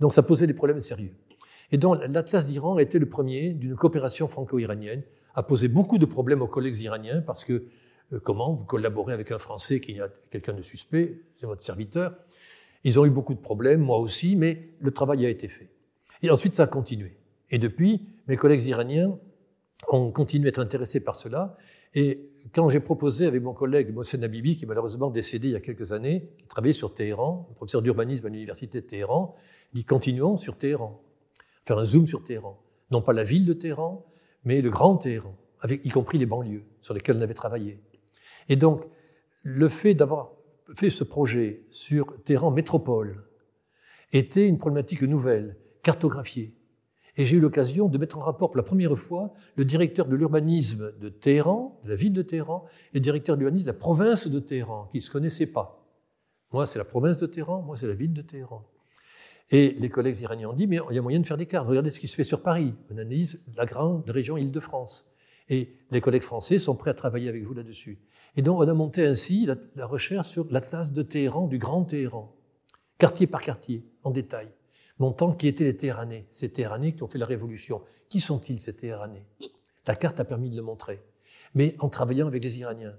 Donc 0.00 0.12
ça 0.12 0.24
posait 0.24 0.48
des 0.48 0.52
problèmes 0.52 0.80
sérieux. 0.80 1.14
Et 1.70 1.78
donc 1.78 2.00
l'Atlas 2.08 2.48
d'Iran 2.48 2.76
été 2.80 2.98
le 2.98 3.08
premier 3.08 3.52
d'une 3.52 3.76
coopération 3.76 4.26
franco-iranienne, 4.26 5.04
a 5.36 5.44
posé 5.44 5.68
beaucoup 5.68 5.98
de 5.98 6.06
problèmes 6.06 6.42
aux 6.42 6.48
collègues 6.48 6.80
iraniens 6.80 7.20
parce 7.20 7.44
que 7.44 7.62
euh, 8.12 8.18
comment 8.18 8.52
vous 8.52 8.64
collaborez 8.64 9.12
avec 9.12 9.30
un 9.30 9.38
Français 9.38 9.78
qui 9.78 10.00
a 10.00 10.08
quelqu'un 10.28 10.54
de 10.54 10.62
suspect, 10.62 11.20
c'est 11.38 11.46
votre 11.46 11.62
serviteur. 11.62 12.16
Ils 12.82 12.98
ont 12.98 13.06
eu 13.06 13.10
beaucoup 13.10 13.34
de 13.34 13.40
problèmes, 13.40 13.80
moi 13.80 13.98
aussi, 13.98 14.34
mais 14.34 14.70
le 14.80 14.90
travail 14.90 15.24
a 15.24 15.28
été 15.28 15.46
fait. 15.46 15.70
Et 16.22 16.30
ensuite, 16.30 16.54
ça 16.54 16.64
a 16.64 16.66
continué. 16.66 17.16
Et 17.50 17.58
depuis, 17.58 18.08
mes 18.26 18.36
collègues 18.36 18.64
iraniens 18.64 19.16
ont 19.88 20.10
continué 20.10 20.46
à 20.46 20.48
être 20.48 20.58
intéressés 20.58 21.00
par 21.00 21.16
cela. 21.16 21.56
Et 21.94 22.30
quand 22.52 22.68
j'ai 22.68 22.80
proposé 22.80 23.26
avec 23.26 23.42
mon 23.42 23.54
collègue 23.54 23.92
Mohsen 23.92 24.22
Habibi, 24.24 24.56
qui 24.56 24.64
est 24.64 24.68
malheureusement 24.68 25.10
décédé 25.10 25.48
il 25.48 25.52
y 25.52 25.56
a 25.56 25.60
quelques 25.60 25.92
années, 25.92 26.30
qui 26.38 26.46
travaillait 26.46 26.74
sur 26.74 26.94
Téhéran, 26.94 27.48
professeur 27.54 27.82
d'urbanisme 27.82 28.26
à 28.26 28.28
l'université 28.28 28.80
de 28.80 28.86
Téhéran, 28.86 29.34
dit 29.72 29.84
continuons 29.84 30.36
sur 30.36 30.58
Téhéran, 30.58 31.02
faire 31.64 31.78
un 31.78 31.84
zoom 31.84 32.06
sur 32.06 32.22
Téhéran. 32.24 32.60
Non 32.90 33.02
pas 33.02 33.12
la 33.12 33.24
ville 33.24 33.46
de 33.46 33.52
Téhéran, 33.52 34.04
mais 34.44 34.60
le 34.60 34.70
grand 34.70 34.96
Téhéran, 34.96 35.34
avec, 35.60 35.84
y 35.84 35.88
compris 35.88 36.18
les 36.18 36.26
banlieues 36.26 36.64
sur 36.80 36.94
lesquelles 36.94 37.16
on 37.16 37.22
avait 37.22 37.34
travaillé. 37.34 37.80
Et 38.48 38.56
donc, 38.56 38.84
le 39.42 39.68
fait 39.68 39.94
d'avoir 39.94 40.32
fait 40.74 40.90
ce 40.90 41.04
projet 41.04 41.64
sur 41.70 42.22
Téhéran 42.24 42.50
métropole 42.50 43.24
était 44.12 44.46
une 44.46 44.58
problématique 44.58 45.02
nouvelle, 45.02 45.56
cartographiée. 45.82 46.55
Et 47.16 47.24
j'ai 47.24 47.36
eu 47.36 47.40
l'occasion 47.40 47.88
de 47.88 47.96
mettre 47.96 48.18
en 48.18 48.20
rapport 48.20 48.50
pour 48.50 48.56
la 48.58 48.62
première 48.62 48.96
fois 48.98 49.32
le 49.56 49.64
directeur 49.64 50.06
de 50.06 50.14
l'urbanisme 50.16 50.92
de 51.00 51.08
Téhéran, 51.08 51.80
de 51.82 51.88
la 51.88 51.96
ville 51.96 52.12
de 52.12 52.22
Téhéran, 52.22 52.66
et 52.92 52.96
le 52.96 53.00
directeur 53.00 53.36
de 53.36 53.40
l'urbanisme 53.40 53.64
de 53.64 53.70
la 53.70 53.78
province 53.78 54.28
de 54.28 54.38
Téhéran, 54.38 54.88
qui 54.92 54.98
ne 54.98 55.02
se 55.02 55.10
connaissaient 55.10 55.46
pas. 55.46 55.82
Moi, 56.52 56.66
c'est 56.66 56.78
la 56.78 56.84
province 56.84 57.18
de 57.18 57.26
Téhéran, 57.26 57.62
moi, 57.62 57.76
c'est 57.76 57.86
la 57.86 57.94
ville 57.94 58.12
de 58.12 58.22
Téhéran. 58.22 58.64
Et 59.50 59.74
les 59.78 59.88
collègues 59.88 60.20
iraniens 60.20 60.50
ont 60.50 60.54
dit, 60.54 60.66
mais 60.66 60.78
il 60.90 60.96
y 60.96 60.98
a 60.98 61.02
moyen 61.02 61.20
de 61.20 61.26
faire 61.26 61.36
des 61.36 61.46
cartes. 61.46 61.68
Regardez 61.68 61.90
ce 61.90 62.00
qui 62.00 62.08
se 62.08 62.14
fait 62.14 62.24
sur 62.24 62.42
Paris. 62.42 62.74
On 62.90 62.98
analyse 62.98 63.42
la 63.56 63.64
grande 63.64 64.08
région 64.10 64.36
Île-de-France. 64.36 65.12
Et 65.48 65.76
les 65.92 66.00
collègues 66.00 66.22
français 66.22 66.58
sont 66.58 66.74
prêts 66.74 66.90
à 66.90 66.94
travailler 66.94 67.28
avec 67.28 67.44
vous 67.44 67.54
là-dessus. 67.54 68.00
Et 68.34 68.42
donc, 68.42 68.58
on 68.58 68.68
a 68.68 68.74
monté 68.74 69.06
ainsi 69.06 69.46
la, 69.46 69.54
la 69.76 69.86
recherche 69.86 70.28
sur 70.28 70.46
l'Atlas 70.50 70.92
de 70.92 71.02
Téhéran, 71.02 71.46
du 71.46 71.58
Grand 71.58 71.84
Téhéran, 71.84 72.34
quartier 72.98 73.28
par 73.28 73.40
quartier, 73.40 73.86
en 74.02 74.10
détail 74.10 74.50
montant 74.98 75.32
qui 75.32 75.48
étaient 75.48 75.64
les 75.64 75.76
Téhéranais, 75.76 76.26
ces 76.30 76.50
Téhéranais 76.50 76.92
qui 76.92 77.02
ont 77.02 77.08
fait 77.08 77.18
la 77.18 77.26
révolution. 77.26 77.82
Qui 78.08 78.20
sont-ils, 78.20 78.60
ces 78.60 78.74
Téhéranais? 78.74 79.26
La 79.86 79.96
carte 79.96 80.18
a 80.20 80.24
permis 80.24 80.50
de 80.50 80.56
le 80.56 80.62
montrer, 80.62 81.02
mais 81.54 81.76
en 81.78 81.88
travaillant 81.88 82.26
avec 82.26 82.42
les 82.42 82.58
Iraniens. 82.58 82.96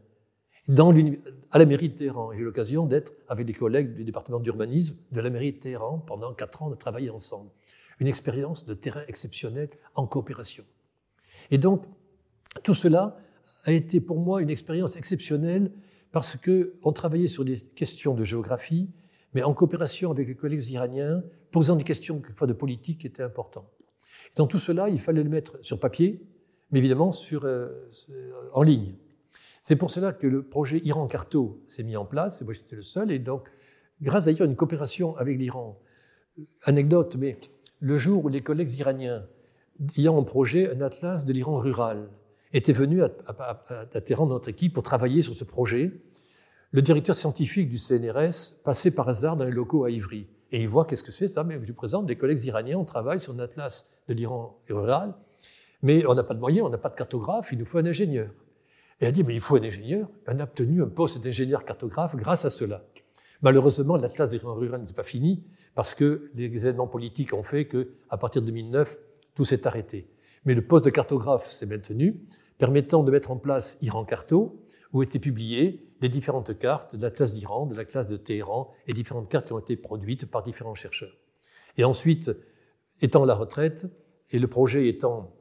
À 1.52 1.60
la 1.60 1.66
mairie 1.66 1.90
de 1.90 1.96
Téhéran, 1.96 2.32
j'ai 2.34 2.40
eu 2.40 2.44
l'occasion 2.44 2.86
d'être 2.86 3.14
avec 3.30 3.46
des 3.46 3.54
collègues 3.54 3.94
du 3.94 4.04
département 4.04 4.40
d'urbanisme 4.40 4.98
de 5.12 5.22
la 5.22 5.30
mairie 5.30 5.54
de 5.54 5.60
Téhéran 5.60 6.00
pendant 6.00 6.34
quatre 6.34 6.62
ans, 6.62 6.70
de 6.70 6.76
travailler 6.76 7.10
ensemble. 7.10 7.50
Une 8.00 8.08
expérience 8.08 8.66
de 8.66 8.74
terrain 8.74 9.04
exceptionnelle 9.08 9.70
en 9.96 10.06
coopération. 10.08 10.66
Et 11.52 11.58
donc, 11.58 11.84
tout 12.64 12.76
cela 12.76 13.18
a 13.64 13.72
été 13.72 14.02
pour 14.02 14.20
moi 14.20 14.42
une 14.42 14.50
expérience 14.50 14.98
exceptionnelle 14.98 15.72
parce 16.12 16.38
qu'on 16.38 16.92
travaillait 16.92 17.28
sur 17.28 17.46
des 17.46 17.60
questions 17.60 18.14
de 18.14 18.26
géographie, 18.26 18.90
mais 19.38 19.44
en 19.44 19.54
coopération 19.54 20.10
avec 20.10 20.28
les 20.28 20.34
collègues 20.34 20.68
iraniens, 20.72 21.24
posant 21.52 21.76
des 21.76 21.84
questions 21.84 22.20
quelquefois 22.22 22.48
de 22.48 22.54
politique 22.54 23.02
qui 23.02 23.06
étaient 23.06 23.22
importantes. 23.22 23.70
dans 24.36 24.48
tout 24.48 24.58
cela, 24.58 24.90
il 24.90 25.00
fallait 25.00 25.22
le 25.22 25.30
mettre 25.30 25.64
sur 25.64 25.80
papier, 25.80 26.26
mais 26.72 26.80
évidemment 26.80 27.12
euh, 27.44 27.88
en 28.54 28.64
ligne. 28.64 28.96
C'est 29.62 29.76
pour 29.76 29.92
cela 29.92 30.12
que 30.12 30.26
le 30.26 30.42
projet 30.42 30.82
Iran-Carto 30.84 31.62
s'est 31.68 31.84
mis 31.84 31.96
en 31.96 32.04
place, 32.04 32.42
et 32.42 32.46
moi 32.46 32.54
j'étais 32.56 32.76
le 32.76 32.82
seul, 32.82 33.12
et 33.12 33.20
donc, 33.20 33.48
grâce 34.02 34.26
d'ailleurs 34.26 34.42
à 34.42 34.46
une 34.46 34.56
coopération 34.56 35.16
avec 35.18 35.38
l'Iran, 35.38 35.80
anecdote, 36.64 37.16
mais 37.20 37.38
le 37.80 37.96
jour 38.00 38.26
où 38.26 38.30
les 38.30 38.42
collègues 38.42 38.74
iraniens, 38.80 39.24
ayant 40.00 40.18
en 40.18 40.24
projet 40.24 40.76
un 40.76 40.82
atlas 40.82 41.26
de 41.26 41.34
l'Iran 41.34 41.60
rural, 41.60 42.10
étaient 42.54 42.74
venus 42.74 43.04
à, 43.04 43.12
à, 43.28 43.64
à 43.94 44.26
notre 44.26 44.50
équipe, 44.50 44.74
pour 44.74 44.82
travailler 44.82 45.22
sur 45.22 45.36
ce 45.36 45.44
projet, 45.44 46.02
le 46.72 46.82
directeur 46.82 47.16
scientifique 47.16 47.70
du 47.70 47.78
CNRS 47.78 48.62
passait 48.64 48.92
par 48.92 49.08
hasard 49.08 49.38
dans 49.38 49.46
les 49.46 49.52
locaux 49.52 49.86
à 49.86 49.90
Ivry. 49.90 50.28
Et 50.52 50.62
il 50.62 50.68
voit 50.68 50.86
qu'est-ce 50.86 51.04
que 51.04 51.12
c'est 51.12 51.30
ça 51.30 51.44
Mais 51.44 51.56
je 51.62 51.66
lui 51.66 51.74
présente 51.74 52.06
des 52.06 52.18
collègues 52.18 52.44
iraniens, 52.46 52.78
on 52.78 52.86
travaille 52.86 53.20
sur 53.20 53.34
un 53.34 53.40
atlas 53.40 53.90
de 54.08 54.14
l'Iran 54.14 54.60
rural, 54.70 55.14
mais 55.82 56.06
on 56.06 56.14
n'a 56.14 56.24
pas 56.24 56.34
de 56.34 56.40
moyens, 56.40 56.68
on 56.68 56.70
n'a 56.70 56.78
pas 56.78 56.90
de 56.90 56.96
cartographe, 56.96 57.50
il 57.52 57.60
nous 57.60 57.66
faut 57.66 57.78
un 57.78 57.86
ingénieur. 57.86 58.30
Et 59.00 59.06
elle 59.06 59.14
dit, 59.14 59.24
mais 59.24 59.36
il 59.36 59.42
faut 59.42 59.56
un 59.56 59.64
ingénieur. 59.64 60.10
On 60.28 60.40
a 60.40 60.44
obtenu 60.44 60.82
un 60.82 60.88
poste 60.88 61.24
d'ingénieur 61.24 61.64
cartographe 61.66 62.16
grâce 62.16 62.46
à 62.46 62.50
cela. 62.50 62.84
Malheureusement, 63.42 63.96
l'atlas 63.96 64.32
de 64.32 64.38
l'Iran 64.38 64.56
rural 64.56 64.82
n'est 64.82 64.94
pas 64.94 65.04
fini 65.04 65.44
parce 65.76 65.94
que 65.94 66.32
les 66.34 66.46
événements 66.46 66.88
politiques 66.88 67.34
ont 67.34 67.44
fait 67.44 67.66
que, 67.66 67.94
à 68.10 68.18
partir 68.18 68.42
de 68.42 68.48
2009, 68.48 68.98
tout 69.36 69.46
s'est 69.46 69.68
arrêté. 69.68 70.10
Mais 70.46 70.56
le 70.56 70.66
poste 70.66 70.86
de 70.86 70.90
cartographe 70.90 71.50
s'est 71.52 71.68
maintenu, 71.68 72.20
permettant 72.58 73.04
de 73.04 73.12
mettre 73.12 73.30
en 73.30 73.38
place 73.38 73.78
Iran 73.82 74.04
Carto, 74.04 74.60
où 74.92 75.04
étaient 75.04 75.20
publiées 75.20 75.87
les 76.02 76.10
différentes 76.10 76.58
cartes 76.58 76.96
de 76.96 77.02
la 77.02 77.12
classe 77.12 77.36
d'Iran, 77.36 77.66
de 77.66 77.76
la 77.76 77.86
classe 77.86 78.08
de 78.08 78.18
Téhéran, 78.18 78.72
et 78.88 78.94
différentes 78.94 79.30
cartes 79.30 79.48
qui 79.48 79.54
ont 79.54 79.60
été 79.60 79.76
produites 79.76 80.26
par 80.26 80.44
différents 80.44 80.76
chercheurs. 80.76 81.18
Et 81.78 81.84
ensuite, 81.84 82.32
étant 83.02 83.26
la 83.26 83.36
retraite, 83.36 83.88
et 84.32 84.40
le 84.40 84.48
projet 84.48 84.88
étant 84.88 85.34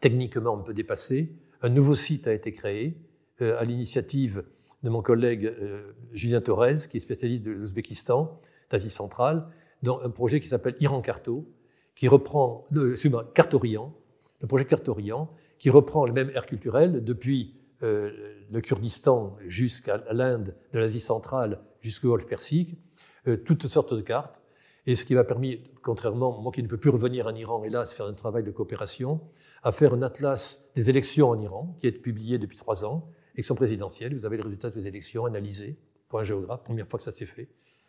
techniquement 0.00 0.58
un 0.58 0.62
peu 0.62 0.74
dépassé, 0.74 1.36
un 1.62 1.68
nouveau 1.68 1.94
site 1.94 2.26
a 2.26 2.32
été 2.32 2.52
créé 2.52 2.98
euh, 3.40 3.58
à 3.58 3.64
l'initiative 3.64 4.44
de 4.82 4.90
mon 4.90 5.02
collègue 5.02 5.46
euh, 5.46 5.92
Julien 6.12 6.40
Torres, 6.40 6.88
qui 6.90 6.96
est 6.96 7.00
spécialiste 7.00 7.44
de 7.44 7.52
l'Ouzbékistan, 7.52 8.40
d'Asie 8.70 8.90
centrale, 8.90 9.48
dans 9.82 10.00
un 10.00 10.10
projet 10.10 10.40
qui 10.40 10.48
s'appelle 10.48 10.76
Iran 10.80 11.00
Carto, 11.00 11.48
qui 11.94 12.08
reprend, 12.08 12.60
euh, 12.74 12.96
Cartorian, 13.34 13.94
le 14.40 14.46
projet 14.46 14.64
Cartorian, 14.64 15.30
qui 15.58 15.70
reprend 15.70 16.06
le 16.06 16.12
même 16.12 16.30
air 16.30 16.46
culturel 16.46 17.02
depuis 17.04 17.55
euh, 17.82 18.10
le 18.50 18.60
Kurdistan 18.60 19.36
jusqu'à 19.46 20.02
l'Inde, 20.12 20.54
de 20.72 20.78
l'Asie 20.78 21.00
centrale 21.00 21.60
jusqu'au 21.80 22.08
Golfe 22.08 22.26
Persique, 22.26 22.78
euh, 23.26 23.36
toutes 23.36 23.66
sortes 23.66 23.94
de 23.94 24.00
cartes. 24.00 24.42
Et 24.86 24.94
ce 24.96 25.04
qui 25.04 25.14
m'a 25.14 25.24
permis, 25.24 25.62
contrairement, 25.82 26.40
moi 26.40 26.52
qui 26.52 26.62
ne 26.62 26.68
peux 26.68 26.78
plus 26.78 26.90
revenir 26.90 27.26
en 27.26 27.34
Iran, 27.34 27.62
hélas, 27.64 27.92
faire 27.92 28.06
un 28.06 28.14
travail 28.14 28.44
de 28.44 28.50
coopération, 28.50 29.20
à 29.62 29.72
faire 29.72 29.92
un 29.94 30.02
atlas 30.02 30.64
des 30.76 30.90
élections 30.90 31.30
en 31.30 31.40
Iran, 31.40 31.74
qui 31.78 31.88
est 31.88 31.92
publié 31.92 32.38
depuis 32.38 32.56
trois 32.56 32.84
ans, 32.84 33.10
élection 33.34 33.56
présidentielle. 33.56 34.16
Vous 34.16 34.24
avez 34.24 34.36
le 34.36 34.44
résultat 34.44 34.70
des 34.70 34.86
élections 34.86 35.26
analysés 35.26 35.76
pour 36.08 36.20
un 36.20 36.22
géographe, 36.22 36.62
première 36.62 36.86
fois 36.86 36.98
que 36.98 37.04
ça 37.04 37.10
s'est 37.10 37.26
fait. 37.26 37.48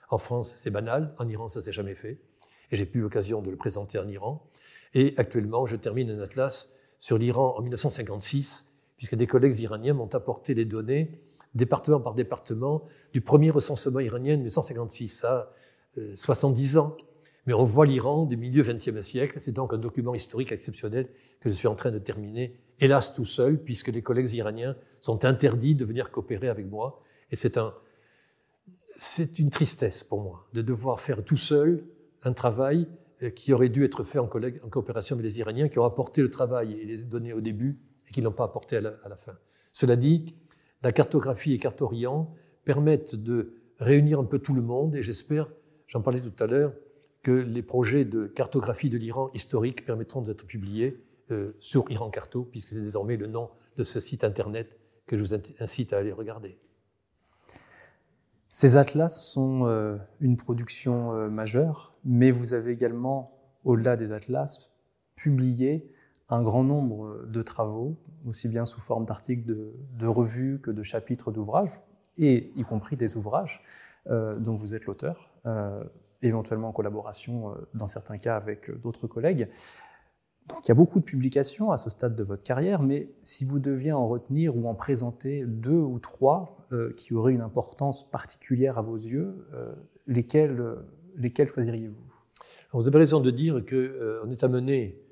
En 0.09 0.17
France, 0.17 0.53
c'est 0.55 0.71
banal, 0.71 1.13
en 1.17 1.27
Iran, 1.27 1.47
ça 1.47 1.61
s'est 1.61 1.71
jamais 1.71 1.95
fait. 1.95 2.19
Et 2.71 2.75
j'ai 2.75 2.89
eu 2.93 2.99
l'occasion 3.01 3.41
de 3.41 3.51
le 3.51 3.57
présenter 3.57 3.99
en 3.99 4.07
Iran. 4.07 4.47
Et 4.93 5.13
actuellement, 5.17 5.65
je 5.65 5.75
termine 5.75 6.09
un 6.09 6.19
atlas 6.19 6.73
sur 6.99 7.17
l'Iran 7.17 7.55
en 7.57 7.61
1956, 7.61 8.66
puisque 8.97 9.15
des 9.15 9.27
collègues 9.27 9.59
iraniens 9.59 9.93
m'ont 9.93 10.13
apporté 10.13 10.53
les 10.53 10.65
données, 10.65 11.21
département 11.55 11.99
par 11.99 12.13
département, 12.13 12.83
du 13.13 13.21
premier 13.21 13.49
recensement 13.49 13.99
iranien 13.99 14.33
de 14.33 14.41
1956, 14.41 15.07
ça, 15.09 15.53
70 16.15 16.77
ans. 16.77 16.95
Mais 17.45 17.53
on 17.53 17.65
voit 17.65 17.85
l'Iran 17.85 18.25
du 18.25 18.35
milieu 18.35 18.61
XXe 18.61 19.01
siècle, 19.01 19.37
c'est 19.39 19.53
donc 19.53 19.73
un 19.73 19.77
document 19.77 20.13
historique 20.13 20.51
exceptionnel 20.51 21.07
que 21.39 21.49
je 21.49 21.53
suis 21.53 21.67
en 21.67 21.75
train 21.75 21.91
de 21.91 21.99
terminer, 21.99 22.59
hélas 22.79 23.13
tout 23.13 23.25
seul, 23.25 23.57
puisque 23.57 23.87
les 23.87 24.01
collègues 24.01 24.33
iraniens 24.33 24.75
sont 24.99 25.23
interdits 25.23 25.73
de 25.73 25.85
venir 25.85 26.11
coopérer 26.11 26.49
avec 26.49 26.69
moi. 26.69 27.01
Et 27.31 27.37
c'est 27.37 27.57
un, 27.57 27.73
c'est 28.97 29.39
une 29.39 29.49
tristesse 29.49 30.03
pour 30.03 30.21
moi 30.21 30.45
de 30.53 30.61
devoir 30.61 30.99
faire 30.99 31.23
tout 31.23 31.37
seul 31.37 31.85
un 32.23 32.33
travail 32.33 32.87
euh, 33.23 33.29
qui 33.29 33.53
aurait 33.53 33.69
dû 33.69 33.85
être 33.85 34.03
fait 34.03 34.19
en 34.19 34.27
coopération 34.27 35.15
avec 35.15 35.23
les 35.23 35.39
Iraniens, 35.39 35.69
qui 35.69 35.79
ont 35.79 35.85
apporté 35.85 36.21
le 36.21 36.29
travail 36.29 36.73
et 36.73 36.85
les 36.85 36.97
données 36.97 37.33
au 37.33 37.41
début, 37.41 37.79
et 38.07 38.11
qui 38.11 38.21
ne 38.21 38.25
l'ont 38.25 38.33
pas 38.33 38.45
apporté 38.45 38.77
à 38.77 38.81
la, 38.81 39.15
fin. 39.15 39.37
Cela 39.71 39.95
dit, 39.95 40.35
la 40.83 40.91
cartographie 40.91 41.53
et 41.53 41.59
Cartorian 41.59 42.33
permettent 42.63 43.15
de 43.15 43.53
réunir 43.79 44.19
un 44.19 44.25
peu 44.25 44.39
tout 44.39 44.53
le 44.53 44.61
monde 44.61 44.95
et 44.95 45.03
j'espère, 45.03 45.49
j'en 45.87 46.01
parlais 46.01 46.21
tout 46.21 46.43
à 46.43 46.47
l'heure, 46.47 46.73
que 47.23 47.31
les 47.31 47.63
projets 47.63 48.05
de 48.05 48.25
cartographie 48.25 48.89
de 48.89 48.97
l'Iran 48.97 49.29
historique 49.33 49.85
permettront 49.85 50.21
d'être 50.21 50.45
publiés 50.45 51.03
euh, 51.31 51.51
sur 51.59 51.89
Iran 51.91 52.09
Carto, 52.09 52.43
puisque 52.43 52.69
c'est 52.69 52.81
désormais 52.81 53.17
le 53.17 53.27
nom 53.27 53.49
de 53.75 53.83
ce 53.83 53.99
site 53.99 54.23
internet 54.23 54.79
que 55.05 55.17
je 55.17 55.23
vous 55.23 55.33
incite 55.59 55.93
à 55.93 55.97
aller 55.97 56.11
regarder. 56.11 56.57
Ces 58.49 58.75
atlas 58.75 59.23
sont 59.23 59.67
euh, 59.67 59.97
une 60.19 60.37
production 60.37 61.13
euh, 61.13 61.29
majeure, 61.29 61.93
mais 62.05 62.31
vous 62.31 62.53
avez 62.53 62.71
également, 62.71 63.37
au-delà 63.65 63.97
des 63.97 64.13
atlas, 64.13 64.71
publié 65.15 65.91
un 66.29 66.41
grand 66.41 66.63
nombre 66.63 67.25
de 67.25 67.41
travaux, 67.41 67.95
aussi 68.27 68.47
bien 68.47 68.65
sous 68.65 68.81
forme 68.81 69.05
d'articles 69.05 69.43
de, 69.45 70.07
revues 70.07 70.59
que 70.61 70.71
de 70.71 70.83
chapitres 70.83 71.31
d'ouvrages, 71.31 71.81
et 72.17 72.51
y 72.55 72.63
compris 72.63 72.95
des 72.95 73.15
ouvrages 73.15 73.63
euh, 74.09 74.37
dont 74.37 74.55
vous 74.55 74.75
êtes 74.75 74.85
l'auteur, 74.85 75.31
euh, 75.45 75.83
éventuellement 76.21 76.69
en 76.69 76.71
collaboration, 76.71 77.51
euh, 77.51 77.55
dans 77.73 77.87
certains 77.87 78.17
cas, 78.17 78.35
avec 78.35 78.71
d'autres 78.81 79.07
collègues. 79.07 79.47
Donc 80.47 80.65
il 80.65 80.69
y 80.69 80.71
a 80.71 80.75
beaucoup 80.75 80.99
de 80.99 81.05
publications 81.05 81.71
à 81.71 81.77
ce 81.77 81.89
stade 81.89 82.15
de 82.15 82.23
votre 82.23 82.43
carrière, 82.43 82.81
mais 82.81 83.09
si 83.21 83.45
vous 83.45 83.59
deviez 83.59 83.91
en 83.91 84.07
retenir 84.07 84.55
ou 84.55 84.67
en 84.67 84.75
présenter 84.75 85.45
deux 85.45 85.79
ou 85.79 85.99
trois 85.99 86.57
qui 86.95 87.13
auraient 87.13 87.33
une 87.33 87.41
importance 87.41 88.09
particulière 88.09 88.77
à 88.77 88.81
vos 88.81 88.95
yeux, 88.95 89.45
lesquels, 90.05 90.77
lesquels 91.17 91.49
choisiriez-vous? 91.49 92.01
Vous 92.71 92.87
avez 92.87 92.97
raison 92.97 93.19
de 93.19 93.29
dire 93.29 93.61
qu'on 93.65 94.29
est 94.31 94.43
amené 94.43 95.06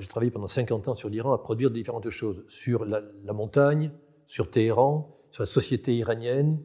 j'ai 0.00 0.08
travaillé 0.08 0.30
pendant 0.30 0.48
50 0.48 0.88
ans 0.88 0.94
sur 0.94 1.08
l'Iran 1.08 1.32
à 1.32 1.38
produire 1.38 1.70
différentes 1.70 2.10
choses, 2.10 2.44
sur 2.48 2.84
la, 2.84 3.00
montagne, 3.32 3.92
sur 4.26 4.50
Téhéran, 4.50 5.16
sur 5.30 5.42
la 5.42 5.46
société 5.46 5.94
iranienne, 5.96 6.58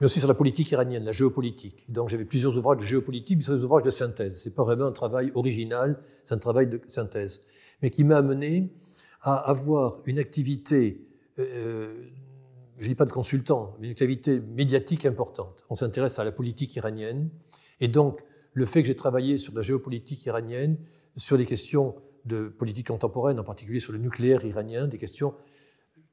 mais 0.00 0.06
aussi 0.06 0.18
sur 0.18 0.28
la 0.28 0.34
politique 0.34 0.70
iranienne, 0.70 1.04
la 1.04 1.12
géopolitique. 1.12 1.90
Donc 1.90 2.08
j'avais 2.08 2.24
plusieurs 2.24 2.56
ouvrages 2.56 2.78
de 2.78 2.82
géopolitique, 2.82 3.38
mais 3.38 3.56
des 3.56 3.64
ouvrages 3.64 3.84
de 3.84 3.90
synthèse. 3.90 4.42
Ce 4.42 4.48
n'est 4.48 4.54
pas 4.54 4.64
vraiment 4.64 4.86
un 4.86 4.92
travail 4.92 5.30
original, 5.34 5.98
c'est 6.24 6.34
un 6.34 6.38
travail 6.38 6.66
de 6.66 6.80
synthèse, 6.88 7.42
mais 7.80 7.90
qui 7.90 8.04
m'a 8.04 8.18
amené 8.18 8.70
à 9.22 9.36
avoir 9.36 10.00
une 10.04 10.18
activité, 10.18 11.06
euh, 11.38 12.08
je 12.76 12.84
ne 12.84 12.88
dis 12.88 12.94
pas 12.94 13.06
de 13.06 13.12
consultant, 13.12 13.76
mais 13.80 13.86
une 13.86 13.92
activité 13.92 14.40
médiatique 14.40 15.06
importante. 15.06 15.64
On 15.70 15.74
s'intéresse 15.74 16.18
à 16.18 16.24
la 16.24 16.32
politique 16.32 16.76
iranienne, 16.76 17.30
et 17.80 17.88
donc 17.88 18.22
le 18.52 18.66
fait 18.66 18.82
que 18.82 18.88
j'ai 18.88 18.96
travaillé 18.96 19.38
sur 19.38 19.54
la 19.54 19.62
géopolitique 19.62 20.26
iranienne, 20.26 20.76
sur 21.16 21.36
les 21.36 21.46
questions 21.46 21.94
de 22.24 22.48
politique 22.48 22.88
contemporaine, 22.88 23.38
en 23.40 23.44
particulier 23.44 23.80
sur 23.80 23.92
le 23.92 23.98
nucléaire 23.98 24.44
iranien, 24.44 24.86
des 24.86 24.98
questions. 24.98 25.34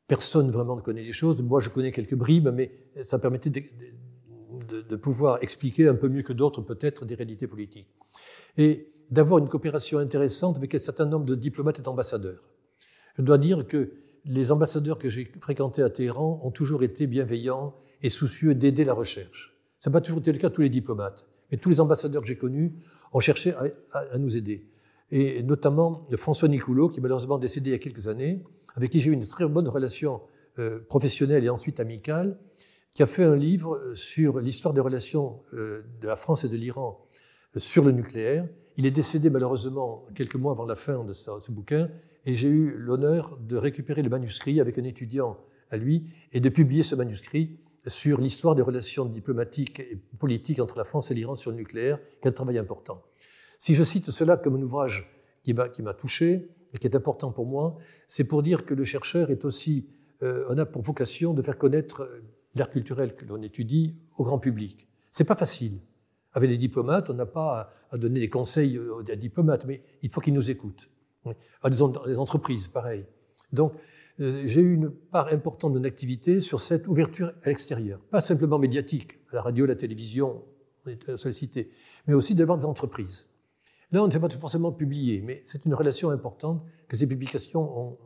Personne 0.08 0.50
vraiment 0.52 0.76
ne 0.76 0.82
connaît 0.82 1.04
les 1.04 1.14
choses. 1.14 1.42
Moi, 1.42 1.62
je 1.62 1.70
connais 1.70 1.92
quelques 1.92 2.16
bribes, 2.16 2.50
mais 2.54 2.72
ça 3.04 3.20
permettait 3.20 3.52
de, 3.52 4.96
pouvoir 4.96 5.42
expliquer 5.44 5.88
un 5.88 5.96
peu 5.96 6.10
mieux 6.10 6.24
que 6.24 6.34
d'autres 6.34 6.62
peut-être 6.62 7.06
des 7.06 7.16
réalités 7.16 7.48
politiques. 7.48 7.90
Et 8.58 8.90
d'avoir 9.12 9.40
une 9.40 9.48
coopération 9.48 10.00
intéressante 10.00 10.58
avec 10.58 10.76
un 10.76 10.80
certain 10.80 11.06
nombre 11.06 11.26
de 11.26 11.36
diplomates 11.36 11.80
et 11.80 11.82
d'ambassadeurs. 11.82 12.44
Je 13.18 13.22
dois 13.22 13.38
dire 13.38 13.68
que 13.68 13.92
les 14.26 14.52
ambassadeurs 14.52 15.00
que 15.00 15.10
j'ai 15.10 15.32
fréquentés 15.40 15.82
à 15.82 15.90
Téhéran 15.90 16.40
ont 16.44 16.52
toujours 16.52 16.84
été 16.84 17.08
bienveillants 17.08 17.76
et 18.02 18.10
soucieux 18.10 18.56
d'aider 18.56 18.86
la 18.86 18.94
recherche. 18.94 19.58
Ça 19.80 19.90
n'a 19.90 19.94
pas 19.94 20.02
toujours 20.02 20.20
été 20.20 20.32
le 20.32 20.38
cas 20.38 20.50
de 20.50 20.54
tous 20.54 20.62
les 20.62 20.70
diplomates, 20.70 21.26
mais 21.52 21.58
tous 21.58 21.70
les 21.70 21.80
ambassadeurs 21.80 22.22
que 22.22 22.28
j'ai 22.28 22.38
connus 22.38 22.74
ont 23.14 23.20
cherché 23.20 23.54
à, 23.92 24.18
nous 24.18 24.38
aider. 24.38 24.66
Et 25.12 25.42
notamment 25.44 26.04
François 26.18 26.48
Nicoulot, 26.48 26.90
qui 26.90 27.00
est 27.00 27.02
malheureusement 27.02 27.38
décédé 27.38 27.72
il 27.72 27.74
y 27.74 27.76
a 27.76 27.80
quelques 27.80 28.08
années, 28.08 28.44
avec 28.76 28.92
qui 28.92 29.00
j'ai 29.00 29.10
eu 29.10 29.14
une 29.14 29.26
très 29.26 29.48
bonne 29.48 29.68
relation 29.68 30.22
euh, 30.60 30.80
professionnelle 30.88 31.44
et 31.44 31.50
ensuite 31.50 31.80
amicale, 31.80 32.38
qui 32.94 33.04
a 33.04 33.08
fait 33.08 33.24
un 33.24 33.36
livre 33.36 33.80
sur 33.96 34.40
l'histoire 34.40 34.74
des 34.74 34.82
relations 34.82 35.42
euh, 35.54 35.84
de 36.02 36.08
la 36.08 36.16
France 36.16 36.44
et 36.44 36.50
de 36.50 36.56
l'Iran 36.58 37.06
euh, 37.56 37.60
sur 37.60 37.84
le 37.84 37.92
nucléaire. 37.92 38.48
Il 38.78 38.86
est 38.86 38.92
décédé 38.92 39.30
malheureusement 39.30 40.06
quelques 40.16 40.36
mois 40.36 40.52
avant 40.52 40.66
la 40.66 40.76
fin 40.76 41.04
de 41.04 41.14
ce 41.14 41.52
bouquin, 41.52 41.90
et 42.26 42.36
j'ai 42.36 42.50
eu 42.50 42.76
l'honneur 42.78 43.38
de 43.38 43.58
récupérer 43.58 44.02
le 44.02 44.10
manuscrit 44.10 44.60
avec 44.60 44.78
un 44.78 44.84
étudiant 44.84 45.38
à 45.72 45.78
lui 45.78 46.12
et 46.32 46.40
de 46.40 46.50
publier 46.50 46.84
ce 46.84 46.96
manuscrit 46.96 47.58
sur 47.88 48.20
l'histoire 48.20 48.56
des 48.56 48.62
relations 48.62 49.06
diplomatiques 49.06 49.80
et 49.80 49.98
politiques 50.18 50.60
entre 50.60 50.78
la 50.78 50.84
France 50.84 51.12
et 51.12 51.16
l'Iran 51.16 51.36
sur 51.36 51.52
le 51.52 51.58
nucléaire, 51.58 52.00
qui 52.22 52.28
est 52.28 52.30
un 52.30 52.34
travail 52.34 52.58
important. 52.58 53.02
Si 53.60 53.76
je 53.76 53.84
cite 53.84 54.10
cela 54.12 54.38
comme 54.38 54.56
un 54.56 54.62
ouvrage 54.62 55.08
qui 55.44 55.54
m'a 55.54 55.94
touché 55.94 56.50
et 56.74 56.78
qui 56.78 56.88
est 56.88 56.96
important 56.96 57.32
pour 57.32 57.46
moi, 57.46 57.78
c'est 58.08 58.24
pour 58.24 58.42
dire 58.42 58.66
que 58.66 58.74
le 58.74 58.86
chercheur 58.86 59.30
est 59.32 59.44
aussi, 59.44 59.88
euh, 60.24 60.46
on 60.50 60.58
a 60.58 60.66
pour 60.66 60.82
vocation 60.82 61.34
de 61.34 61.42
faire 61.42 61.58
connaître 61.58 62.02
euh, 62.02 62.22
l'art 62.56 62.70
culturel 62.70 63.16
que 63.16 63.26
l'on 63.26 63.42
étudie 63.42 63.98
au 64.18 64.24
grand 64.24 64.40
public. 64.40 64.88
C'est 65.12 65.26
pas 65.26 65.36
facile. 65.36 65.80
Avec 66.34 66.50
des 66.50 66.58
diplomates, 66.58 67.10
on 67.10 67.16
n'a 67.16 67.26
pas 67.26 67.72
à 67.92 67.98
donner 67.98 68.20
des 68.20 68.30
conseils 68.30 68.78
aux 68.78 69.02
diplomates, 69.04 69.66
mais 69.66 69.82
il 70.02 70.10
faut 70.10 70.22
qu'ils 70.22 70.34
nous 70.34 70.50
écoutent. 70.50 70.90
À 71.62 71.70
des 71.70 71.82
entreprises, 71.82 72.68
pareil. 72.68 73.06
Donc, 73.52 73.74
euh, 74.20 74.44
j'ai 74.46 74.62
eu 74.62 74.74
une 74.74 74.90
part 74.90 75.28
importante 75.34 75.74
de 75.74 75.80
mon 75.80 75.86
activité 75.86 76.40
sur 76.40 76.62
cette 76.62 76.88
ouverture 76.88 77.34
à 77.44 77.50
l'extérieur. 77.50 78.00
Pas 78.12 78.22
simplement 78.22 78.60
médiatique, 78.60 79.20
la 79.34 79.42
radio, 79.42 79.66
la 79.66 79.76
télévision, 79.76 80.44
on 80.86 80.90
est 80.90 81.18
sollicité, 81.18 81.72
mais 82.08 82.14
aussi 82.14 82.36
d'avoir 82.36 82.58
des 82.58 82.66
entreprises. 82.66 83.29
Là, 83.92 84.04
on 84.04 84.08
ne 84.08 84.12
s'est 84.12 84.20
pas 84.20 84.30
forcément 84.30 84.72
publié, 84.72 85.22
mais 85.22 85.42
c'est 85.46 85.66
une 85.66 85.74
relation 85.74 86.10
importante 86.10 86.64
que 86.88 86.96
ces 86.96 87.08
publications 87.08 87.80
ont, 87.80 87.98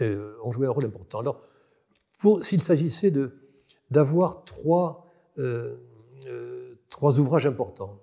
euh, 0.00 0.34
joué 0.50 0.66
un 0.66 0.70
rôle 0.70 0.86
important. 0.86 1.20
Alors, 1.20 1.42
s'il 2.42 2.62
s'agissait 2.62 3.12
d'avoir 3.90 4.44
trois, 4.44 5.06
euh, 5.38 5.76
trois 6.88 7.18
ouvrages 7.18 7.46
importants, 7.46 8.00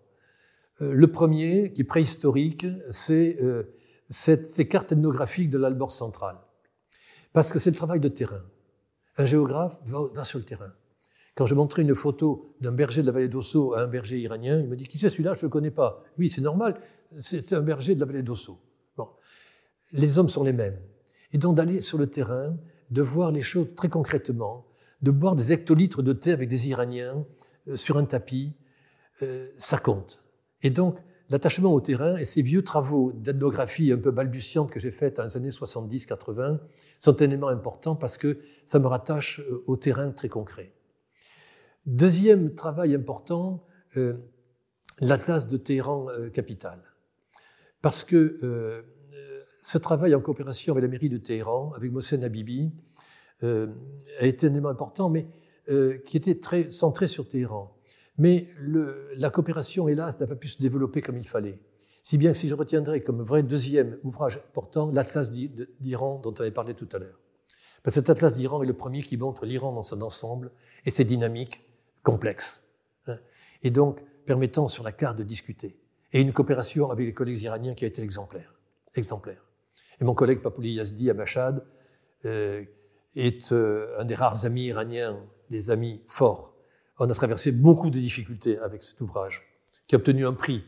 le 0.80 1.08
premier, 1.08 1.72
qui 1.72 1.82
est 1.82 1.86
préhistorique, 1.86 2.66
c'est 2.90 3.38
ces 4.10 4.68
cartes 4.68 4.92
ethnographiques 4.92 5.50
de 5.50 5.58
l'Albor 5.58 5.92
central. 5.92 6.38
Parce 7.34 7.52
que 7.52 7.60
c'est 7.60 7.72
le 7.72 7.76
travail 7.76 8.00
de 8.00 8.08
terrain. 8.08 8.44
Un 9.18 9.26
géographe 9.26 9.78
va, 9.86 10.24
sur 10.24 10.40
le 10.40 10.46
terrain. 10.46 10.72
Quand 11.36 11.46
je 11.46 11.56
montrais 11.56 11.82
une 11.82 11.96
photo 11.96 12.56
d'un 12.62 12.72
berger 12.72 13.02
de 13.02 13.08
la 13.08 13.12
vallée 13.12 13.28
d'Osso 13.28 13.74
à 13.74 13.82
un 13.82 13.88
berger 13.88 14.20
iranien, 14.20 14.60
il 14.60 14.68
me 14.68 14.76
dit 14.76 14.88
Qui 14.88 15.00
c'est 15.00 15.10
celui-là? 15.10 15.34
Je 15.34 15.40
ne 15.40 15.44
le 15.44 15.50
connais 15.50 15.72
pas. 15.72 16.04
Oui, 16.20 16.30
c'est 16.30 16.42
normal, 16.42 16.80
c'est 17.20 17.54
un 17.54 17.62
berger 17.62 17.96
de 17.96 18.00
la 18.00 18.06
vallée 18.06 18.24
d'Osso. 18.24 18.60
Bon. 18.98 19.08
Les 19.94 20.20
hommes 20.20 20.30
sont 20.30 20.44
les 20.44 20.54
mêmes. 20.54 20.80
Et 21.32 21.38
donc 21.40 21.56
d'aller 21.56 21.82
sur 21.82 21.98
le 21.98 22.08
terrain, 22.08 22.56
de 22.92 23.02
voir 23.02 23.32
les 23.32 23.42
choses 23.42 23.74
très 23.76 23.90
concrètement, 23.90 24.68
de 25.02 25.12
boire 25.12 25.36
des 25.36 25.52
hectolitres 25.52 26.04
de 26.04 26.14
thé 26.14 26.32
avec 26.32 26.50
des 26.50 26.70
Iraniens 26.70 27.26
euh, 27.68 27.76
sur 27.76 27.98
un 27.98 28.06
tapis, 28.06 28.54
euh, 29.22 29.48
ça 29.58 29.78
compte. 29.80 30.24
Et 30.62 30.70
donc, 30.70 31.00
l'attachement 31.30 31.74
au 31.74 31.82
terrain 31.82 32.18
et 32.18 32.26
ces 32.26 32.42
vieux 32.42 32.64
travaux 32.64 33.12
d'ethnographie 33.14 33.92
un 33.92 33.98
peu 33.98 34.12
balbutiante 34.12 34.70
que 34.70 34.80
j'ai 34.80 34.92
faits 34.92 35.18
dans 35.18 35.24
les 35.24 35.38
années 35.38 35.50
70-80 35.50 36.60
sont 37.00 37.22
un 37.22 37.26
élément 37.26 37.48
important 37.48 37.96
parce 37.96 38.18
que 38.18 38.40
ça 38.66 38.80
me 38.80 38.88
rattache 38.88 39.40
euh, 39.40 39.64
au 39.66 39.76
terrain 39.78 40.12
très 40.12 40.30
concret. 40.30 40.73
Deuxième 41.86 42.56
travail 42.56 42.96
important, 42.96 43.66
euh, 43.98 44.14
l'Atlas 45.00 45.48
de 45.48 45.58
Téhéran 45.58 46.08
euh, 46.10 46.30
capitale. 46.30 46.82
Parce 47.82 48.06
que 48.06 48.86
ce 49.66 49.78
travail 49.78 50.16
en 50.16 50.22
coopération 50.22 50.74
avec 50.74 50.84
la 50.84 50.88
mairie 50.88 51.10
de 51.10 51.18
Téhéran, 51.18 51.74
avec 51.76 51.92
Mohsen 51.92 52.24
Habibi, 52.24 52.72
a 53.42 54.26
été 54.26 54.48
un 54.48 54.52
élément 54.52 54.70
important, 54.70 55.10
mais 55.10 55.28
qui 56.06 56.16
était 56.16 56.40
très 56.40 56.72
centré 56.72 57.10
sur 57.10 57.28
Téhéran. 57.28 57.76
Mais 58.18 58.48
la 59.18 59.30
coopération, 59.30 59.90
hélas, 59.90 60.18
n'a 60.22 60.28
pas 60.28 60.38
pu 60.38 60.48
se 60.48 60.62
développer 60.62 61.02
comme 61.02 61.18
il 61.18 61.28
fallait. 61.28 61.60
Si 62.04 62.18
bien 62.18 62.32
que 62.32 62.38
si 62.38 62.48
je 62.48 62.56
retiendrai 62.56 63.04
comme 63.04 63.22
vrai 63.22 63.44
deuxième 63.44 63.98
ouvrage 64.04 64.38
important 64.38 64.90
l'Atlas 64.90 65.32
d'Iran 65.32 66.20
dont 66.24 66.34
on 66.38 66.42
avait 66.42 66.52
parlé 66.52 66.74
tout 66.74 66.88
à 66.94 67.00
l'heure. 67.00 67.20
cet 67.88 68.10
Atlas 68.10 68.36
d'Iran 68.38 68.62
est 68.64 68.68
le 68.68 68.74
premier 68.74 69.02
qui 69.02 69.18
montre 69.18 69.46
l'Iran 69.46 69.74
dans 69.74 69.84
son 69.84 70.02
ensemble 70.02 70.52
et 70.86 70.92
ses 70.92 71.06
dynamiques 71.06 71.62
complexes. 72.04 72.62
Hein. 73.08 73.18
et 73.64 73.72
donc 73.72 74.00
permettant 74.26 74.68
sur 74.68 74.84
la 74.84 74.92
carte 74.92 75.18
de 75.18 75.24
discuter. 75.24 75.78
Et 76.12 76.22
une 76.22 76.32
coopération 76.32 76.92
avec 76.92 77.06
les 77.06 77.14
collègues 77.14 77.42
iraniens 77.42 77.74
qui 77.74 77.86
a 77.86 77.88
été 77.88 78.02
exemplaire. 78.02 78.54
exemplaire. 78.96 79.44
Et 80.00 80.04
mon 80.04 80.14
collègue 80.14 80.42
Papouli 80.42 80.74
Yazdi 80.74 81.10
à 81.10 81.14
Machad 81.14 81.66
euh, 82.26 82.64
est 83.16 83.52
euh, 83.52 84.00
un 84.00 84.06
des 84.06 84.16
rares 84.16 84.46
amis 84.46 84.66
iraniens, 84.66 85.20
des 85.50 85.70
amis 85.70 86.02
forts 86.08 86.54
on 87.00 87.10
a 87.10 87.14
traversé 87.14 87.52
beaucoup 87.52 87.90
de 87.90 88.00
difficultés 88.00 88.58
avec 88.60 88.84
cet 88.84 89.02
ouvrage, 89.02 89.44
qui 89.88 89.96
a 89.96 89.98
obtenu 89.98 90.26
un 90.26 90.34
prix 90.34 90.64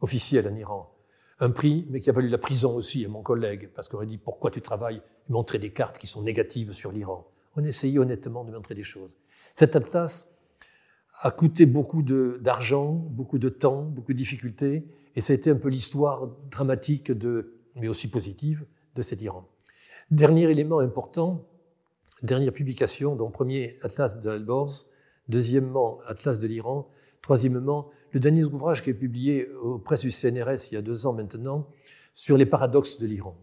officiel 0.00 0.46
en 0.48 0.54
Iran. 0.54 0.94
Un 1.40 1.50
prix, 1.50 1.86
mais 1.88 2.00
qui 2.00 2.10
a 2.10 2.12
valu 2.12 2.28
la 2.28 2.38
prison 2.38 2.76
aussi 2.76 3.04
à 3.04 3.08
mon 3.08 3.22
collègue, 3.22 3.70
parce 3.74 3.88
qu'on 3.88 3.96
aurait 3.96 4.06
dit 4.06 4.18
pourquoi 4.18 4.50
tu 4.50 4.60
travailles 4.60 5.02
et 5.28 5.32
montrer 5.32 5.58
des 5.58 5.72
cartes 5.72 5.98
qui 5.98 6.06
sont 6.06 6.22
négatives 6.22 6.72
sur 6.72 6.92
l'Iran? 6.92 7.26
On 7.56 7.64
essayait 7.64 7.98
honnêtement 7.98 8.44
de 8.44 8.52
montrer 8.52 8.74
des 8.74 8.82
choses. 8.82 9.10
Cet 9.54 9.74
atlas 9.74 10.29
a 11.22 11.30
coûté 11.30 11.66
beaucoup 11.66 12.02
d'argent, 12.02 12.92
beaucoup 12.92 13.38
de 13.38 13.48
temps, 13.48 13.82
beaucoup 13.82 14.12
de 14.12 14.18
difficultés, 14.18 14.86
et 15.14 15.20
ça 15.20 15.32
a 15.32 15.36
été 15.36 15.50
un 15.50 15.56
peu 15.56 15.68
l'histoire 15.68 16.28
dramatique, 16.50 17.12
mais 17.76 17.88
aussi 17.88 18.08
positive, 18.08 18.64
de 18.94 19.02
cet 19.02 19.22
Iran. 19.22 19.46
Dernier 20.10 20.50
élément 20.50 20.80
important, 20.80 21.46
dernière 22.22 22.52
publication, 22.52 23.16
donc 23.16 23.32
premier 23.32 23.76
atlas 23.82 24.18
de 24.20 24.30
Alborz, 24.30 24.90
Deuxièmement, 25.30 26.00
Atlas 26.08 26.40
de 26.40 26.48
l'Iran. 26.48 26.88
Troisièmement, 27.22 27.88
le 28.10 28.18
dernier 28.18 28.42
ouvrage 28.42 28.82
qui 28.82 28.90
est 28.90 28.94
publié 28.94 29.48
aux 29.52 29.78
presses 29.78 30.00
du 30.00 30.10
CNRS 30.10 30.70
il 30.70 30.74
y 30.74 30.76
a 30.76 30.82
deux 30.82 31.06
ans 31.06 31.12
maintenant 31.12 31.68
sur 32.14 32.36
les 32.36 32.46
paradoxes 32.46 32.98
de 32.98 33.06
l'Iran. 33.06 33.36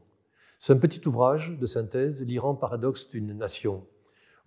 C'est 0.60 0.74
un 0.74 0.78
petit 0.78 1.08
ouvrage 1.08 1.58
de 1.58 1.66
synthèse, 1.66 2.22
L'Iran, 2.24 2.56
paradoxe 2.56 3.10
d'une 3.10 3.32
nation, 3.32 3.86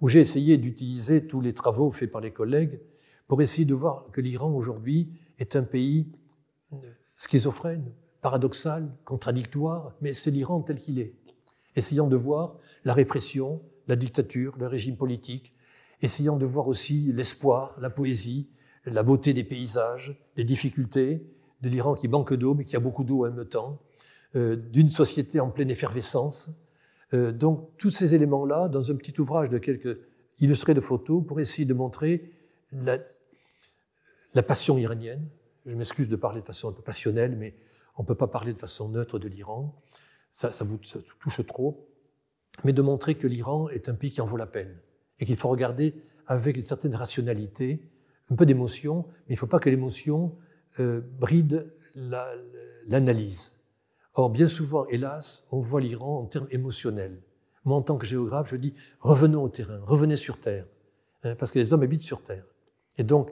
où 0.03 0.09
j'ai 0.11 0.21
essayé 0.21 0.59
d'utiliser 0.59 1.27
tous 1.27 1.41
les 1.41 1.55
travaux 1.55 1.91
faits 1.91 2.11
par 2.11 2.21
les 2.21 2.31
collègues 2.31 2.79
pour 3.31 3.43
essayer 3.43 3.65
de 3.65 3.75
voir 3.75 4.07
que 4.11 4.21
l'Iran 4.21 4.51
aujourd'hui 4.51 5.09
est 5.39 5.55
un 5.55 5.63
pays 5.63 6.09
schizophrène, 7.17 7.93
paradoxal, 8.23 8.91
contradictoire, 9.05 9.95
mais 10.01 10.15
c'est 10.15 10.33
l'Iran 10.33 10.63
tel 10.63 10.79
qu'il 10.79 10.99
est. 10.99 11.15
Essayant 11.77 12.09
de 12.09 12.17
voir 12.17 12.57
la 12.85 12.93
répression, 12.93 13.63
la 13.87 13.95
dictature, 13.95 14.57
le 14.59 14.67
régime 14.67 14.97
politique, 14.97 15.55
essayant 16.03 16.39
de 16.39 16.45
voir 16.45 16.67
aussi 16.67 17.13
l'espoir, 17.13 17.77
la 17.81 17.89
poésie, 17.89 18.49
la 18.85 19.05
beauté 19.05 19.33
des 19.33 19.45
paysages, 19.45 20.21
les 20.37 20.43
difficultés 20.43 21.25
de 21.61 21.69
l'Iran 21.69 21.95
qui 21.95 22.09
manque 22.09 22.35
d'eau, 22.35 22.57
mais 22.57 22.65
qui 22.65 22.75
a 22.75 22.81
beaucoup 22.81 23.05
d'eau 23.05 23.27
en 23.27 23.31
même 23.31 23.45
temps, 23.45 23.81
euh, 24.35 24.57
d'une 24.57 24.89
société 24.89 25.39
en 25.39 25.51
pleine 25.51 25.71
effervescence. 25.71 26.51
Euh, 27.15 27.31
donc 27.31 27.77
tous 27.79 27.93
ces 27.93 28.13
éléments-là, 28.13 28.67
dans 28.67 28.91
un 28.91 28.97
petit 28.97 29.21
ouvrage 29.21 29.51
de 29.51 29.59
quelques 29.59 30.01
illustrés 30.41 30.75
de 30.75 30.81
photos, 30.81 31.25
pour 31.25 31.39
essayer 31.39 31.65
de 31.65 31.75
montrer 31.75 32.33
la, 32.73 32.99
la 34.35 34.43
passion 34.43 34.79
iranienne. 34.79 35.29
Je 35.67 35.75
m'excuse 35.75 36.09
de 36.09 36.17
parler 36.17 36.41
de 36.41 36.47
façon 36.47 36.69
un 36.69 36.73
peu 36.73 36.83
passionnelle, 36.83 37.37
mais 37.37 37.55
on 37.97 38.03
ne 38.03 38.07
peut 38.07 38.15
pas 38.15 38.29
parler 38.29 38.53
de 38.53 38.59
façon 38.59 38.89
neutre 38.89 39.19
de 39.19 39.29
l'Iran. 39.29 39.75
Ça, 40.33 40.51
vous 40.65 40.79
touche 40.79 41.47
trop. 41.47 41.87
Mais 42.65 42.73
de 42.73 42.83
montrer 42.83 43.15
que 43.15 43.27
l'Iran 43.27 43.69
est 43.69 43.89
un 43.89 43.95
pays 43.95 44.11
qui 44.11 44.21
en 44.21 44.27
vaut 44.27 44.37
la 44.37 44.47
peine 44.47 44.77
et 45.19 45.25
qu'il 45.25 45.37
faut 45.37 45.49
regarder 45.49 45.95
avec 46.27 46.57
une 46.57 46.63
certaine 46.63 46.95
rationalité, 46.95 47.83
un 48.31 48.37
peu 48.37 48.47
d'émotion, 48.47 49.07
mais 49.09 49.31
il 49.31 49.33
ne 49.33 49.39
faut 49.39 49.47
pas 49.47 49.59
que 49.59 49.69
l'émotion 49.69 50.37
euh, 50.79 51.01
bride 51.19 51.67
l'analyse. 52.87 53.57
Or, 54.15 54.31
bien 54.31 54.49
souvent, 54.49 54.87
hélas, 54.87 55.47
on 55.51 55.61
voit 55.61 55.81
l'Iran 55.81 56.21
en 56.21 56.27
termes 56.27 56.47
émotionnels. 56.51 57.21
Moi, 57.65 57.77
en 57.77 57.83
tant 57.83 57.99
que 57.99 58.07
géographe, 58.07 58.49
je 58.49 58.57
dis 58.57 58.75
revenons 59.01 59.43
au 59.43 59.49
terrain, 59.49 59.81
revenez 59.83 60.17
sur 60.17 60.39
Terre, 60.39 60.67
hein, 61.25 61.35
parce 61.37 61.51
que 61.53 61.59
les 61.59 61.73
hommes 61.73 61.83
habitent 61.83 62.01
sur 62.01 62.23
Terre. 62.23 62.45
Et 62.99 63.05
donc, 63.05 63.31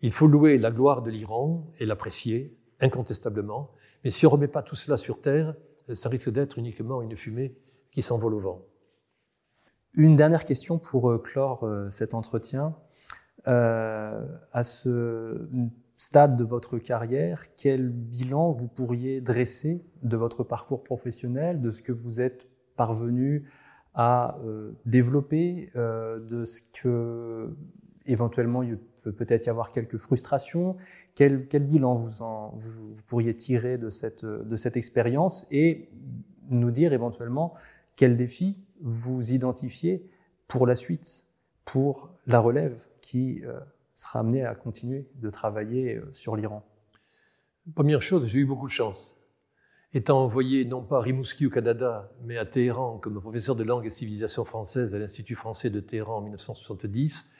il 0.00 0.12
faut 0.12 0.26
louer 0.26 0.58
la 0.58 0.70
gloire 0.70 1.02
de 1.02 1.10
l'Iran 1.10 1.66
et 1.78 1.86
l'apprécier, 1.86 2.56
incontestablement, 2.80 3.70
mais 4.04 4.10
si 4.10 4.26
on 4.26 4.30
ne 4.30 4.34
remet 4.34 4.48
pas 4.48 4.62
tout 4.62 4.74
cela 4.74 4.96
sur 4.96 5.20
Terre, 5.20 5.54
ça 5.94 6.08
risque 6.08 6.30
d'être 6.30 6.58
uniquement 6.58 7.02
une 7.02 7.16
fumée 7.16 7.54
qui 7.90 8.02
s'envole 8.02 8.34
au 8.34 8.40
vent. 8.40 8.62
Une 9.94 10.16
dernière 10.16 10.44
question 10.44 10.78
pour 10.78 11.10
euh, 11.10 11.18
clore 11.18 11.64
euh, 11.64 11.90
cet 11.90 12.14
entretien. 12.14 12.76
à 13.44 14.64
ce 14.64 15.48
stade 15.96 16.36
de 16.36 16.44
votre 16.44 16.78
carrière, 16.78 17.54
quel 17.56 17.90
bilan 17.90 18.52
vous 18.52 18.68
pourriez 18.68 19.20
dresser 19.20 19.82
de 20.02 20.16
votre 20.16 20.44
parcours 20.44 20.82
professionnel, 20.82 21.60
de 21.60 21.70
ce 21.70 21.82
que 21.82 21.92
vous 21.92 22.20
êtes 22.20 22.48
parvenu 22.76 23.50
à 23.94 24.38
développer, 24.86 25.70
de 25.74 26.44
ce 26.44 26.62
que 26.72 27.54
éventuellement 28.06 28.62
il 28.62 28.78
peut 29.02 29.12
peut-être 29.12 29.46
y 29.46 29.50
avoir 29.50 29.72
quelques 29.72 29.96
frustrations. 29.96 30.76
Quel, 31.14 31.46
bilan 31.46 31.94
vous, 31.94 32.94
pourriez 33.06 33.34
tirer 33.34 33.78
de 33.78 33.90
cette, 33.90 34.24
de 34.24 34.56
cette 34.56 34.76
expérience 34.76 35.46
et 35.50 35.88
nous 36.50 36.70
dire 36.70 36.92
éventuellement 36.92 37.54
quels 37.96 38.16
défis 38.16 38.56
vous 38.80 39.32
identifiez 39.32 40.08
pour 40.48 40.66
la 40.66 40.74
suite, 40.74 41.26
pour 41.64 42.10
la 42.26 42.40
relève 42.40 42.88
qui 43.00 43.42
euh, 43.44 43.60
sera 43.94 44.20
amenée 44.20 44.44
à 44.44 44.54
continuer 44.54 45.08
de 45.16 45.30
travailler 45.30 45.96
euh, 45.96 46.08
sur 46.12 46.36
l'Iran? 46.36 46.66
Première 47.74 48.02
chose, 48.02 48.26
j'ai 48.26 48.40
eu 48.40 48.46
beaucoup 48.46 48.66
de 48.66 48.72
chance. 48.72 49.16
Étant 49.92 50.22
envoyé 50.22 50.64
non 50.64 50.82
pas 50.82 50.98
à 50.98 51.02
Rimouski 51.02 51.46
au 51.46 51.50
Canada, 51.50 52.12
mais 52.24 52.38
à 52.38 52.46
Téhéran 52.46 52.98
comme 52.98 53.20
professeur 53.20 53.56
de 53.56 53.64
langue 53.64 53.86
et 53.86 53.90
civilisation 53.90 54.44
française 54.44 54.94
à 54.94 54.98
l'Institut 54.98 55.34
français 55.34 55.68
de 55.68 55.80
Téhéran 55.80 56.18
en 56.18 56.20
1970, 56.20 57.30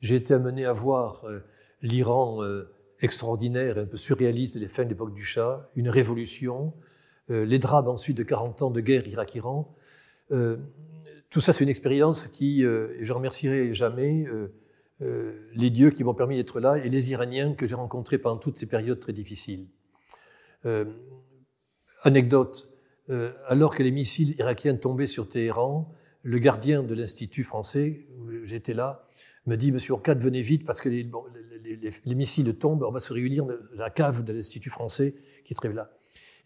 j'ai 0.00 0.16
été 0.16 0.34
amené 0.34 0.64
à 0.64 0.72
voir 0.72 1.24
euh, 1.24 1.40
l'Iran 1.82 2.42
euh, 2.42 2.70
extraordinaire 3.00 3.78
et 3.78 3.82
un 3.82 3.86
peu 3.86 3.96
surréaliste 3.96 4.58
des 4.58 4.68
fins 4.68 4.84
de 4.84 4.90
l'époque 4.90 5.14
du 5.14 5.22
Shah, 5.22 5.68
une 5.76 5.88
révolution, 5.88 6.74
euh, 7.30 7.44
les 7.44 7.58
drames 7.58 7.88
ensuite 7.88 8.16
de 8.16 8.22
40 8.22 8.62
ans 8.62 8.70
de 8.70 8.80
guerre 8.80 9.06
Irak-Iran. 9.06 9.74
tout 11.30 11.40
ça, 11.40 11.52
c'est 11.52 11.64
une 11.64 11.70
expérience 11.70 12.26
qui, 12.26 12.62
et 12.62 13.04
je 13.04 13.12
remercierai 13.12 13.74
jamais 13.74 14.26
les 15.00 15.70
dieux 15.70 15.90
qui 15.90 16.04
m'ont 16.04 16.14
permis 16.14 16.36
d'être 16.36 16.60
là 16.60 16.76
et 16.76 16.88
les 16.90 17.10
Iraniens 17.12 17.54
que 17.54 17.66
j'ai 17.66 17.74
rencontrés 17.74 18.18
pendant 18.18 18.36
toutes 18.36 18.58
ces 18.58 18.66
périodes 18.66 19.00
très 19.00 19.14
difficiles. 19.14 19.68
anecdote, 22.02 22.68
alors 23.46 23.74
que 23.74 23.82
les 23.82 23.90
missiles 23.90 24.34
irakiens 24.38 24.76
tombaient 24.76 25.06
sur 25.06 25.28
Téhéran, 25.28 25.90
le 26.22 26.38
gardien 26.38 26.82
de 26.82 26.94
l'Institut 26.94 27.44
français, 27.44 28.06
j'étais 28.44 28.74
là, 28.74 29.08
me 29.48 29.56
dit 29.56 29.72
Monsieur 29.72 29.94
Orcade, 29.94 30.20
venez 30.20 30.42
vite 30.42 30.64
parce 30.64 30.80
que 30.80 30.88
les, 30.88 32.14
missiles 32.14 32.54
tombent, 32.56 32.82
on 32.82 32.92
va 32.92 33.00
se 33.00 33.12
réunir 33.12 33.44
dans 33.44 33.54
la 33.76 33.90
cave 33.90 34.22
de 34.24 34.32
l'Institut 34.32 34.70
français 34.70 35.14
qui 35.44 35.54
est 35.54 35.56
très 35.56 35.72
là. 35.72 35.90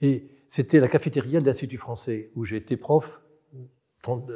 Et 0.00 0.28
c'était 0.48 0.80
la 0.80 0.88
cafétéria 0.88 1.40
de 1.40 1.46
l'Institut 1.46 1.78
français 1.78 2.30
où 2.34 2.46
été 2.46 2.76
prof 2.76 3.22
30, 4.02 4.30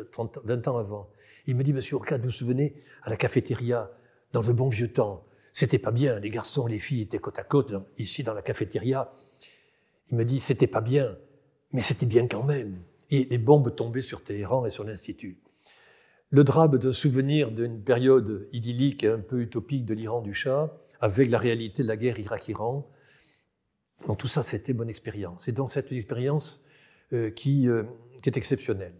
20 0.44 0.68
ans 0.68 0.78
avant. 0.78 1.10
Il 1.46 1.56
me 1.56 1.62
dit 1.62 1.72
Monsieur 1.72 1.96
Orcade, 1.96 2.20
vous 2.20 2.26
vous 2.26 2.32
souvenez, 2.32 2.74
à 3.02 3.10
la 3.10 3.16
cafétéria, 3.16 3.90
dans 4.32 4.42
le 4.42 4.52
bon 4.52 4.68
vieux 4.68 4.92
temps, 4.92 5.24
c'était 5.52 5.78
pas 5.78 5.90
bien, 5.90 6.20
les 6.20 6.30
garçons, 6.30 6.66
les 6.66 6.78
filles 6.78 7.02
étaient 7.02 7.18
côte 7.18 7.38
à 7.38 7.44
côte, 7.44 7.72
ici 7.98 8.22
dans 8.22 8.34
la 8.34 8.42
cafétéria. 8.42 9.10
Il 10.10 10.18
me 10.18 10.24
dit 10.24 10.40
C'était 10.40 10.66
pas 10.66 10.80
bien, 10.80 11.16
mais 11.72 11.82
c'était 11.82 12.06
bien 12.06 12.26
quand 12.26 12.42
même. 12.42 12.82
Et 13.10 13.24
les 13.30 13.38
bombes 13.38 13.74
tombaient 13.74 14.02
sur 14.02 14.22
Téhéran 14.22 14.66
et 14.66 14.70
sur 14.70 14.84
l'Institut 14.84 15.38
le 16.30 16.44
drame 16.44 16.78
d'un 16.78 16.92
souvenir 16.92 17.50
d'une 17.52 17.82
période 17.82 18.48
idyllique 18.52 19.04
et 19.04 19.08
un 19.08 19.20
peu 19.20 19.40
utopique 19.40 19.84
de 19.84 19.94
l'Iran 19.94 20.20
du 20.20 20.34
Shah, 20.34 20.76
avec 21.00 21.30
la 21.30 21.38
réalité 21.38 21.82
de 21.82 21.88
la 21.88 21.96
guerre 21.96 22.18
Irak-Iran. 22.18 22.88
Tout 24.18 24.26
ça, 24.26 24.42
c'était 24.42 24.72
bonne 24.72 24.88
expérience. 24.88 25.44
C'est 25.44 25.52
donc 25.52 25.70
cette 25.70 25.92
expérience 25.92 26.64
euh, 27.12 27.30
qui, 27.30 27.68
euh, 27.68 27.84
qui, 28.22 28.28
est 28.28 28.36
exceptionnelle, 28.36 28.94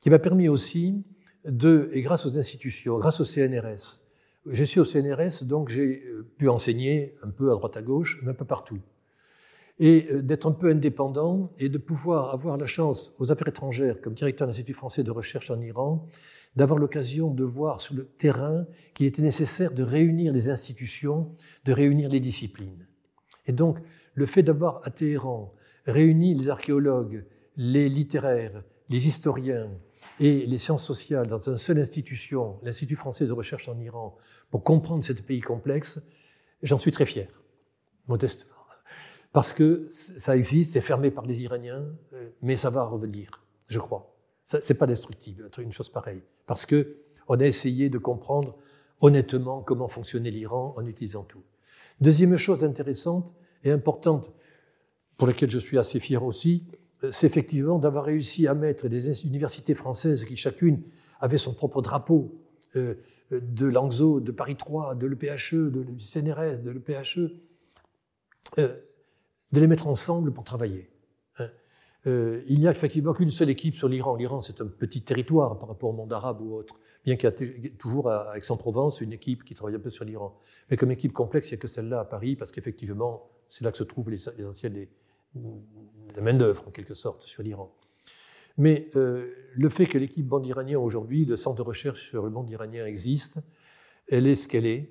qui 0.00 0.10
m'a 0.10 0.18
permis 0.18 0.48
aussi 0.48 1.04
de, 1.44 1.88
et 1.92 2.02
grâce 2.02 2.26
aux 2.26 2.38
institutions, 2.38 2.98
grâce 2.98 3.20
au 3.20 3.24
CNRS, 3.24 4.00
je 4.46 4.64
suis 4.64 4.80
au 4.80 4.84
CNRS, 4.84 5.44
donc 5.44 5.68
j'ai 5.68 6.02
euh, 6.06 6.26
pu 6.38 6.48
enseigner 6.48 7.16
un 7.22 7.30
peu 7.30 7.50
à 7.50 7.54
droite 7.54 7.76
à 7.76 7.82
gauche, 7.82 8.20
mais 8.22 8.30
un 8.30 8.34
peu 8.34 8.44
partout. 8.44 8.80
Et 9.78 10.08
d'être 10.22 10.46
un 10.46 10.52
peu 10.52 10.70
indépendant 10.70 11.50
et 11.58 11.70
de 11.70 11.78
pouvoir 11.78 12.34
avoir 12.34 12.58
la 12.58 12.66
chance 12.66 13.14
aux 13.18 13.32
affaires 13.32 13.48
étrangères, 13.48 14.00
comme 14.02 14.12
directeur 14.12 14.46
de 14.46 14.50
l'Institut 14.50 14.74
français 14.74 15.02
de 15.02 15.10
recherche 15.10 15.50
en 15.50 15.58
Iran, 15.58 16.06
d'avoir 16.56 16.78
l'occasion 16.78 17.32
de 17.32 17.44
voir 17.44 17.80
sur 17.80 17.94
le 17.94 18.06
terrain 18.06 18.66
qu'il 18.94 19.06
était 19.06 19.22
nécessaire 19.22 19.72
de 19.72 19.82
réunir 19.82 20.32
les 20.32 20.48
institutions, 20.48 21.32
de 21.64 21.72
réunir 21.72 22.08
les 22.08 22.20
disciplines. 22.20 22.86
Et 23.46 23.52
donc, 23.52 23.78
le 24.14 24.26
fait 24.26 24.42
d'avoir 24.42 24.80
à 24.86 24.90
Téhéran 24.90 25.54
réuni 25.86 26.34
les 26.34 26.50
archéologues, 26.50 27.24
les 27.56 27.88
littéraires, 27.88 28.62
les 28.88 29.08
historiens 29.08 29.70
et 30.18 30.46
les 30.46 30.58
sciences 30.58 30.84
sociales 30.84 31.28
dans 31.28 31.48
une 31.48 31.56
seule 31.56 31.78
institution, 31.78 32.58
l'Institut 32.62 32.96
français 32.96 33.26
de 33.26 33.32
recherche 33.32 33.68
en 33.68 33.78
Iran, 33.78 34.16
pour 34.50 34.64
comprendre 34.64 35.04
ce 35.04 35.12
pays 35.12 35.40
complexe, 35.40 36.02
j'en 36.62 36.78
suis 36.78 36.92
très 36.92 37.06
fier, 37.06 37.28
modestement. 38.08 38.54
Parce 39.32 39.52
que 39.52 39.86
ça 39.88 40.36
existe, 40.36 40.72
c'est 40.72 40.80
fermé 40.80 41.10
par 41.10 41.24
les 41.24 41.44
Iraniens, 41.44 41.86
euh, 42.12 42.30
mais 42.42 42.56
ça 42.56 42.68
va 42.68 42.82
revenir, 42.82 43.30
je 43.68 43.78
crois. 43.78 44.09
C'est 44.60 44.74
pas 44.74 44.86
destructible, 44.86 45.48
une 45.58 45.70
chose 45.70 45.90
pareille, 45.90 46.22
parce 46.46 46.66
que 46.66 46.96
on 47.28 47.38
a 47.38 47.44
essayé 47.44 47.88
de 47.88 47.98
comprendre 47.98 48.56
honnêtement 49.00 49.62
comment 49.62 49.86
fonctionnait 49.86 50.32
l'Iran 50.32 50.74
en 50.76 50.84
utilisant 50.86 51.22
tout. 51.22 51.44
Deuxième 52.00 52.36
chose 52.36 52.64
intéressante 52.64 53.32
et 53.62 53.70
importante, 53.70 54.32
pour 55.16 55.28
laquelle 55.28 55.50
je 55.50 55.58
suis 55.58 55.78
assez 55.78 56.00
fier 56.00 56.24
aussi, 56.24 56.66
c'est 57.10 57.26
effectivement 57.26 57.78
d'avoir 57.78 58.04
réussi 58.04 58.48
à 58.48 58.54
mettre 58.54 58.88
des 58.88 59.24
universités 59.24 59.74
françaises 59.74 60.24
qui 60.24 60.36
chacune 60.36 60.82
avait 61.20 61.38
son 61.38 61.54
propre 61.54 61.80
drapeau, 61.80 62.34
euh, 62.76 62.96
de 63.30 63.66
Langso, 63.66 64.18
de 64.18 64.32
Paris 64.32 64.56
3, 64.56 64.96
de 64.96 65.06
l'EPHE, 65.06 65.70
de 65.70 65.86
CNRS, 65.98 66.62
de 66.62 66.70
l'EPHE, 66.72 67.30
euh, 68.58 68.76
de 69.52 69.60
les 69.60 69.68
mettre 69.68 69.86
ensemble 69.86 70.32
pour 70.32 70.42
travailler. 70.42 70.89
Euh, 72.06 72.42
il 72.46 72.60
n'y 72.60 72.66
a 72.66 72.70
effectivement 72.70 73.12
qu'une 73.12 73.30
seule 73.30 73.50
équipe 73.50 73.74
sur 73.74 73.88
l'Iran. 73.88 74.16
L'Iran, 74.16 74.40
c'est 74.40 74.60
un 74.60 74.66
petit 74.66 75.02
territoire 75.02 75.58
par 75.58 75.68
rapport 75.68 75.90
au 75.90 75.92
monde 75.92 76.12
arabe 76.12 76.40
ou 76.40 76.54
autre, 76.54 76.80
bien 77.04 77.16
qu'il 77.16 77.32
y 77.62 77.66
ait 77.66 77.70
toujours 77.70 78.10
à 78.10 78.36
Aix-en-Provence 78.36 79.00
une 79.00 79.12
équipe 79.12 79.44
qui 79.44 79.54
travaille 79.54 79.76
un 79.76 79.80
peu 79.80 79.90
sur 79.90 80.04
l'Iran. 80.04 80.34
Mais 80.70 80.76
comme 80.76 80.90
équipe 80.90 81.12
complexe, 81.12 81.50
il 81.50 81.54
n'y 81.54 81.58
a 81.58 81.60
que 81.60 81.68
celle-là 81.68 82.00
à 82.00 82.04
Paris, 82.04 82.36
parce 82.36 82.52
qu'effectivement, 82.52 83.28
c'est 83.48 83.64
là 83.64 83.72
que 83.72 83.78
se 83.78 83.84
trouvent 83.84 84.10
les, 84.10 84.18
des, 84.70 84.88
la 86.14 86.22
main-d'œuvre, 86.22 86.68
en 86.68 86.70
quelque 86.70 86.94
sorte, 86.94 87.22
sur 87.22 87.42
l'Iran. 87.42 87.74
Mais 88.56 88.88
euh, 88.96 89.30
le 89.54 89.68
fait 89.68 89.86
que 89.86 89.98
l'équipe 89.98 90.26
bande 90.26 90.46
iranien 90.46 90.78
aujourd'hui, 90.78 91.24
le 91.24 91.36
centre 91.36 91.56
de 91.56 91.62
recherche 91.62 92.08
sur 92.08 92.22
le 92.22 92.30
monde 92.30 92.50
iranien 92.50 92.84
existe, 92.86 93.38
elle 94.08 94.26
est 94.26 94.34
ce 94.34 94.48
qu'elle 94.48 94.66
est. 94.66 94.90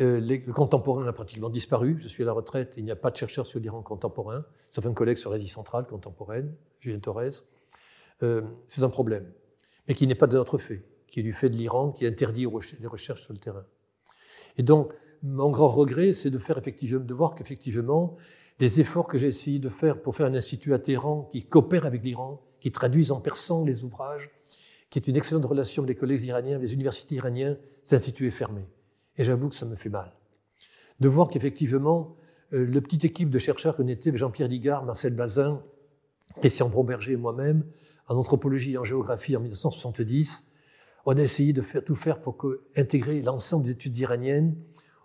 Euh, 0.00 0.20
le 0.20 0.52
contemporain 0.52 1.06
a 1.06 1.12
pratiquement 1.12 1.50
disparu. 1.50 1.98
Je 1.98 2.08
suis 2.08 2.22
à 2.22 2.26
la 2.26 2.32
retraite, 2.32 2.74
il 2.76 2.84
n'y 2.84 2.90
a 2.90 2.96
pas 2.96 3.10
de 3.10 3.16
chercheurs 3.16 3.46
sur 3.46 3.60
l'Iran 3.60 3.82
contemporain, 3.82 4.44
sauf 4.70 4.86
un 4.86 4.92
collègue 4.92 5.16
sur 5.16 5.30
l'Asie 5.30 5.48
centrale 5.48 5.86
contemporaine, 5.86 6.54
Julien 6.80 6.98
Torres. 6.98 7.44
Euh, 8.22 8.42
c'est 8.66 8.82
un 8.82 8.88
problème, 8.88 9.30
mais 9.88 9.94
qui 9.94 10.06
n'est 10.06 10.14
pas 10.14 10.26
de 10.26 10.36
notre 10.36 10.58
fait, 10.58 10.84
qui 11.08 11.20
est 11.20 11.22
du 11.22 11.32
fait 11.32 11.48
de 11.48 11.56
l'Iran 11.56 11.90
qui 11.90 12.06
interdit 12.06 12.46
les 12.80 12.86
recherches 12.86 13.22
sur 13.22 13.32
le 13.32 13.38
terrain. 13.38 13.64
Et 14.56 14.62
donc, 14.62 14.92
mon 15.22 15.50
grand 15.50 15.68
regret, 15.68 16.12
c'est 16.12 16.30
de, 16.30 16.38
faire 16.38 16.58
effectivement, 16.58 17.04
de 17.04 17.14
voir 17.14 17.34
qu'effectivement, 17.34 18.16
les 18.58 18.80
efforts 18.80 19.06
que 19.06 19.18
j'ai 19.18 19.28
essayé 19.28 19.58
de 19.58 19.68
faire 19.68 20.00
pour 20.00 20.14
faire 20.14 20.26
un 20.26 20.34
institut 20.34 20.74
à 20.74 20.78
Téhéran 20.78 21.28
qui 21.30 21.44
coopère 21.44 21.86
avec 21.86 22.04
l'Iran, 22.04 22.42
qui 22.60 22.70
traduise 22.70 23.10
en 23.10 23.20
persan 23.20 23.64
les 23.64 23.84
ouvrages, 23.84 24.30
qui 24.90 24.98
est 24.98 25.08
une 25.08 25.16
excellente 25.16 25.44
relation 25.44 25.82
avec 25.82 25.96
les 25.96 26.00
collègues 26.00 26.24
iraniens, 26.24 26.58
les 26.58 26.74
universités 26.74 27.14
iraniennes, 27.14 27.58
cet 27.82 28.00
institut 28.00 28.26
est 28.26 28.32
fermé. 28.32 28.66
Et 29.16 29.24
j'avoue 29.24 29.48
que 29.48 29.54
ça 29.54 29.66
me 29.66 29.76
fait 29.76 29.88
mal. 29.88 30.12
De 30.98 31.08
voir 31.08 31.28
qu'effectivement, 31.28 32.16
euh, 32.52 32.66
la 32.66 32.80
petite 32.80 33.04
équipe 33.04 33.30
de 33.30 33.38
chercheurs 33.38 33.76
qu'on 33.76 33.88
était, 33.88 34.14
Jean-Pierre 34.16 34.48
Ligard, 34.48 34.84
Marcel 34.84 35.14
Bazin, 35.14 35.62
Christian 36.40 36.68
Bromberger 36.68 37.12
et 37.12 37.16
moi-même, 37.16 37.64
en 38.08 38.16
anthropologie 38.16 38.72
et 38.72 38.78
en 38.78 38.84
géographie 38.84 39.36
en 39.36 39.40
1970, 39.40 40.50
on 41.06 41.16
a 41.16 41.22
essayé 41.22 41.52
de 41.52 41.62
faire, 41.62 41.84
tout 41.84 41.94
faire 41.94 42.20
pour 42.20 42.36
intégrer 42.76 43.22
l'ensemble 43.22 43.64
des 43.64 43.70
études 43.72 43.96
iraniennes. 43.98 44.56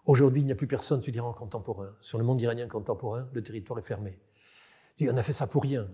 Aujourd'hui, 0.05 0.41
il 0.41 0.45
n'y 0.45 0.51
a 0.51 0.55
plus 0.55 0.67
personne 0.67 1.01
sur 1.01 1.35
contemporain. 1.35 1.95
Sur 2.01 2.17
le 2.17 2.23
monde 2.23 2.41
iranien 2.41 2.67
contemporain, 2.67 3.27
le 3.33 3.41
territoire 3.41 3.79
est 3.79 3.83
fermé. 3.83 4.19
On 5.01 5.17
a 5.17 5.23
fait 5.23 5.33
ça 5.33 5.47
pour 5.47 5.63
rien. 5.63 5.87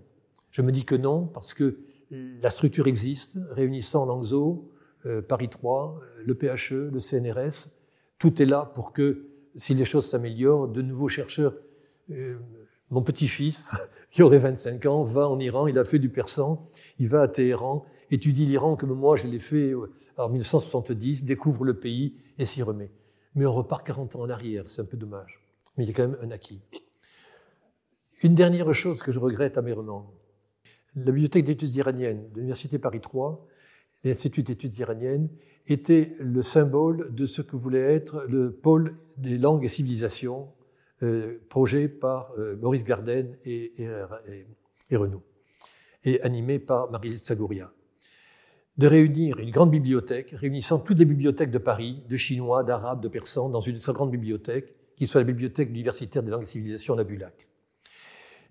Je 0.51 0.61
me 0.61 0.71
dis 0.71 0.85
que 0.85 0.95
non, 0.95 1.27
parce 1.27 1.53
que 1.53 1.79
la 2.11 2.49
structure 2.49 2.87
existe, 2.87 3.37
réunissant 3.51 4.05
l'ANGZO, 4.05 4.69
euh, 5.05 5.21
Paris 5.21 5.49
3, 5.49 5.99
le 6.25 6.35
PHE, 6.35 6.91
le 6.91 6.99
CNRS, 6.99 7.71
tout 8.19 8.41
est 8.41 8.45
là 8.45 8.71
pour 8.75 8.91
que, 8.93 9.30
si 9.55 9.73
les 9.73 9.85
choses 9.85 10.09
s'améliorent, 10.09 10.67
de 10.67 10.81
nouveaux 10.81 11.09
chercheurs, 11.09 11.53
euh, 12.11 12.39
mon 12.89 13.01
petit-fils, 13.01 13.73
qui 14.11 14.21
aurait 14.21 14.39
25 14.39 14.85
ans, 14.85 15.03
va 15.03 15.29
en 15.29 15.39
Iran, 15.39 15.67
il 15.67 15.77
a 15.79 15.85
fait 15.85 15.99
du 15.99 16.09
persan, 16.09 16.65
il 16.99 17.07
va 17.07 17.21
à 17.21 17.27
Téhéran, 17.27 17.85
étudie 18.09 18.45
l'Iran 18.45 18.75
comme 18.75 18.93
moi 18.93 19.15
je 19.15 19.27
l'ai 19.27 19.39
fait 19.39 19.71
euh, 19.71 19.91
en 20.17 20.29
1970, 20.29 21.23
découvre 21.23 21.63
le 21.63 21.79
pays 21.79 22.17
et 22.37 22.45
s'y 22.45 22.63
remet. 22.63 22.91
Mais 23.35 23.45
on 23.45 23.53
repart 23.53 23.85
40 23.85 24.17
ans 24.17 24.21
en 24.21 24.29
arrière, 24.29 24.65
c'est 24.67 24.81
un 24.81 24.85
peu 24.85 24.97
dommage. 24.97 25.41
Mais 25.77 25.85
il 25.85 25.87
y 25.87 25.91
a 25.91 25.93
quand 25.93 26.07
même 26.07 26.17
un 26.21 26.31
acquis. 26.31 26.61
Une 28.23 28.35
dernière 28.35 28.71
chose 28.73 29.01
que 29.01 29.11
je 29.11 29.19
regrette 29.19 29.57
amèrement. 29.57 30.13
La 30.95 31.05
bibliothèque 31.05 31.45
d'études 31.45 31.75
iraniennes 31.75 32.29
de 32.31 32.35
l'Université 32.35 32.77
Paris 32.77 32.99
3 32.99 33.47
l'Institut 34.03 34.43
d'études 34.43 34.77
iraniennes, 34.77 35.29
était 35.67 36.15
le 36.19 36.41
symbole 36.41 37.13
de 37.13 37.25
ce 37.25 37.41
que 37.41 37.55
voulait 37.55 37.93
être 37.93 38.25
le 38.27 38.51
pôle 38.51 38.95
des 39.17 39.37
langues 39.37 39.63
et 39.63 39.69
civilisations, 39.69 40.49
euh, 41.03 41.39
projet 41.49 41.87
par 41.87 42.31
euh, 42.37 42.57
Maurice 42.57 42.83
Garden 42.83 43.35
et, 43.45 43.73
et, 44.89 44.95
Renaud, 44.95 45.23
et 46.03 46.21
animé 46.21 46.59
par 46.59 46.91
Marie-Lise 46.91 47.23
Sagouria. 47.23 47.71
De 48.77 48.87
réunir 48.87 49.39
une 49.39 49.51
grande 49.51 49.71
bibliothèque, 49.71 50.31
réunissant 50.31 50.79
toutes 50.79 50.97
les 50.97 51.05
bibliothèques 51.05 51.51
de 51.51 51.57
Paris, 51.57 52.03
de 52.09 52.17
chinois, 52.17 52.63
d'arabes, 52.63 53.01
de 53.01 53.07
persans, 53.07 53.49
dans 53.49 53.61
une 53.61 53.79
grande 53.79 54.11
bibliothèque, 54.11 54.73
qui 54.95 55.07
soit 55.07 55.21
la 55.21 55.25
bibliothèque 55.25 55.69
universitaire 55.69 56.23
des 56.23 56.31
langues 56.31 56.43
et 56.43 56.45
civilisations 56.45 56.97
à 56.97 57.03
Bulac. 57.03 57.47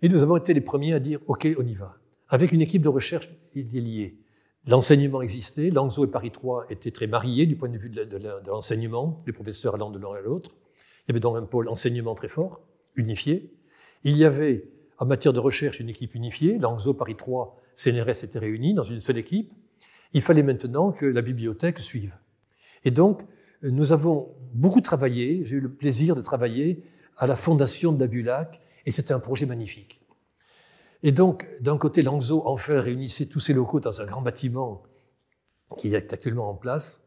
Et 0.02 0.08
nous 0.08 0.22
avons 0.22 0.36
été 0.36 0.54
les 0.54 0.60
premiers 0.60 0.94
à 0.94 0.98
dire 0.98 1.20
OK, 1.26 1.46
on 1.58 1.66
y 1.66 1.74
va. 1.74 1.96
Avec 2.28 2.52
une 2.52 2.60
équipe 2.60 2.82
de 2.82 2.88
recherche 2.88 3.30
liée. 3.54 4.18
L'enseignement 4.66 5.22
existait, 5.22 5.70
Langzhou 5.70 6.04
et 6.04 6.10
Paris 6.10 6.30
3 6.30 6.66
étaient 6.68 6.90
très 6.90 7.06
mariés 7.06 7.46
du 7.46 7.56
point 7.56 7.70
de 7.70 7.78
vue 7.78 7.88
de 7.88 8.18
l'enseignement, 8.46 9.18
les 9.26 9.32
professeurs 9.32 9.74
allant 9.74 9.90
de 9.90 9.98
l'un 9.98 10.12
à 10.12 10.20
l'autre. 10.20 10.50
Il 10.76 11.08
y 11.08 11.12
avait 11.12 11.20
donc 11.20 11.36
un 11.36 11.44
pôle 11.44 11.68
enseignement 11.68 12.14
très 12.14 12.28
fort, 12.28 12.60
unifié. 12.94 13.50
Il 14.04 14.16
y 14.16 14.24
avait, 14.24 14.68
en 14.98 15.06
matière 15.06 15.32
de 15.32 15.40
recherche, 15.40 15.80
une 15.80 15.88
équipe 15.88 16.14
unifiée. 16.14 16.58
Langzhou, 16.58 16.92
Paris 16.92 17.16
3, 17.16 17.56
CNRS 17.74 18.22
étaient 18.22 18.38
réunis 18.38 18.74
dans 18.74 18.84
une 18.84 19.00
seule 19.00 19.18
équipe. 19.18 19.50
Il 20.12 20.20
fallait 20.20 20.42
maintenant 20.42 20.92
que 20.92 21.06
la 21.06 21.22
bibliothèque 21.22 21.78
suive. 21.78 22.16
Et 22.84 22.90
donc, 22.90 23.22
nous 23.62 23.92
avons 23.92 24.34
beaucoup 24.52 24.80
travaillé, 24.80 25.44
j'ai 25.44 25.56
eu 25.56 25.60
le 25.60 25.72
plaisir 25.72 26.16
de 26.16 26.20
travailler 26.20 26.82
à 27.16 27.26
la 27.26 27.36
fondation 27.36 27.92
de 27.92 28.00
la 28.00 28.06
Bulac, 28.06 28.60
et 28.86 28.90
c'était 28.90 29.12
un 29.12 29.20
projet 29.20 29.46
magnifique. 29.46 29.99
Et 31.02 31.12
donc, 31.12 31.46
d'un 31.60 31.78
côté, 31.78 32.02
Langzhou 32.02 32.42
enfin 32.44 32.80
réunissait 32.80 33.26
tous 33.26 33.40
ses 33.40 33.54
locaux 33.54 33.80
dans 33.80 34.00
un 34.02 34.06
grand 34.06 34.20
bâtiment 34.20 34.82
qui 35.78 35.94
est 35.94 36.12
actuellement 36.12 36.50
en 36.50 36.54
place. 36.54 37.00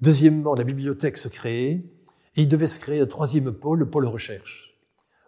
Deuxièmement, 0.00 0.54
la 0.54 0.64
bibliothèque 0.64 1.18
se 1.18 1.28
créait 1.28 1.84
et 2.34 2.42
il 2.42 2.48
devait 2.48 2.66
se 2.66 2.80
créer 2.80 3.00
un 3.00 3.06
troisième 3.06 3.52
pôle, 3.52 3.80
le 3.80 3.90
pôle 3.90 4.06
recherche. 4.06 4.76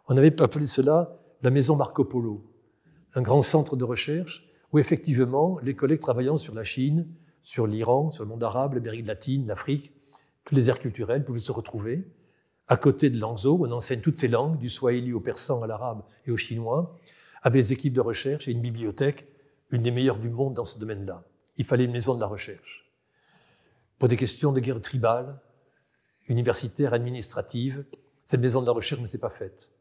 On 0.08 0.16
avait 0.16 0.40
appelé 0.42 0.66
cela 0.66 1.20
la 1.42 1.50
maison 1.50 1.76
Marco 1.76 2.04
Polo, 2.04 2.44
un 3.14 3.22
grand 3.22 3.42
centre 3.42 3.76
de 3.76 3.84
recherche 3.84 4.46
où 4.72 4.78
effectivement 4.78 5.58
les 5.62 5.74
collègues 5.74 6.00
travaillant 6.00 6.36
sur 6.36 6.54
la 6.54 6.64
Chine, 6.64 7.08
sur 7.42 7.66
l'Iran, 7.66 8.10
sur 8.10 8.24
le 8.24 8.30
monde 8.30 8.44
arabe, 8.44 8.74
l'Amérique 8.74 9.06
latine, 9.06 9.46
l'Afrique, 9.46 9.92
tous 10.44 10.54
les 10.54 10.68
aires 10.68 10.78
culturelles 10.78 11.24
pouvaient 11.24 11.38
se 11.38 11.52
retrouver. 11.52 12.08
À 12.68 12.76
côté 12.76 13.10
de 13.10 13.18
Langzhou, 13.18 13.64
on 13.64 13.72
enseigne 13.72 14.00
toutes 14.00 14.18
ces 14.18 14.28
langues, 14.28 14.58
du 14.58 14.68
swahili 14.68 15.12
au 15.12 15.20
persan, 15.20 15.62
à 15.62 15.66
l'arabe 15.66 16.02
et 16.26 16.30
au 16.30 16.36
chinois 16.36 16.98
avait 17.42 17.60
des 17.60 17.72
équipes 17.72 17.94
de 17.94 18.00
recherche 18.00 18.48
et 18.48 18.52
une 18.52 18.60
bibliothèque, 18.60 19.26
une 19.70 19.82
des 19.82 19.90
meilleures 19.90 20.18
du 20.18 20.30
monde 20.30 20.54
dans 20.54 20.64
ce 20.64 20.78
domaine-là. 20.78 21.24
Il 21.56 21.64
fallait 21.64 21.84
une 21.84 21.92
maison 21.92 22.14
de 22.14 22.20
la 22.20 22.26
recherche. 22.26 22.90
Pour 23.98 24.08
des 24.08 24.16
questions 24.16 24.52
de 24.52 24.60
guerre 24.60 24.80
tribale, 24.80 25.38
universitaire, 26.28 26.94
administrative, 26.94 27.84
cette 28.24 28.40
maison 28.40 28.60
de 28.60 28.66
la 28.66 28.72
recherche 28.72 29.00
ne 29.00 29.06
s'est 29.06 29.18
pas 29.18 29.30
faite. 29.30 29.72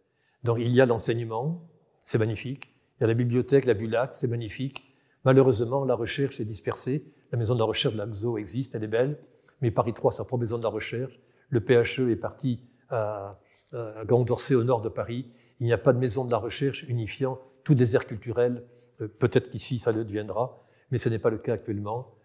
Donc 0.43 0.57
il 0.59 0.71
y 0.71 0.81
a 0.81 0.85
l'enseignement, 0.85 1.61
c'est 2.05 2.17
magnifique. 2.17 2.73
Il 2.97 3.01
y 3.01 3.03
a 3.05 3.07
la 3.07 3.13
bibliothèque, 3.13 3.65
la 3.65 3.73
Bulac, 3.73 4.13
c'est 4.13 4.27
magnifique. 4.27 4.83
Malheureusement, 5.23 5.85
la 5.85 5.95
recherche 5.95 6.39
est 6.39 6.45
dispersée. 6.45 7.05
La 7.31 7.37
maison 7.37 7.53
de 7.53 7.59
la 7.59 7.65
recherche 7.65 7.93
de 7.93 7.99
l'AXO 7.99 8.37
existe, 8.37 8.75
elle 8.75 8.83
est 8.83 8.87
belle, 8.87 9.19
mais 9.61 9.71
Paris 9.71 9.93
3, 9.93 10.11
sa 10.11 10.23
propre 10.23 10.41
maison 10.41 10.57
de 10.57 10.63
la 10.63 10.69
recherche. 10.69 11.19
Le 11.49 11.59
PHE 11.59 12.09
est 12.09 12.15
parti 12.15 12.61
à, 12.89 13.39
à 13.73 14.05
Grand 14.05 14.23
d'Orsay, 14.23 14.55
au 14.55 14.63
nord 14.63 14.81
de 14.81 14.89
Paris. 14.89 15.31
Il 15.59 15.65
n'y 15.65 15.73
a 15.73 15.77
pas 15.77 15.93
de 15.93 15.99
maison 15.99 16.25
de 16.25 16.31
la 16.31 16.37
recherche 16.37 16.83
unifiant 16.83 17.39
tout 17.63 17.75
désert 17.75 18.05
culturel. 18.05 18.65
Euh, 19.01 19.07
peut-être 19.07 19.49
qu'ici, 19.49 19.79
ça 19.79 19.91
le 19.91 20.03
deviendra, 20.05 20.65
mais 20.91 20.97
ce 20.97 21.09
n'est 21.09 21.19
pas 21.19 21.29
le 21.29 21.37
cas 21.37 21.53
actuellement. 21.53 22.15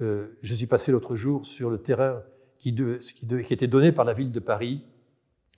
Euh, 0.00 0.38
je 0.42 0.54
suis 0.54 0.66
passé 0.66 0.92
l'autre 0.92 1.14
jour 1.14 1.46
sur 1.46 1.70
le 1.70 1.78
terrain 1.78 2.22
qui, 2.58 2.74
était 3.50 3.66
donné 3.66 3.92
par 3.92 4.04
la 4.04 4.12
ville 4.12 4.32
de 4.32 4.40
Paris 4.40 4.84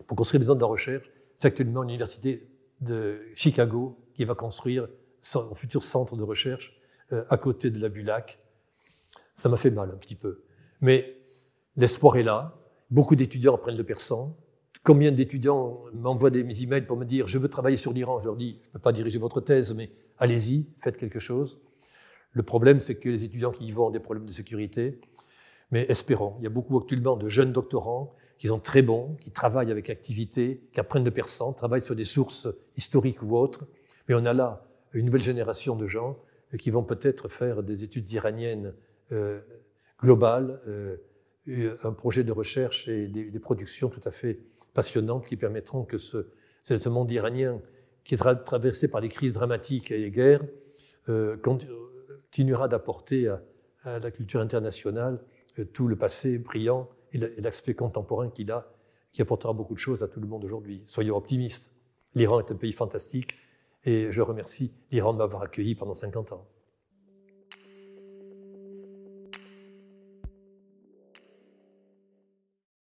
pour 0.07 0.17
construire 0.17 0.41
des 0.41 0.47
zones 0.47 0.59
de 0.59 0.65
recherche. 0.65 1.11
C'est 1.37 1.49
actuellement 1.49 1.83
l'université 1.83 2.49
de 2.81 3.21
Chicago 3.35 3.99
qui 4.15 4.25
va 4.25 4.35
construire 4.35 4.89
son 5.21 5.55
futur 5.55 5.83
centre 5.83 6.17
de 6.17 6.23
recherche 6.23 6.79
euh, 7.13 7.25
à 7.29 7.37
côté 7.37 7.71
de 7.71 7.79
la 7.81 7.89
Bulac. 7.89 8.39
Ça 9.37 9.49
m'a 9.49 9.57
fait 9.57 9.71
mal 9.71 9.91
un 9.91 9.97
petit 9.97 10.15
peu. 10.15 10.45
Mais 10.81 11.17
l'espoir 11.77 12.17
est 12.17 12.23
là. 12.23 12.55
Beaucoup 12.91 13.17
d'étudiants 13.17 13.55
apprennent 13.55 13.77
le 13.77 13.85
persan. 13.85 14.37
Combien 14.83 15.13
d'étudiants 15.13 15.83
m'envoient 15.93 16.31
des 16.31 16.63
emails 16.63 16.87
pour 16.87 16.97
me 16.97 17.05
dire 17.05 17.27
je 17.27 17.39
veux 17.39 17.49
travailler 17.49 17.77
sur 17.77 17.93
l'Iran 17.93 18.19
Je 18.19 18.25
leur 18.25 18.37
dis 18.37 18.61
je 18.63 18.69
ne 18.69 18.73
peux 18.73 18.79
pas 18.79 18.93
diriger 18.93 19.19
votre 19.19 19.41
thèse, 19.41 19.75
mais 19.75 19.91
allez-y, 20.19 20.67
faites 20.79 20.97
quelque 20.97 21.19
chose. 21.19 21.61
Le 22.33 22.43
problème, 22.43 22.81
c'est 22.81 22.95
que 22.95 23.09
les 23.09 23.25
étudiants 23.25 23.51
qui 23.51 23.67
y 23.67 23.73
vont 23.73 23.89
ont 23.89 23.91
des 23.91 24.01
problèmes 24.01 24.27
de 24.27 24.33
sécurité. 24.33 25.01
Mais 25.71 25.85
espérons. 25.89 26.37
Il 26.39 26.45
y 26.45 26.47
a 26.47 26.51
beaucoup 26.51 26.79
actuellement 26.79 27.17
de 27.17 27.29
jeunes 27.29 27.53
doctorants 27.53 28.15
qui 28.39 28.47
sont 28.47 28.59
très 28.59 28.81
bons, 28.81 29.17
qui 29.21 29.31
travaillent 29.31 29.71
avec 29.71 29.91
activité, 29.91 30.63
qui 30.73 30.81
apprennent 30.81 31.05
de 31.05 31.11
persan, 31.11 31.53
travaillent 31.53 31.83
sur 31.83 31.95
des 31.95 32.07
sources 32.07 32.49
historiques 32.77 33.23
ou 33.23 33.37
autres. 33.37 33.67
Mais 34.09 34.15
on 34.15 34.25
a 34.25 34.33
là 34.33 34.65
une 34.93 35.07
nouvelle 35.07 35.23
génération 35.23 35.77
de 35.77 35.87
gens 35.87 36.17
qui 36.59 36.71
vont 36.71 36.83
peut-être 36.83 37.29
faire 37.29 37.63
des 37.63 37.85
études 37.85 38.11
iraniennes 38.11 38.75
euh, 39.13 39.41
globales, 40.01 40.61
euh, 40.67 41.77
un 41.85 41.93
projet 41.93 42.25
de 42.25 42.33
recherche 42.33 42.89
et 42.89 43.07
des 43.09 43.41
productions 43.41 43.89
tout 43.89 44.01
à 44.05 44.11
fait 44.11 44.41
passionnantes 44.75 45.27
qui 45.27 45.37
permettront 45.37 45.85
que 45.85 45.99
ce, 45.99 46.89
monde 46.89 47.11
iranien, 47.11 47.61
qui 48.05 48.15
est 48.15 48.45
traversé 48.45 48.89
par 48.89 49.01
des 49.01 49.09
crises 49.09 49.35
dramatiques 49.35 49.91
et 49.91 49.99
les 49.99 50.11
guerres, 50.11 50.43
euh, 51.09 51.37
continuera 51.37 52.69
d'apporter 52.69 53.29
à, 53.29 53.99
la 53.99 54.11
culture 54.11 54.41
internationale 54.41 55.21
euh, 55.59 55.65
tout 55.65 55.89
le 55.89 55.97
passé 55.97 56.39
brillant 56.39 56.89
et 57.13 57.19
l'aspect 57.19 57.75
contemporain 57.75 58.31
qu'il 58.31 58.51
a, 58.53 58.73
qui 59.13 59.23
apportera 59.23 59.53
beaucoup 59.53 59.75
de 59.75 59.79
choses 59.79 60.03
à 60.03 60.09
tout 60.09 60.21
le 60.21 60.29
monde 60.29 60.45
aujourd'hui. 60.45 60.83
Soyons 60.87 61.17
optimistes. 61.17 61.75
L'Iran 62.15 62.41
est 62.41 62.53
un 62.53 62.57
pays 62.57 62.73
fantastique 62.73 63.35
et 63.85 64.13
je 64.13 64.23
remercie 64.23 64.73
l'Iran 64.91 65.13
de 65.13 65.19
m'avoir 65.19 65.43
accueilli 65.43 65.75
pendant 65.75 65.95
50 65.95 66.33
ans. 66.33 66.47